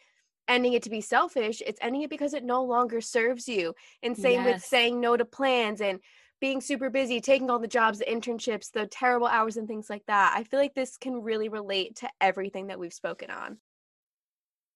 ending 0.47 0.73
it 0.73 0.83
to 0.83 0.91
be 0.91 1.01
selfish, 1.01 1.63
it's 1.65 1.79
ending 1.81 2.03
it 2.03 2.11
because 2.11 2.35
it 2.35 2.43
no 2.43 2.63
longer 2.63 3.01
serves 3.01 3.47
you. 3.47 3.73
And 4.03 4.15
same 4.15 4.43
yes. 4.43 4.53
with 4.53 4.63
saying 4.63 5.01
no 5.01 5.17
to 5.17 5.25
plans 5.25 5.81
and 5.81 5.99
being 6.39 6.61
super 6.61 6.91
busy, 6.91 7.19
taking 7.19 7.49
all 7.49 7.57
the 7.57 7.67
jobs, 7.67 7.97
the 7.97 8.05
internships, 8.05 8.71
the 8.71 8.85
terrible 8.85 9.25
hours, 9.25 9.57
and 9.57 9.67
things 9.67 9.89
like 9.89 10.05
that. 10.05 10.35
I 10.37 10.43
feel 10.43 10.59
like 10.59 10.75
this 10.75 10.97
can 10.97 11.23
really 11.23 11.49
relate 11.49 11.95
to 11.97 12.09
everything 12.21 12.67
that 12.67 12.77
we've 12.77 12.93
spoken 12.93 13.31
on. 13.31 13.57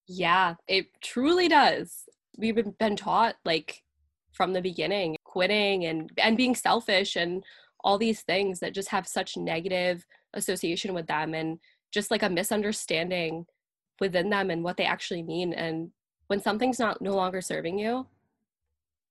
Yeah, 0.08 0.56
it 0.67 0.88
truly 1.04 1.49
does. 1.49 2.06
We've 2.36 2.56
been 2.80 2.95
taught 2.95 3.36
like 3.45 3.84
from 4.32 4.54
the 4.54 4.62
beginning 4.62 5.17
quitting 5.30 5.86
and 5.86 6.12
and 6.18 6.36
being 6.38 6.56
selfish 6.56 7.15
and 7.15 7.44
all 7.84 7.98
these 7.98 8.22
things 8.22 8.60
that 8.60 8.74
just 8.74 8.89
have 8.89 9.08
such 9.08 9.38
negative 9.38 10.06
association 10.34 10.94
with 10.94 11.08
them 11.08 11.34
and 11.34 11.60
just 11.92 12.12
like 12.12 12.24
a 12.24 12.30
misunderstanding 12.30 13.46
within 14.00 14.30
them 14.30 14.50
and 14.50 14.63
what 14.63 14.78
they 14.78 14.86
actually 14.86 15.24
mean. 15.24 15.54
And 15.54 15.92
when 16.28 16.42
something's 16.42 16.80
not 16.80 17.02
no 17.02 17.15
longer 17.15 17.42
serving 17.42 17.80
you 17.80 18.06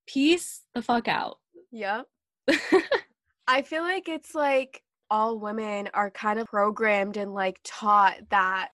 peace 0.09 0.63
the 0.73 0.81
fuck 0.81 1.07
out. 1.07 1.37
Yep 1.71 2.05
I 3.47 3.61
feel 3.61 3.83
like 3.83 4.09
it's 4.09 4.33
like 4.33 4.81
all 5.11 5.39
women 5.39 5.89
are 5.93 6.09
kind 6.09 6.39
of 6.39 6.47
programmed 6.47 7.17
and 7.17 7.33
like 7.33 7.59
taught 7.63 8.17
that 8.29 8.69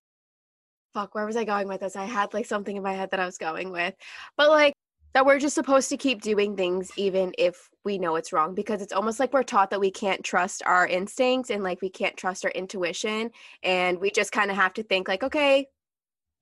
fuck 0.94 1.14
where 1.14 1.26
was 1.26 1.36
i 1.36 1.44
going 1.44 1.68
with 1.68 1.80
this? 1.80 1.94
I 1.94 2.06
had 2.06 2.32
like 2.32 2.46
something 2.46 2.74
in 2.74 2.82
my 2.82 2.94
head 2.94 3.10
that 3.10 3.20
i 3.20 3.26
was 3.26 3.36
going 3.36 3.70
with. 3.70 3.94
But 4.38 4.48
like 4.48 4.72
that 5.16 5.24
we're 5.24 5.38
just 5.38 5.54
supposed 5.54 5.88
to 5.88 5.96
keep 5.96 6.20
doing 6.20 6.54
things 6.54 6.92
even 6.98 7.32
if 7.38 7.70
we 7.86 7.96
know 7.96 8.16
it's 8.16 8.34
wrong 8.34 8.54
because 8.54 8.82
it's 8.82 8.92
almost 8.92 9.18
like 9.18 9.32
we're 9.32 9.42
taught 9.42 9.70
that 9.70 9.80
we 9.80 9.90
can't 9.90 10.22
trust 10.22 10.62
our 10.66 10.86
instincts 10.86 11.48
and 11.48 11.64
like 11.64 11.80
we 11.80 11.88
can't 11.88 12.18
trust 12.18 12.44
our 12.44 12.50
intuition 12.50 13.30
and 13.62 13.98
we 13.98 14.10
just 14.10 14.30
kind 14.30 14.50
of 14.50 14.58
have 14.58 14.74
to 14.74 14.82
think 14.82 15.08
like 15.08 15.22
okay 15.22 15.66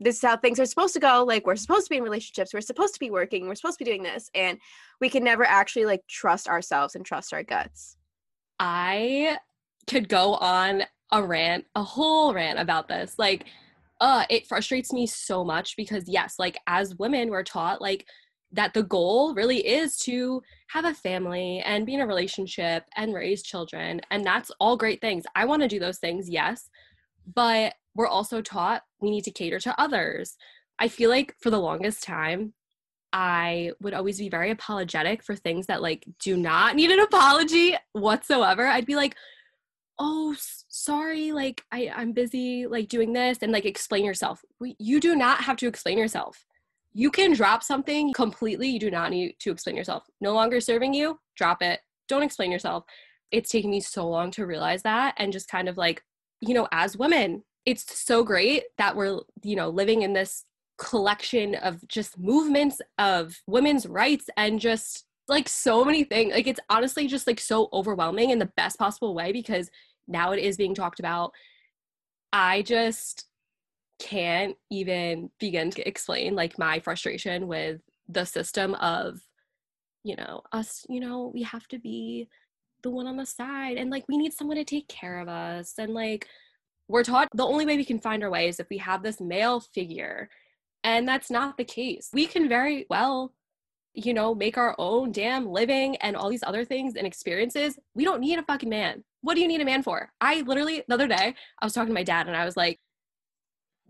this 0.00 0.16
is 0.16 0.22
how 0.22 0.36
things 0.36 0.58
are 0.58 0.66
supposed 0.66 0.92
to 0.92 0.98
go 0.98 1.22
like 1.22 1.46
we're 1.46 1.54
supposed 1.54 1.86
to 1.86 1.90
be 1.90 1.98
in 1.98 2.02
relationships 2.02 2.52
we're 2.52 2.60
supposed 2.60 2.92
to 2.92 2.98
be 2.98 3.12
working 3.12 3.46
we're 3.46 3.54
supposed 3.54 3.78
to 3.78 3.84
be 3.84 3.88
doing 3.88 4.02
this 4.02 4.28
and 4.34 4.58
we 5.00 5.08
can 5.08 5.22
never 5.22 5.44
actually 5.44 5.84
like 5.84 6.04
trust 6.08 6.48
ourselves 6.48 6.96
and 6.96 7.06
trust 7.06 7.32
our 7.32 7.44
guts. 7.44 7.96
I 8.58 9.38
could 9.86 10.08
go 10.08 10.34
on 10.34 10.82
a 11.12 11.22
rant 11.22 11.64
a 11.76 11.84
whole 11.84 12.34
rant 12.34 12.58
about 12.58 12.88
this 12.88 13.20
like 13.20 13.44
uh 14.00 14.24
it 14.28 14.48
frustrates 14.48 14.92
me 14.92 15.06
so 15.06 15.44
much 15.44 15.76
because 15.76 16.08
yes 16.08 16.40
like 16.40 16.58
as 16.66 16.96
women 16.96 17.30
we're 17.30 17.44
taught 17.44 17.80
like 17.80 18.04
that 18.54 18.72
the 18.72 18.82
goal 18.82 19.34
really 19.34 19.66
is 19.66 19.96
to 19.98 20.42
have 20.68 20.84
a 20.84 20.94
family 20.94 21.60
and 21.66 21.84
be 21.84 21.94
in 21.94 22.00
a 22.00 22.06
relationship 22.06 22.84
and 22.96 23.12
raise 23.12 23.42
children. 23.42 24.00
And 24.10 24.24
that's 24.24 24.50
all 24.60 24.76
great 24.76 25.00
things. 25.00 25.24
I 25.34 25.44
want 25.44 25.62
to 25.62 25.68
do 25.68 25.80
those 25.80 25.98
things, 25.98 26.30
yes. 26.30 26.70
But 27.32 27.74
we're 27.94 28.06
also 28.06 28.40
taught 28.40 28.82
we 29.00 29.10
need 29.10 29.24
to 29.24 29.30
cater 29.30 29.58
to 29.60 29.80
others. 29.80 30.36
I 30.78 30.88
feel 30.88 31.10
like 31.10 31.34
for 31.40 31.50
the 31.50 31.60
longest 31.60 32.02
time, 32.04 32.54
I 33.12 33.72
would 33.80 33.94
always 33.94 34.18
be 34.18 34.28
very 34.28 34.50
apologetic 34.50 35.22
for 35.22 35.36
things 35.36 35.66
that 35.66 35.82
like 35.82 36.04
do 36.20 36.36
not 36.36 36.74
need 36.74 36.90
an 36.90 37.00
apology 37.00 37.76
whatsoever. 37.92 38.66
I'd 38.66 38.86
be 38.86 38.96
like, 38.96 39.14
"Oh, 40.00 40.34
sorry, 40.68 41.30
like 41.30 41.62
I 41.70 41.92
I'm 41.94 42.12
busy 42.12 42.66
like 42.66 42.88
doing 42.88 43.12
this 43.12 43.38
and 43.40 43.52
like 43.52 43.66
explain 43.66 44.04
yourself." 44.04 44.44
You 44.60 44.98
do 44.98 45.14
not 45.14 45.42
have 45.42 45.56
to 45.58 45.68
explain 45.68 45.96
yourself 45.96 46.44
you 46.94 47.10
can 47.10 47.34
drop 47.34 47.62
something 47.62 48.12
completely. 48.12 48.68
You 48.68 48.78
do 48.78 48.90
not 48.90 49.10
need 49.10 49.34
to 49.40 49.50
explain 49.50 49.76
yourself. 49.76 50.04
No 50.20 50.32
longer 50.32 50.60
serving 50.60 50.94
you, 50.94 51.18
drop 51.36 51.60
it. 51.60 51.80
Don't 52.08 52.22
explain 52.22 52.52
yourself. 52.52 52.84
It's 53.32 53.50
taken 53.50 53.70
me 53.70 53.80
so 53.80 54.08
long 54.08 54.30
to 54.32 54.46
realize 54.46 54.82
that 54.82 55.14
and 55.18 55.32
just 55.32 55.48
kind 55.48 55.68
of 55.68 55.76
like, 55.76 56.02
you 56.40 56.54
know, 56.54 56.68
as 56.70 56.96
women, 56.96 57.42
it's 57.66 57.98
so 57.98 58.22
great 58.22 58.64
that 58.78 58.94
we're, 58.94 59.18
you 59.42 59.56
know, 59.56 59.70
living 59.70 60.02
in 60.02 60.12
this 60.12 60.44
collection 60.78 61.56
of 61.56 61.86
just 61.88 62.18
movements 62.18 62.80
of 62.98 63.40
women's 63.46 63.86
rights 63.86 64.26
and 64.36 64.60
just 64.60 65.04
like 65.26 65.48
so 65.48 65.84
many 65.84 66.04
things. 66.04 66.32
Like 66.32 66.46
it's 66.46 66.60
honestly 66.70 67.08
just 67.08 67.26
like 67.26 67.40
so 67.40 67.68
overwhelming 67.72 68.30
in 68.30 68.38
the 68.38 68.52
best 68.56 68.78
possible 68.78 69.14
way 69.14 69.32
because 69.32 69.68
now 70.06 70.32
it 70.32 70.40
is 70.40 70.56
being 70.56 70.74
talked 70.74 71.00
about. 71.00 71.32
I 72.32 72.62
just 72.62 73.26
can't 73.98 74.56
even 74.70 75.30
begin 75.38 75.70
to 75.70 75.86
explain 75.86 76.34
like 76.34 76.58
my 76.58 76.80
frustration 76.80 77.46
with 77.46 77.80
the 78.08 78.24
system 78.24 78.74
of 78.74 79.20
you 80.02 80.14
know 80.16 80.42
us 80.52 80.84
you 80.88 81.00
know 81.00 81.30
we 81.32 81.42
have 81.42 81.66
to 81.68 81.78
be 81.78 82.28
the 82.84 82.90
one 82.90 83.08
on 83.08 83.16
the 83.16 83.26
side 83.26 83.76
and 83.76 83.90
like 83.90 84.04
we 84.08 84.16
need 84.16 84.32
someone 84.32 84.56
to 84.56 84.64
take 84.64 84.86
care 84.86 85.18
of 85.18 85.28
us. 85.28 85.74
And 85.76 85.92
like 85.92 86.28
we're 86.86 87.02
taught 87.02 87.28
the 87.34 87.44
only 87.44 87.66
way 87.66 87.76
we 87.76 87.84
can 87.84 87.98
find 87.98 88.22
our 88.22 88.30
way 88.30 88.46
is 88.46 88.60
if 88.60 88.68
we 88.70 88.78
have 88.78 89.02
this 89.02 89.20
male 89.20 89.58
figure. 89.58 90.28
And 90.84 91.08
that's 91.08 91.30
not 91.30 91.56
the 91.56 91.64
case. 91.64 92.10
We 92.12 92.26
can 92.26 92.48
very 92.48 92.86
well 92.88 93.32
you 93.96 94.12
know 94.12 94.34
make 94.34 94.58
our 94.58 94.74
own 94.78 95.12
damn 95.12 95.46
living 95.46 95.96
and 95.96 96.16
all 96.16 96.28
these 96.28 96.42
other 96.44 96.64
things 96.64 96.94
and 96.94 97.06
experiences. 97.06 97.78
We 97.94 98.04
don't 98.04 98.20
need 98.20 98.38
a 98.38 98.42
fucking 98.42 98.68
man. 98.68 99.02
What 99.22 99.34
do 99.34 99.40
you 99.40 99.48
need 99.48 99.62
a 99.62 99.64
man 99.64 99.82
for? 99.82 100.10
I 100.20 100.42
literally 100.42 100.84
the 100.86 100.94
other 100.94 101.08
day 101.08 101.34
i 101.60 101.64
was 101.64 101.72
talking 101.72 101.88
to 101.88 101.94
my 101.94 102.02
dad 102.04 102.26
and 102.28 102.36
i 102.36 102.44
was 102.44 102.56
like 102.56 102.78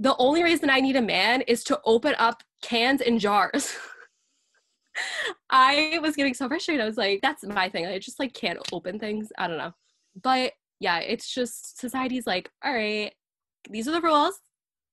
the 0.05 0.15
only 0.19 0.43
reason 0.43 0.69
I 0.69 0.81
need 0.81 0.97
a 0.97 1.03
man 1.03 1.41
is 1.41 1.65
to 1.65 1.81
open 1.87 2.15
up 2.19 2.43
cans 2.61 3.01
and 3.01 3.19
jars. 3.19 3.75
I 5.51 5.99
was 6.03 6.15
getting 6.15 6.35
so 6.35 6.47
frustrated. 6.47 6.83
I 6.83 6.87
was 6.87 6.99
like, 6.99 7.23
that's 7.23 7.43
my 7.43 7.71
thing. 7.71 7.87
I 7.87 7.99
just 7.99 8.21
like 8.21 8.35
can't 8.35 8.59
open 8.71 8.99
things. 8.99 9.33
I 9.39 9.49
don't 9.49 9.57
know. 9.57 9.73
But 10.23 10.53
yeah, 10.79 10.99
it's 10.99 11.33
just 11.33 11.81
society's 11.81 12.27
like, 12.27 12.51
all 12.63 12.75
right, 12.75 13.15
these 13.71 13.89
are 13.89 13.93
the 13.93 14.03
rules. 14.03 14.39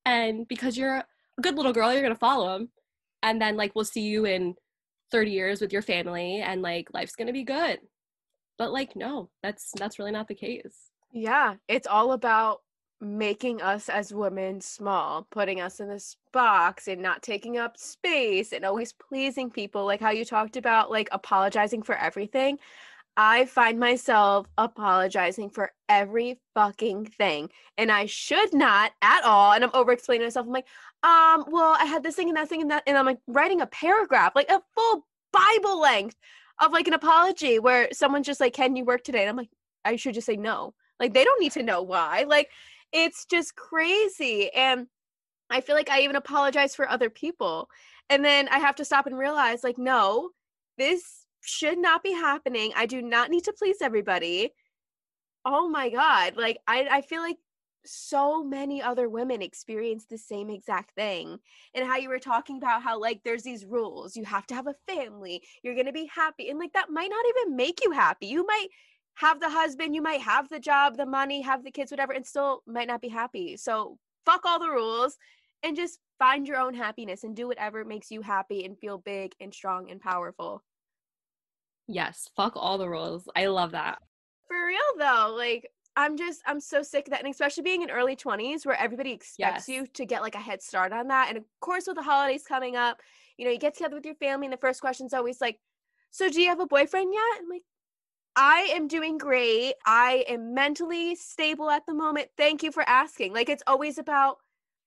And 0.06 0.48
because 0.48 0.78
you're 0.78 1.00
a 1.00 1.06
good 1.42 1.58
little 1.58 1.74
girl, 1.74 1.92
you're 1.92 2.02
going 2.02 2.14
to 2.14 2.20
follow 2.20 2.54
them. 2.54 2.70
And 3.22 3.42
then 3.42 3.58
like 3.58 3.76
we'll 3.76 3.84
see 3.84 4.04
you 4.08 4.24
in 4.24 4.56
30 5.12 5.30
years 5.30 5.60
with 5.60 5.74
your 5.74 5.82
family 5.82 6.38
and 6.38 6.62
like 6.62 6.88
life's 6.94 7.18
going 7.18 7.28
to 7.28 7.34
be 7.34 7.44
good. 7.44 7.80
But 8.58 8.72
like 8.72 8.96
no, 8.96 9.30
that's 9.44 9.74
that's 9.78 10.00
really 10.00 10.12
not 10.12 10.30
the 10.30 10.36
case. 10.36 10.90
Yeah, 11.12 11.56
it's 11.68 11.86
all 11.86 12.14
about 12.14 12.62
making 13.02 13.62
us 13.62 13.90
as 13.90 14.14
women 14.14 14.62
small, 14.62 15.28
putting 15.32 15.60
us 15.60 15.80
in 15.80 15.90
this 15.90 16.16
box 16.32 16.88
and 16.88 17.02
not 17.02 17.24
taking 17.24 17.58
up 17.58 17.76
space 17.78 18.54
and 18.54 18.64
always 18.64 18.94
pleasing 18.94 19.50
people, 19.50 19.86
like 19.86 20.00
how 20.00 20.12
you 20.12 20.24
talked 20.24 20.56
about, 20.56 20.92
like 20.92 21.10
apologizing 21.12 21.82
for 21.82 21.96
everything. 21.96 22.60
I 23.18 23.46
find 23.46 23.80
myself 23.80 24.48
apologizing 24.58 25.50
for 25.50 25.72
every 25.90 26.40
fucking 26.54 27.08
thing. 27.08 27.50
And 27.78 27.92
I 27.92 28.06
should 28.06 28.54
not 28.54 28.92
at 29.02 29.24
all. 29.24 29.52
And 29.52 29.64
I'm 29.64 29.72
over 29.74 29.92
explaining 29.92 30.26
myself. 30.26 30.46
I'm 30.46 30.54
like, 30.54 30.68
um, 31.04 31.46
well, 31.50 31.76
I 31.78 31.86
had 31.86 32.04
this 32.04 32.16
thing 32.16 32.30
and 32.30 32.38
that 32.38 32.48
thing 32.48 32.62
and 32.62 32.72
that. 32.72 32.84
And 32.88 32.98
I'm 32.98 33.06
like 33.06 33.20
writing 33.28 33.62
a 33.62 33.68
paragraph, 33.68 34.34
like 34.36 34.50
a 34.50 34.62
full 34.76 35.06
Bible 35.34 35.82
length 35.82 36.16
of 36.62 36.72
like 36.72 36.88
an 36.88 36.94
apology 36.94 37.60
where 37.60 37.90
someone's 37.92 38.28
just 38.28 38.40
like, 38.40 38.54
Can 38.54 38.76
you 38.76 38.86
work 38.86 39.04
today? 39.04 39.22
And 39.22 39.30
I'm 39.30 39.38
like, 39.38 39.50
I 39.84 39.96
should 39.96 40.14
just 40.14 40.28
say 40.28 40.38
no. 40.38 40.74
Like 41.00 41.14
they 41.14 41.24
don't 41.24 41.42
need 41.42 41.54
to 41.54 41.64
know 41.64 41.82
why. 41.82 42.26
Like 42.28 42.50
it's 42.92 43.26
just 43.26 43.56
crazy. 43.56 44.52
And 44.54 44.88
I 45.50 45.62
feel 45.62 45.76
like 45.76 45.90
I 45.90 46.02
even 46.02 46.16
apologize 46.16 46.76
for 46.76 46.90
other 46.90 47.10
people. 47.10 47.70
And 48.10 48.24
then 48.24 48.48
I 48.50 48.60
have 48.60 48.76
to 48.76 48.86
stop 48.86 49.08
and 49.08 49.18
realize, 49.18 49.64
like, 49.64 49.78
no, 49.78 50.30
this 50.78 51.26
should 51.42 51.78
not 51.78 52.04
be 52.04 52.12
happening. 52.12 52.72
I 52.76 52.86
do 52.86 53.02
not 53.02 53.30
need 53.30 53.46
to 53.46 53.54
please 53.58 53.78
everybody. 53.82 54.54
Oh 55.46 55.70
my 55.70 55.90
God. 55.90 56.38
Like, 56.38 56.60
I, 56.68 56.88
I 56.90 57.02
feel 57.02 57.22
like 57.22 57.38
so 57.86 58.44
many 58.44 58.82
other 58.82 59.10
women 59.10 59.42
experience 59.42 60.06
the 60.06 60.18
same 60.18 60.50
exact 60.50 60.94
thing 60.96 61.38
and 61.74 61.86
how 61.86 61.98
you 61.98 62.10
were 62.10 62.20
talking 62.20 62.58
about 62.58 62.84
how 62.84 63.00
like 63.00 63.22
there's 63.24 63.44
these 63.44 63.66
rules 63.66 64.16
you 64.16 64.24
have 64.24 64.46
to 64.46 64.54
have 64.54 64.68
a 64.68 64.76
family 64.94 65.42
you're 65.64 65.74
going 65.74 65.88
to 65.88 65.92
be 65.92 66.10
happy 66.14 66.50
and 66.50 66.60
like 66.60 66.74
that 66.74 66.90
might 66.90 67.10
not 67.10 67.26
even 67.30 67.56
make 67.56 67.84
you 67.84 67.92
happy 67.92 68.28
you 68.28 68.46
might 68.46 68.68
have 69.16 69.40
the 69.40 69.50
husband, 69.50 69.96
you 69.96 70.02
might 70.02 70.22
have 70.22 70.50
the 70.50 70.60
job, 70.60 70.98
the 70.98 71.06
money, 71.06 71.42
have 71.42 71.64
the 71.64 71.72
kids, 71.72 71.92
whatever, 71.92 72.14
and 72.14 72.26
still 72.26 72.64
might 72.66 72.88
not 72.88 73.02
be 73.02 73.10
happy. 73.10 73.58
So 73.58 73.98
fuck 74.26 74.42
all 74.46 74.60
the 74.60 74.70
rules 74.70 75.18
and 75.64 75.76
just 75.76 76.00
find 76.18 76.48
your 76.48 76.58
own 76.58 76.74
happiness 76.74 77.24
and 77.24 77.36
do 77.36 77.48
whatever 77.48 77.86
makes 77.86 78.12
you 78.12 78.22
happy 78.22 78.66
and 78.66 78.78
feel 78.80 78.98
big 78.98 79.34
and 79.40 79.54
strong 79.54 79.90
and 79.90 80.00
powerful. 80.00 80.64
Yes, 81.88 82.30
fuck 82.36 82.54
all 82.56 82.78
the 82.78 82.90
rules. 82.90 83.28
I 83.36 83.48
love 83.48 83.72
that. 83.72 84.00
For 84.48 84.66
real 84.68 84.80
though, 84.98 85.34
like 85.36 85.70
I'm 85.96 86.18
just 86.18 86.42
I'm 86.46 86.60
so 86.60 86.84
sick 86.84 87.08
of 87.08 87.12
that, 87.12 87.22
and 87.22 87.30
especially 87.30 87.64
being 87.64 87.82
in 87.82 87.92
early 87.92 88.16
20s 88.16 88.66
where 88.66 88.80
everybody 88.80 89.12
expects 89.12 89.68
yes. 89.68 89.70
you 89.70 89.88
to 89.88 90.06
get 90.06 90.22
like 90.22 90.36
a 90.36 90.40
head 90.40 90.62
start 90.62 90.94
on 90.94 91.08
that. 91.08 91.28
And 91.30 91.38
of 91.38 91.44
course, 91.60 91.86
with 91.88 91.98
the 91.98 92.04
holidays 92.04 92.44
coming 92.48 92.76
up, 92.76 93.00
you 93.38 93.46
know, 93.46 93.52
you 93.52 93.58
get 93.58 93.76
together 93.76 93.96
with 93.96 94.06
your 94.06 94.16
family, 94.16 94.46
and 94.46 94.54
the 94.54 94.58
first 94.58 94.80
question's 94.80 95.14
always 95.14 95.42
like, 95.42 95.60
"So, 96.12 96.30
do 96.30 96.42
you 96.42 96.50
have 96.50 96.60
a 96.60 96.66
boyfriend 96.66 97.14
yet?" 97.14 97.40
I'm 97.40 97.50
like, 97.50 97.64
I 98.36 98.72
am 98.74 98.88
doing 98.88 99.18
great. 99.18 99.74
I 99.86 100.26
am 100.28 100.54
mentally 100.54 101.16
stable 101.16 101.70
at 101.70 101.86
the 101.86 101.94
moment. 101.94 102.30
Thank 102.38 102.64
you 102.64 102.72
for 102.72 102.88
asking. 102.88 103.34
Like 103.34 103.50
it's 103.50 103.64
always 103.68 103.98
about, 103.98 104.38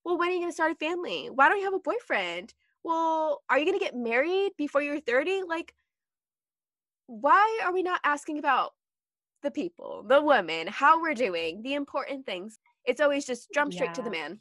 well, 0.04 0.18
when 0.18 0.28
are 0.28 0.32
you 0.32 0.38
going 0.38 0.50
to 0.50 0.54
start 0.54 0.72
a 0.72 0.76
family? 0.76 1.28
Why 1.32 1.48
don't 1.48 1.58
you 1.58 1.64
have 1.64 1.74
a 1.74 1.78
boyfriend? 1.78 2.54
Well, 2.82 3.42
are 3.48 3.58
you 3.58 3.64
going 3.64 3.78
to 3.78 3.84
get 3.84 3.96
married 3.96 4.52
before 4.56 4.82
you're 4.82 5.00
30? 5.00 5.42
Like 5.46 5.74
why 7.06 7.60
are 7.64 7.72
we 7.72 7.82
not 7.82 8.00
asking 8.04 8.38
about 8.38 8.72
the 9.42 9.50
people, 9.50 10.04
the 10.08 10.22
women, 10.22 10.66
how 10.66 11.00
we're 11.00 11.14
doing, 11.14 11.62
the 11.62 11.74
important 11.74 12.26
things? 12.26 12.58
It's 12.84 13.00
always 13.00 13.26
just 13.26 13.48
jump 13.52 13.72
straight 13.72 13.88
yeah. 13.88 13.94
to 13.94 14.02
the 14.02 14.10
man. 14.10 14.40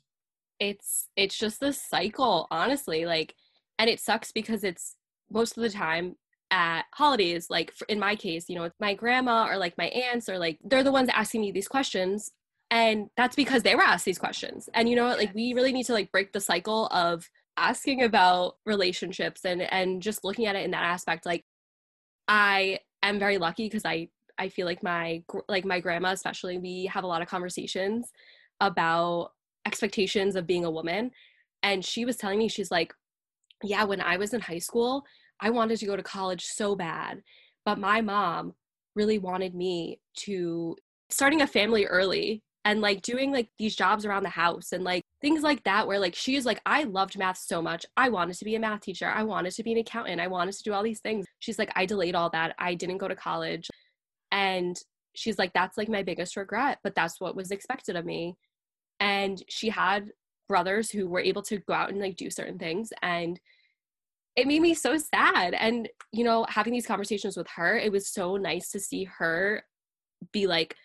It's 0.59 1.09
it's 1.15 1.37
just 1.37 1.59
this 1.59 1.81
cycle, 1.81 2.47
honestly, 2.51 3.05
like 3.05 3.35
and 3.79 3.89
it 3.89 3.99
sucks 3.99 4.31
because 4.31 4.63
it's 4.63 4.95
most 5.29 5.57
of 5.57 5.63
the 5.63 5.69
time 5.69 6.15
at 6.53 6.83
holidays 6.93 7.47
like 7.49 7.73
in 7.89 7.99
my 7.99 8.15
case 8.15 8.45
you 8.47 8.55
know 8.55 8.69
my 8.79 8.93
grandma 8.93 9.47
or 9.49 9.57
like 9.57 9.75
my 9.75 9.85
aunts 9.85 10.29
or 10.29 10.37
like 10.37 10.59
they're 10.63 10.83
the 10.83 10.91
ones 10.91 11.09
asking 11.11 11.41
me 11.41 11.51
these 11.51 11.67
questions 11.67 12.31
and 12.73 13.09
that's 13.15 13.35
because 13.35 13.61
they 13.61 13.75
were 13.75 13.83
asked 13.83 14.03
these 14.03 14.17
questions. 14.17 14.67
And 14.73 14.89
you 14.89 14.95
know 14.95 15.05
what 15.05 15.19
like 15.19 15.33
we 15.35 15.53
really 15.53 15.71
need 15.71 15.85
to 15.85 15.93
like 15.93 16.11
break 16.11 16.33
the 16.33 16.41
cycle 16.41 16.87
of 16.87 17.29
asking 17.55 18.01
about 18.01 18.55
relationships 18.65 19.45
and 19.45 19.61
and 19.61 20.01
just 20.01 20.23
looking 20.23 20.47
at 20.47 20.55
it 20.55 20.65
in 20.65 20.71
that 20.71 20.81
aspect 20.81 21.23
like 21.23 21.45
i 22.27 22.79
am 23.03 23.19
very 23.19 23.37
lucky 23.37 23.65
because 23.65 23.85
i 23.85 24.07
i 24.39 24.49
feel 24.49 24.65
like 24.65 24.81
my 24.81 25.21
like 25.47 25.63
my 25.63 25.79
grandma 25.79 26.09
especially 26.09 26.57
we 26.57 26.89
have 26.91 27.03
a 27.03 27.07
lot 27.07 27.21
of 27.21 27.27
conversations 27.27 28.11
about 28.59 29.33
expectations 29.67 30.35
of 30.35 30.47
being 30.47 30.65
a 30.65 30.71
woman. 30.71 31.11
And 31.61 31.85
she 31.85 32.05
was 32.05 32.17
telling 32.17 32.39
me 32.39 32.47
she's 32.49 32.71
like 32.71 32.91
yeah 33.61 33.83
when 33.83 34.01
i 34.01 34.17
was 34.17 34.33
in 34.33 34.41
high 34.41 34.57
school 34.57 35.05
I 35.43 35.49
wanted 35.49 35.77
to 35.79 35.85
go 35.85 35.97
to 35.97 36.01
college 36.01 36.45
so 36.45 36.73
bad, 36.73 37.21
but 37.65 37.77
my 37.77 37.99
mom 37.99 38.53
really 38.95 39.19
wanted 39.19 39.53
me 39.53 39.99
to 40.19 40.77
starting 41.09 41.41
a 41.41 41.47
family 41.47 41.85
early 41.85 42.41
and 42.63 42.79
like 42.79 43.01
doing 43.01 43.33
like 43.33 43.49
these 43.59 43.75
jobs 43.75 44.05
around 44.05 44.23
the 44.23 44.29
house 44.29 44.71
and 44.71 44.85
like 44.85 45.03
things 45.21 45.43
like 45.43 45.61
that 45.65 45.85
where 45.85 45.99
like 45.99 46.15
she's 46.15 46.45
like 46.45 46.61
I 46.65 46.83
loved 46.83 47.17
math 47.17 47.37
so 47.37 47.61
much. 47.61 47.85
I 47.97 48.07
wanted 48.07 48.37
to 48.37 48.45
be 48.45 48.55
a 48.55 48.59
math 48.59 48.79
teacher. 48.79 49.07
I 49.07 49.23
wanted 49.23 49.51
to 49.55 49.63
be 49.63 49.73
an 49.73 49.79
accountant. 49.79 50.21
I 50.21 50.27
wanted 50.27 50.53
to 50.53 50.63
do 50.63 50.71
all 50.71 50.81
these 50.81 51.01
things. 51.01 51.25
She's 51.39 51.59
like 51.59 51.73
I 51.75 51.85
delayed 51.85 52.15
all 52.15 52.29
that. 52.29 52.55
I 52.57 52.73
didn't 52.73 52.99
go 52.99 53.09
to 53.09 53.15
college. 53.15 53.69
And 54.31 54.77
she's 55.13 55.37
like 55.37 55.51
that's 55.51 55.77
like 55.77 55.89
my 55.89 56.03
biggest 56.03 56.37
regret, 56.37 56.79
but 56.83 56.95
that's 56.95 57.19
what 57.19 57.35
was 57.35 57.51
expected 57.51 57.97
of 57.97 58.05
me. 58.05 58.35
And 59.01 59.43
she 59.49 59.67
had 59.67 60.11
brothers 60.47 60.89
who 60.89 61.09
were 61.09 61.19
able 61.19 61.41
to 61.41 61.57
go 61.57 61.73
out 61.73 61.89
and 61.89 61.99
like 61.99 62.15
do 62.15 62.29
certain 62.29 62.57
things 62.57 62.93
and 63.01 63.41
it 64.35 64.47
made 64.47 64.61
me 64.61 64.73
so 64.73 64.97
sad. 64.97 65.53
And, 65.53 65.89
you 66.11 66.23
know, 66.23 66.45
having 66.49 66.73
these 66.73 66.87
conversations 66.87 67.37
with 67.37 67.47
her, 67.55 67.77
it 67.77 67.91
was 67.91 68.07
so 68.07 68.37
nice 68.37 68.69
to 68.71 68.79
see 68.79 69.03
her 69.19 69.63
be 70.31 70.47
like, 70.47 70.75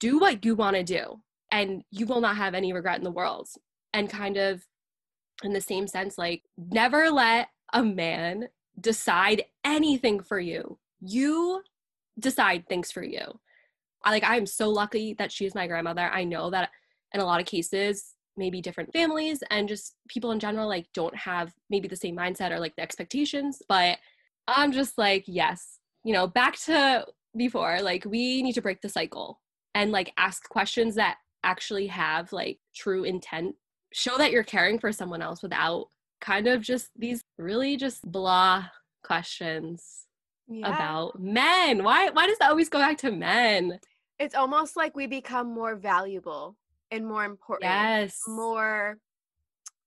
do 0.00 0.18
what 0.18 0.44
you 0.44 0.54
want 0.54 0.76
to 0.76 0.82
do, 0.82 1.20
and 1.50 1.82
you 1.90 2.06
will 2.06 2.20
not 2.20 2.36
have 2.36 2.54
any 2.54 2.72
regret 2.72 2.98
in 2.98 3.04
the 3.04 3.10
world. 3.10 3.48
And 3.92 4.10
kind 4.10 4.36
of 4.36 4.64
in 5.42 5.52
the 5.52 5.60
same 5.60 5.86
sense, 5.86 6.18
like, 6.18 6.42
never 6.56 7.10
let 7.10 7.48
a 7.72 7.82
man 7.82 8.48
decide 8.80 9.44
anything 9.64 10.20
for 10.20 10.38
you. 10.38 10.78
You 11.00 11.62
decide 12.18 12.68
things 12.68 12.92
for 12.92 13.02
you. 13.02 13.40
I 14.04 14.10
like 14.10 14.24
I 14.24 14.36
am 14.36 14.46
so 14.46 14.68
lucky 14.68 15.14
that 15.14 15.32
she 15.32 15.46
is 15.46 15.54
my 15.54 15.66
grandmother. 15.66 16.02
I 16.02 16.24
know 16.24 16.50
that 16.50 16.70
in 17.12 17.20
a 17.20 17.24
lot 17.24 17.40
of 17.40 17.46
cases, 17.46 18.13
maybe 18.36 18.60
different 18.60 18.92
families 18.92 19.42
and 19.50 19.68
just 19.68 19.94
people 20.08 20.32
in 20.32 20.40
general 20.40 20.68
like 20.68 20.86
don't 20.94 21.16
have 21.16 21.52
maybe 21.70 21.88
the 21.88 21.96
same 21.96 22.16
mindset 22.16 22.50
or 22.50 22.58
like 22.58 22.74
the 22.76 22.82
expectations, 22.82 23.62
but 23.68 23.98
I'm 24.48 24.72
just 24.72 24.98
like, 24.98 25.24
yes, 25.26 25.78
you 26.04 26.12
know, 26.12 26.26
back 26.26 26.58
to 26.64 27.06
before, 27.36 27.80
like 27.80 28.04
we 28.04 28.42
need 28.42 28.54
to 28.54 28.62
break 28.62 28.80
the 28.80 28.88
cycle 28.88 29.40
and 29.74 29.92
like 29.92 30.12
ask 30.18 30.48
questions 30.48 30.94
that 30.96 31.16
actually 31.42 31.86
have 31.88 32.32
like 32.32 32.58
true 32.74 33.04
intent. 33.04 33.56
Show 33.92 34.18
that 34.18 34.32
you're 34.32 34.42
caring 34.42 34.78
for 34.78 34.92
someone 34.92 35.22
else 35.22 35.42
without 35.42 35.86
kind 36.20 36.46
of 36.46 36.62
just 36.62 36.88
these 36.96 37.22
really 37.38 37.76
just 37.76 38.02
blah 38.10 38.64
questions 39.04 40.06
yeah. 40.48 40.74
about 40.74 41.20
men. 41.20 41.84
Why 41.84 42.10
why 42.10 42.26
does 42.26 42.38
that 42.38 42.50
always 42.50 42.68
go 42.68 42.78
back 42.78 42.98
to 42.98 43.12
men? 43.12 43.78
It's 44.18 44.34
almost 44.34 44.76
like 44.76 44.96
we 44.96 45.06
become 45.06 45.52
more 45.52 45.76
valuable 45.76 46.56
and 46.90 47.06
more 47.06 47.24
important. 47.24 47.70
Yes. 47.70 48.20
More 48.26 48.98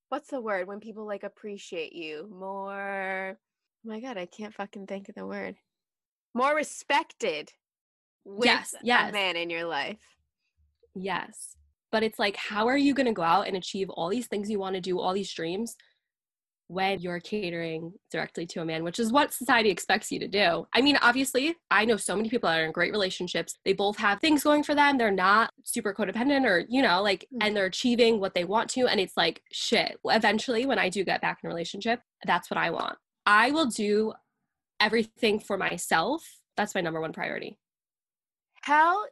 what's 0.09 0.29
the 0.29 0.41
word 0.41 0.67
when 0.67 0.79
people 0.79 1.05
like 1.05 1.23
appreciate 1.23 1.93
you? 1.93 2.29
More 2.31 3.37
oh 3.37 3.89
my 3.89 3.99
god, 3.99 4.17
I 4.17 4.25
can't 4.25 4.53
fucking 4.53 4.87
think 4.87 5.09
of 5.09 5.15
the 5.15 5.25
word. 5.25 5.55
More 6.33 6.55
respected 6.55 7.49
with 8.25 8.45
yes, 8.45 8.75
yes. 8.83 9.09
a 9.09 9.13
man 9.13 9.35
in 9.35 9.49
your 9.49 9.65
life. 9.65 9.99
Yes. 10.95 11.55
But 11.91 12.03
it's 12.03 12.19
like, 12.19 12.35
how 12.35 12.67
are 12.67 12.77
you 12.77 12.93
going 12.93 13.05
to 13.05 13.13
go 13.13 13.21
out 13.21 13.47
and 13.47 13.55
achieve 13.55 13.89
all 13.89 14.09
these 14.09 14.27
things 14.27 14.49
you 14.49 14.59
want 14.59 14.75
to 14.75 14.81
do, 14.81 14.99
all 14.99 15.13
these 15.13 15.33
dreams, 15.33 15.75
when 16.67 16.99
you're 16.99 17.19
catering 17.19 17.93
directly 18.11 18.45
to 18.45 18.61
a 18.61 18.65
man, 18.65 18.83
which 18.83 18.99
is 18.99 19.11
what 19.11 19.33
society 19.33 19.69
expects 19.69 20.11
you 20.11 20.19
to 20.19 20.27
do. 20.27 20.67
I 20.73 20.81
mean, 20.81 20.97
obviously, 21.01 21.55
I 21.71 21.85
know 21.85 21.97
so 21.97 22.15
many 22.15 22.29
people 22.29 22.49
that 22.49 22.59
are 22.59 22.65
in 22.65 22.71
great 22.71 22.91
relationships. 22.91 23.55
They 23.63 23.73
both 23.73 23.97
have 23.97 24.19
things 24.19 24.43
going 24.43 24.63
for 24.63 24.75
them. 24.75 24.97
They're 24.97 25.11
not 25.11 25.51
super 25.63 25.93
codependent 25.93 26.45
or, 26.45 26.65
you 26.67 26.81
know, 26.81 27.01
like, 27.01 27.25
mm. 27.33 27.37
and 27.41 27.55
they're 27.55 27.65
achieving 27.65 28.19
what 28.19 28.33
they 28.33 28.43
want 28.43 28.69
to. 28.71 28.87
And 28.87 28.99
it's 28.99 29.15
like, 29.15 29.41
shit, 29.51 29.97
eventually, 30.05 30.65
when 30.65 30.79
I 30.79 30.89
do 30.89 31.03
get 31.03 31.21
back 31.21 31.39
in 31.43 31.47
a 31.47 31.53
relationship, 31.53 32.01
that's 32.25 32.51
what 32.51 32.57
I 32.57 32.69
want. 32.71 32.97
I 33.25 33.51
will 33.51 33.67
do 33.67 34.13
everything 34.79 35.39
for 35.39 35.57
myself. 35.57 36.23
That's 36.57 36.75
my 36.75 36.81
number 36.81 36.99
one 36.99 37.13
priority. 37.13 37.57
Hell 38.63 39.05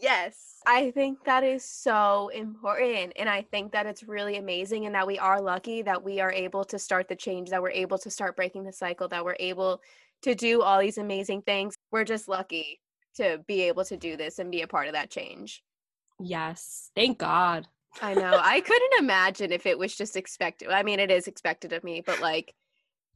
Yes, 0.00 0.58
I 0.66 0.90
think 0.90 1.24
that 1.24 1.44
is 1.44 1.64
so 1.64 2.28
important. 2.28 3.12
And 3.16 3.28
I 3.28 3.42
think 3.42 3.72
that 3.72 3.86
it's 3.86 4.04
really 4.04 4.36
amazing 4.36 4.86
and 4.86 4.94
that 4.94 5.06
we 5.06 5.18
are 5.18 5.40
lucky 5.40 5.82
that 5.82 6.04
we 6.04 6.20
are 6.20 6.32
able 6.32 6.64
to 6.66 6.78
start 6.78 7.08
the 7.08 7.16
change, 7.16 7.50
that 7.50 7.62
we're 7.62 7.70
able 7.70 7.98
to 7.98 8.10
start 8.10 8.36
breaking 8.36 8.64
the 8.64 8.72
cycle, 8.72 9.08
that 9.08 9.24
we're 9.24 9.36
able 9.40 9.80
to 10.22 10.34
do 10.34 10.62
all 10.62 10.80
these 10.80 10.98
amazing 10.98 11.42
things. 11.42 11.74
We're 11.90 12.04
just 12.04 12.28
lucky 12.28 12.80
to 13.16 13.40
be 13.46 13.62
able 13.62 13.84
to 13.86 13.96
do 13.96 14.16
this 14.16 14.38
and 14.38 14.50
be 14.50 14.62
a 14.62 14.68
part 14.68 14.86
of 14.86 14.92
that 14.92 15.10
change. 15.10 15.62
Yes. 16.20 16.90
Thank 16.94 17.18
God. 17.18 17.66
I 18.02 18.14
know. 18.14 18.38
I 18.42 18.60
couldn't 18.60 18.98
imagine 18.98 19.52
if 19.52 19.66
it 19.66 19.78
was 19.78 19.96
just 19.96 20.16
expected. 20.16 20.68
I 20.68 20.82
mean, 20.82 21.00
it 21.00 21.10
is 21.10 21.26
expected 21.26 21.72
of 21.72 21.82
me, 21.82 22.02
but 22.04 22.20
like 22.20 22.54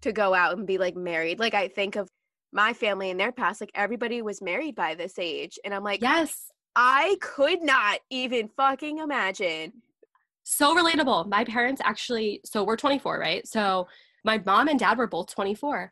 to 0.03 0.13
go 0.13 0.35
out 0.35 0.57
and 0.57 0.67
be 0.67 0.79
like 0.79 0.97
married. 0.97 1.39
Like 1.39 1.55
I 1.55 1.69
think 1.69 1.97
of 1.97 2.09
my 2.53 2.73
family 2.73 3.11
in 3.11 3.17
their 3.17 3.33
past, 3.33 3.61
like 3.61 3.71
everybody 3.75 4.23
was 4.23 4.43
married 4.43 4.75
by 4.75 4.95
this 4.95 5.19
age. 5.19 5.59
And 5.65 5.73
I'm 5.73 5.85
like, 5.85 6.03
yes, 6.03 6.51
I 6.75 7.17
could 7.21 7.63
not 7.63 8.01
even 8.11 8.49
fucking 8.57 8.99
imagine. 8.99 9.73
So 10.45 10.77
relatable. 10.77 11.29
My 11.29 11.45
parents 11.45 11.81
actually, 11.85 12.41
so 12.45 12.65
we're 12.65 12.77
24, 12.77 13.19
right? 13.19 13.47
So 13.47 13.87
my 14.25 14.39
mom 14.45 14.69
and 14.69 14.79
dad 14.79 14.99
were 14.99 15.07
both 15.07 15.33
24. 15.33 15.91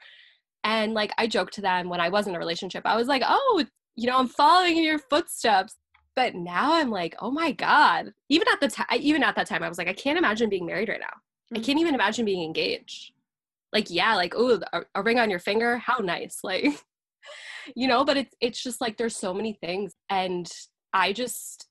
And 0.65 0.95
like 0.95 1.13
I 1.19 1.27
joked 1.27 1.55
to 1.55 1.61
them 1.61 1.89
when 1.89 2.01
I 2.01 2.09
was 2.09 2.27
in 2.27 2.35
a 2.35 2.39
relationship, 2.39 2.83
I 2.85 2.97
was 2.97 3.09
like, 3.09 3.23
oh, 3.27 3.65
you 3.97 4.07
know, 4.07 4.19
I'm 4.19 4.29
following 4.29 4.77
in 4.77 4.85
your 4.85 4.99
footsteps. 4.99 5.77
But 6.17 6.35
now 6.35 6.75
I'm 6.75 6.91
like, 6.91 7.15
oh 7.21 7.31
my 7.31 7.53
God. 7.53 8.13
Even 8.29 8.49
at 8.49 8.61
the 8.61 8.69
time, 8.69 8.87
even 8.99 9.23
at 9.23 9.37
that 9.37 9.47
time, 9.47 9.63
I 9.63 9.69
was 9.69 9.79
like, 9.79 9.89
I 9.89 9.93
can't 9.93 10.19
imagine 10.19 10.51
being 10.51 10.67
married 10.67 10.89
right 10.89 11.01
now. 11.01 11.07
Mm-hmm. 11.07 11.59
I 11.59 11.61
can't 11.61 11.79
even 11.79 11.95
imagine 11.95 12.25
being 12.25 12.45
engaged. 12.45 13.13
Like, 13.73 13.89
yeah, 13.89 14.17
like, 14.17 14.35
oh, 14.37 14.61
a, 14.73 14.83
a 14.97 15.03
ring 15.03 15.19
on 15.19 15.31
your 15.31 15.39
finger, 15.39 15.79
how 15.79 15.99
nice. 15.99 16.41
Like, 16.45 16.65
you 17.77 17.87
know, 17.87 18.05
but 18.05 18.17
it's 18.17 18.35
it's 18.41 18.63
just 18.63 18.81
like 18.81 18.97
there's 18.97 19.17
so 19.17 19.33
many 19.33 19.53
things. 19.53 19.93
And 20.09 20.51
I 20.93 21.13
just, 21.13 21.67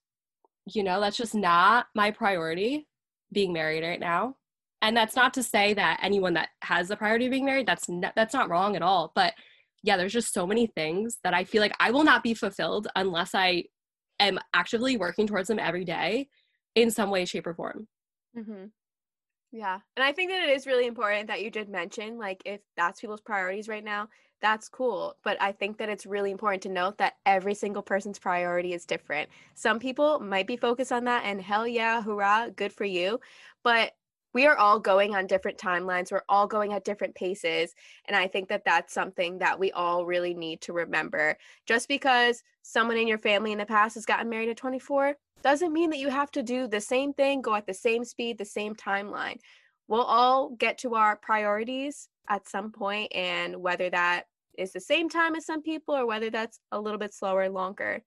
you 0.66 0.84
know, 0.84 1.00
that's 1.00 1.18
just 1.18 1.36
not 1.36 1.88
my 1.96 2.12
priority 2.12 2.88
being 3.32 3.54
married 3.54 3.84
right 3.84 4.00
now. 4.00 4.36
And 4.82 4.96
that's 4.96 5.16
not 5.16 5.34
to 5.34 5.44
say 5.44 5.74
that 5.74 6.00
anyone 6.02 6.34
that 6.36 6.50
has 6.62 6.88
the 6.88 6.96
priority 6.96 7.26
of 7.26 7.32
being 7.32 7.46
married, 7.46 7.68
that's 7.68 7.90
not, 7.90 8.14
that's 8.16 8.34
not 8.34 8.50
wrong 8.50 8.76
at 8.76 8.82
all. 8.82 9.12
But 9.14 9.34
yeah, 9.84 9.98
there's 9.98 10.14
just 10.14 10.34
so 10.34 10.48
many 10.48 10.68
things 10.68 11.18
that 11.24 11.34
I 11.34 11.44
feel 11.44 11.62
like 11.62 11.76
I 11.80 11.92
will 11.92 12.04
not 12.04 12.24
be 12.24 12.34
fulfilled 12.34 12.88
unless 12.96 13.36
I 13.36 13.66
am 14.20 14.40
actively 14.54 14.98
working 14.98 15.28
towards 15.28 15.48
them 15.48 15.60
every 15.60 15.86
day 15.86 16.30
in 16.76 16.92
some 16.92 17.10
way, 17.10 17.26
shape, 17.26 17.48
or 17.48 17.54
form. 17.54 17.88
Mm-hmm. 18.38 18.66
Yeah. 19.52 19.80
And 19.98 20.04
I 20.04 20.12
think 20.12 20.32
that 20.32 20.48
it 20.48 20.56
is 20.56 20.68
really 20.68 20.86
important 20.86 21.28
that 21.28 21.42
you 21.42 21.50
did 21.50 21.70
mention, 21.70 22.18
like, 22.18 22.42
if 22.46 22.62
that's 22.78 23.02
people's 23.02 23.22
priorities 23.22 23.68
right 23.68 23.84
now, 23.84 24.08
that's 24.42 24.70
cool. 24.70 25.16
But 25.24 25.42
I 25.42 25.52
think 25.52 25.78
that 25.78 25.90
it's 25.90 26.06
really 26.06 26.32
important 26.32 26.64
to 26.64 26.70
note 26.70 26.98
that 26.98 27.16
every 27.26 27.54
single 27.54 27.82
person's 27.82 28.20
priority 28.20 28.74
is 28.74 28.86
different. 28.86 29.30
Some 29.56 29.80
people 29.80 30.20
might 30.20 30.48
be 30.48 30.58
focused 30.58 30.92
on 30.92 31.06
that, 31.06 31.24
and 31.26 31.42
hell 31.42 31.68
yeah, 31.68 32.02
hurrah, 32.02 32.50
good 32.50 32.74
for 32.74 32.86
you. 32.86 33.20
But 33.64 33.94
we 34.34 34.46
are 34.46 34.58
all 34.58 34.80
going 34.80 35.16
on 35.16 35.28
different 35.28 35.58
timelines. 35.58 36.12
We're 36.12 36.22
all 36.30 36.48
going 36.48 36.74
at 36.74 36.86
different 36.86 37.16
paces. 37.16 37.74
And 38.06 38.16
I 38.16 38.28
think 38.28 38.48
that 38.50 38.64
that's 38.64 38.94
something 38.94 39.40
that 39.40 39.60
we 39.60 39.72
all 39.72 40.06
really 40.06 40.34
need 40.34 40.62
to 40.62 40.74
remember. 40.74 41.36
Just 41.66 41.88
because 41.88 42.44
someone 42.62 42.98
in 42.98 43.08
your 43.08 43.18
family 43.18 43.52
in 43.52 43.58
the 43.58 43.66
past 43.66 43.96
has 43.96 44.06
gotten 44.06 44.30
married 44.30 44.50
at 44.50 44.58
24 44.58 45.16
doesn't 45.42 45.74
mean 45.74 45.90
that 45.90 46.00
you 46.00 46.10
have 46.10 46.32
to 46.32 46.44
do 46.44 46.68
the 46.68 46.82
same 46.82 47.14
thing, 47.14 47.42
go 47.42 47.56
at 47.56 47.66
the 47.66 47.74
same 47.74 48.04
speed, 48.04 48.38
the 48.38 48.46
same 48.46 48.76
timeline. 48.76 49.40
We'll 49.88 50.04
all 50.04 50.52
get 50.52 50.78
to 50.80 50.94
our 50.96 51.16
priorities 51.16 52.10
at 52.28 52.48
some 52.48 52.72
point, 52.72 53.12
and 53.16 53.56
whether 53.58 53.90
that 53.90 54.26
is 54.60 54.74
the 54.74 54.80
same 54.80 55.10
time 55.10 55.36
as 55.36 55.46
some 55.46 55.62
people 55.62 55.96
or 55.96 56.06
whether 56.06 56.30
that's 56.30 56.60
a 56.72 56.80
little 56.80 57.00
bit 57.00 57.14
slower 57.14 57.44
and 57.44 57.54
longer, 57.54 58.04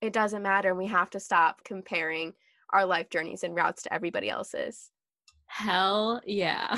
it 0.00 0.12
doesn't 0.12 0.42
matter. 0.42 0.70
And 0.70 0.78
we 0.78 0.86
have 0.88 1.10
to 1.10 1.20
stop 1.20 1.62
comparing 1.64 2.32
our 2.70 2.84
life 2.84 3.08
journeys 3.10 3.44
and 3.44 3.54
routes 3.54 3.82
to 3.84 3.94
everybody 3.94 4.28
else's. 4.28 4.90
Hell 5.46 6.20
yeah. 6.26 6.76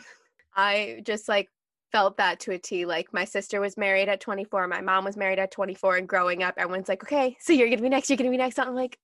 I 0.56 1.00
just 1.04 1.28
like 1.28 1.48
felt 1.90 2.16
that 2.18 2.40
to 2.40 2.52
a 2.52 2.58
T. 2.58 2.86
Like 2.86 3.12
my 3.12 3.24
sister 3.24 3.60
was 3.60 3.76
married 3.76 4.08
at 4.08 4.20
24, 4.20 4.68
my 4.68 4.80
mom 4.80 5.04
was 5.04 5.16
married 5.16 5.38
at 5.38 5.50
24, 5.50 5.96
and 5.96 6.08
growing 6.08 6.42
up, 6.42 6.54
everyone's 6.56 6.88
like, 6.88 7.02
okay, 7.02 7.36
so 7.40 7.52
you're 7.52 7.68
gonna 7.68 7.82
be 7.82 7.88
next, 7.88 8.10
you're 8.10 8.16
gonna 8.16 8.30
be 8.30 8.36
next. 8.36 8.58
I'm 8.58 8.74
like, 8.74 8.98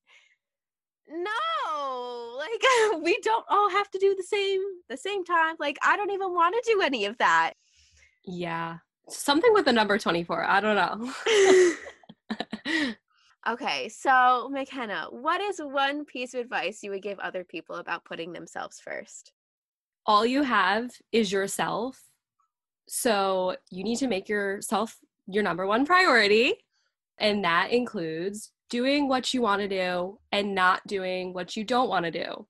no, 1.08 2.36
like 2.38 3.02
we 3.02 3.18
don't 3.22 3.44
all 3.48 3.70
have 3.70 3.90
to 3.90 3.98
do 3.98 4.14
the 4.14 4.22
same 4.22 4.60
the 4.88 4.96
same 4.96 5.24
time. 5.24 5.56
Like 5.58 5.78
I 5.82 5.96
don't 5.96 6.10
even 6.10 6.34
want 6.34 6.54
to 6.54 6.72
do 6.72 6.82
any 6.82 7.06
of 7.06 7.16
that. 7.18 7.54
Yeah. 8.24 8.78
Something 9.08 9.52
with 9.52 9.64
the 9.64 9.72
number 9.72 9.98
24. 9.98 10.44
I 10.44 10.60
don't 10.60 10.76
know. 10.76 11.12
okay, 13.48 13.88
so 13.88 14.48
McKenna, 14.52 15.06
what 15.10 15.40
is 15.40 15.60
one 15.60 16.04
piece 16.04 16.34
of 16.34 16.40
advice 16.40 16.82
you 16.82 16.90
would 16.90 17.02
give 17.02 17.18
other 17.18 17.44
people 17.44 17.76
about 17.76 18.04
putting 18.04 18.32
themselves 18.32 18.80
first? 18.80 19.32
All 20.04 20.26
you 20.26 20.42
have 20.42 20.90
is 21.12 21.32
yourself. 21.32 22.02
So 22.88 23.56
you 23.70 23.82
need 23.82 23.96
to 23.96 24.08
make 24.08 24.28
yourself 24.28 24.96
your 25.26 25.42
number 25.42 25.66
one 25.66 25.84
priority. 25.84 26.54
And 27.18 27.44
that 27.44 27.70
includes 27.70 28.52
doing 28.68 29.08
what 29.08 29.32
you 29.32 29.42
want 29.42 29.62
to 29.62 29.68
do 29.68 30.18
and 30.32 30.54
not 30.54 30.86
doing 30.86 31.32
what 31.32 31.56
you 31.56 31.64
don't 31.64 31.88
want 31.88 32.04
to 32.04 32.10
do. 32.10 32.46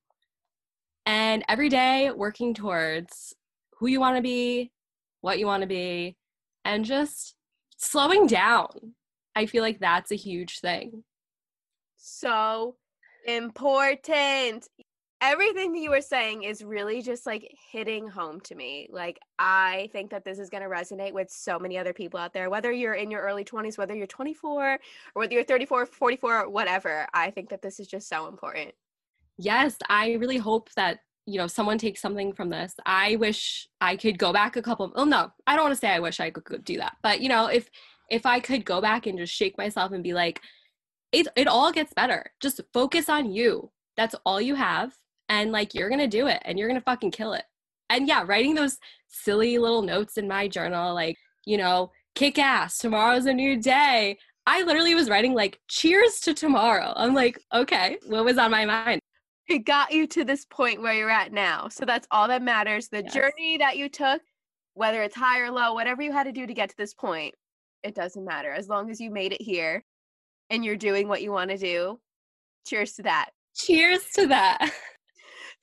And 1.05 1.45
every 1.49 1.69
day 1.69 2.11
working 2.11 2.53
towards 2.53 3.35
who 3.79 3.87
you 3.87 4.01
want 4.01 4.17
to 4.17 4.23
be, 4.23 4.73
what 5.21 5.39
you 5.39 5.47
want 5.47 5.63
to 5.63 5.69
be, 5.69 6.17
and 6.67 6.85
just 6.85 7.35
slowing 7.77 8.27
down. 8.27 8.95
I 9.37 9.47
feel 9.47 9.63
like 9.63 9.79
that's 9.79 10.11
a 10.11 10.17
huge 10.17 10.59
thing. 10.61 11.05
So 11.97 12.77
important. 13.27 14.69
Everything 15.23 15.73
that 15.73 15.79
you 15.79 15.91
were 15.91 16.03
saying 16.03 16.43
is 16.43 16.63
really 16.63 17.01
just 17.03 17.25
like 17.25 17.55
hitting 17.71 18.09
home 18.09 18.41
to 18.43 18.55
me. 18.55 18.89
Like, 18.91 19.19
I 19.39 19.89
think 19.93 20.11
that 20.11 20.25
this 20.25 20.39
is 20.39 20.51
going 20.51 20.63
to 20.63 20.69
resonate 20.69 21.13
with 21.13 21.31
so 21.31 21.59
many 21.59 21.79
other 21.79 21.93
people 21.93 22.19
out 22.19 22.35
there, 22.35 22.51
whether 22.51 22.73
you're 22.73 22.95
in 22.95 23.11
your 23.11 23.23
early 23.23 23.45
20s, 23.45 23.79
whether 23.79 23.95
you're 23.95 24.07
24, 24.07 24.75
or 24.75 24.79
whether 25.15 25.33
you're 25.33 25.45
34, 25.45 25.87
44, 25.87 26.51
whatever. 26.51 27.07
I 27.15 27.31
think 27.31 27.49
that 27.51 27.63
this 27.63 27.81
is 27.81 27.87
just 27.87 28.09
so 28.09 28.27
important. 28.27 28.73
Yes, 29.39 29.77
I 29.89 30.15
really 30.15 30.39
hope 30.39 30.71
that 30.75 30.99
you 31.27 31.39
know 31.39 31.47
someone 31.47 31.79
takes 31.79 32.01
something 32.01 32.33
from 32.33 32.51
this 32.51 32.75
i 32.87 33.17
wish 33.17 33.69
i 33.81 33.97
could 33.97 34.19
go 34.19 34.33
back 34.33 34.57
a 34.57 34.63
couple 34.63 34.93
oh 34.97 35.05
no 35.05 35.31
i 35.47 35.55
don't 35.55 35.65
want 35.65 35.75
to 35.75 35.81
say 35.81 35.89
i 35.89 35.99
wish 36.01 36.21
i 36.21 36.31
could 36.31 36.65
do 36.65 36.77
that 36.77 36.97
but 37.03 37.21
you 37.21 37.29
know 37.29 37.47
if 37.47 37.69
if 38.11 38.25
i 38.27 38.39
could 38.41 38.65
go 38.65 38.81
back 38.81 39.07
and 39.07 39.19
just 39.19 39.35
shake 39.35 39.59
myself 39.59 39.93
and 39.93 40.03
be 40.05 40.13
like 40.15 40.41
it, 41.13 41.27
it 41.37 41.49
all 41.49 41.73
gets 41.73 41.93
better 41.95 42.31
just 42.41 42.61
focus 42.73 43.09
on 43.09 43.33
you 43.33 43.71
that's 43.97 44.15
all 44.25 44.41
you 44.41 44.55
have 44.55 44.95
and 45.29 45.53
like 45.53 45.75
you're 45.75 45.91
gonna 45.91 46.07
do 46.09 46.27
it 46.27 46.41
and 46.45 46.59
you're 46.59 46.69
gonna 46.69 46.81
fucking 46.81 47.11
kill 47.11 47.33
it 47.33 47.45
And 47.91 48.09
yeah, 48.09 48.25
writing 48.27 48.55
those 48.55 48.79
silly 49.09 49.59
little 49.59 49.83
notes 49.83 50.19
in 50.19 50.29
my 50.29 50.49
journal, 50.49 50.95
like, 50.95 51.17
you 51.45 51.57
know, 51.57 51.93
kick 52.15 52.39
ass, 52.39 52.79
tomorrow's 52.79 53.27
a 53.27 53.33
new 53.35 53.61
day. 53.61 54.19
I 54.47 54.63
literally 54.63 54.95
was 54.95 55.09
writing 55.11 55.35
like, 55.35 55.61
cheers 55.69 56.21
to 56.21 56.35
tomorrow. 56.35 56.93
I'm 56.97 57.15
like, 57.15 57.41
okay, 57.55 57.99
what 58.07 58.25
was 58.25 58.39
on 58.39 58.51
my 58.51 58.65
mind? 58.67 59.01
It 59.49 59.61
got 59.61 59.93
you 59.93 60.07
to 60.09 60.25
this 60.25 60.45
point 60.45 60.83
where 60.83 60.95
you're 60.95 61.11
at 61.11 61.33
now. 61.33 61.69
So 61.69 61.85
that's 61.85 62.09
all 62.11 62.29
that 62.29 62.43
matters. 62.43 62.89
The 62.89 63.03
yes. 63.05 63.15
journey 63.15 63.59
that 63.59 63.77
you 63.77 63.89
took, 63.89 64.21
whether 64.75 65.03
it's 65.03 65.15
high 65.15 65.41
or 65.41 65.51
low, 65.51 65.75
whatever 65.75 66.03
you 66.03 66.13
had 66.13 66.25
to 66.25 66.33
do 66.33 66.47
to 66.47 66.55
get 66.55 66.71
to 66.71 66.77
this 66.77 66.95
point, 66.95 67.35
it 67.83 67.95
doesn't 67.95 68.25
matter. 68.25 68.51
As 68.51 68.69
long 68.69 68.91
as 68.91 69.01
you 69.01 69.11
made 69.11 69.33
it 69.33 69.43
here 69.43 69.85
and 70.51 70.65
you're 70.65 70.77
doing 70.77 71.07
what 71.07 71.23
you 71.23 71.31
want 71.31 71.51
to 71.51 71.57
do, 71.57 72.01
cheers 72.67 72.95
to 72.95 73.03
that. 73.05 73.31
Cheers 73.55 74.05
to 74.15 74.27
that. 74.29 74.71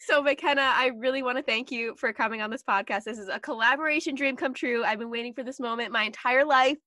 So, 0.06 0.22
McKenna, 0.22 0.64
I 0.64 0.88
really 0.98 1.24
want 1.24 1.38
to 1.38 1.44
thank 1.44 1.72
you 1.72 1.96
for 1.96 2.12
coming 2.12 2.42
on 2.42 2.50
this 2.50 2.62
podcast. 2.62 3.06
This 3.06 3.18
is 3.18 3.30
a 3.30 3.40
collaboration 3.40 4.16
dream 4.16 4.36
come 4.36 4.54
true. 4.54 4.84
I've 4.84 5.00
been 5.00 5.10
waiting 5.10 5.34
for 5.34 5.44
this 5.44 5.62
moment 5.62 5.94
my 5.94 6.04
entire 6.04 6.44
life. 6.44 6.78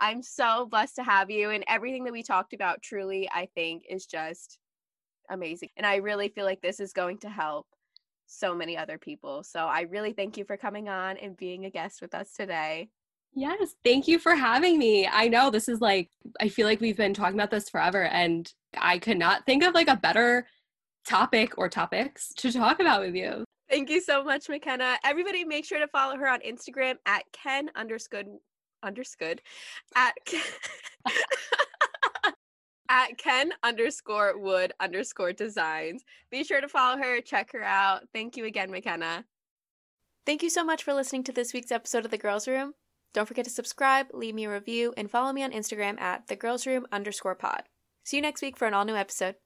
I'm 0.00 0.22
so 0.22 0.66
blessed 0.70 0.94
to 0.96 1.02
have 1.02 1.30
you, 1.30 1.50
and 1.50 1.64
everything 1.66 2.04
that 2.04 2.12
we 2.12 2.22
talked 2.22 2.52
about 2.52 2.80
truly, 2.80 3.28
I 3.34 3.48
think, 3.56 3.82
is 3.90 4.06
just 4.06 4.59
amazing. 5.30 5.70
And 5.76 5.86
I 5.86 5.96
really 5.96 6.28
feel 6.28 6.44
like 6.44 6.60
this 6.60 6.80
is 6.80 6.92
going 6.92 7.18
to 7.18 7.28
help 7.28 7.66
so 8.26 8.54
many 8.54 8.76
other 8.76 8.98
people. 8.98 9.42
So, 9.42 9.66
I 9.66 9.82
really 9.82 10.12
thank 10.12 10.36
you 10.36 10.44
for 10.44 10.56
coming 10.56 10.88
on 10.88 11.16
and 11.16 11.36
being 11.36 11.64
a 11.64 11.70
guest 11.70 12.02
with 12.02 12.14
us 12.14 12.32
today. 12.32 12.88
Yes, 13.32 13.74
thank 13.84 14.08
you 14.08 14.18
for 14.18 14.34
having 14.34 14.78
me. 14.78 15.06
I 15.06 15.28
know 15.28 15.50
this 15.50 15.68
is 15.68 15.80
like, 15.80 16.10
I 16.40 16.48
feel 16.48 16.66
like 16.66 16.80
we've 16.80 16.96
been 16.96 17.14
talking 17.14 17.38
about 17.38 17.50
this 17.50 17.68
forever, 17.68 18.04
and 18.04 18.52
I 18.76 18.98
could 18.98 19.18
not 19.18 19.46
think 19.46 19.62
of 19.62 19.74
like 19.74 19.88
a 19.88 19.96
better 19.96 20.46
topic 21.06 21.56
or 21.56 21.68
topics 21.68 22.32
to 22.38 22.52
talk 22.52 22.80
about 22.80 23.00
with 23.00 23.14
you. 23.14 23.44
Thank 23.68 23.88
you 23.88 24.00
so 24.00 24.24
much, 24.24 24.48
McKenna. 24.48 24.96
Everybody 25.04 25.44
make 25.44 25.64
sure 25.64 25.78
to 25.78 25.86
follow 25.88 26.16
her 26.16 26.28
on 26.28 26.40
Instagram 26.40 26.96
at 27.06 27.22
Ken 27.32 27.70
underscore 27.76 28.24
underscore 28.82 29.34
at 29.94 30.14
at 32.90 33.16
Ken 33.16 33.52
underscore 33.62 34.36
wood 34.36 34.72
underscore 34.80 35.32
designs. 35.32 36.04
Be 36.30 36.44
sure 36.44 36.60
to 36.60 36.68
follow 36.68 36.98
her, 36.98 37.20
check 37.20 37.52
her 37.52 37.62
out. 37.62 38.02
Thank 38.12 38.36
you 38.36 38.44
again, 38.44 38.70
McKenna. 38.70 39.24
Thank 40.26 40.42
you 40.42 40.50
so 40.50 40.64
much 40.64 40.82
for 40.82 40.92
listening 40.92 41.24
to 41.24 41.32
this 41.32 41.54
week's 41.54 41.72
episode 41.72 42.04
of 42.04 42.10
The 42.10 42.18
Girls 42.18 42.46
Room. 42.46 42.74
Don't 43.14 43.26
forget 43.26 43.44
to 43.44 43.50
subscribe, 43.50 44.08
leave 44.12 44.34
me 44.34 44.44
a 44.44 44.50
review, 44.50 44.92
and 44.96 45.10
follow 45.10 45.32
me 45.32 45.42
on 45.42 45.52
Instagram 45.52 46.00
at 46.00 46.26
the 46.26 46.36
girls 46.36 46.66
room 46.66 46.86
underscore 46.92 47.34
pod. 47.34 47.62
See 48.04 48.16
you 48.16 48.22
next 48.22 48.42
week 48.42 48.56
for 48.56 48.66
an 48.66 48.74
all 48.74 48.84
new 48.84 48.96
episode. 48.96 49.36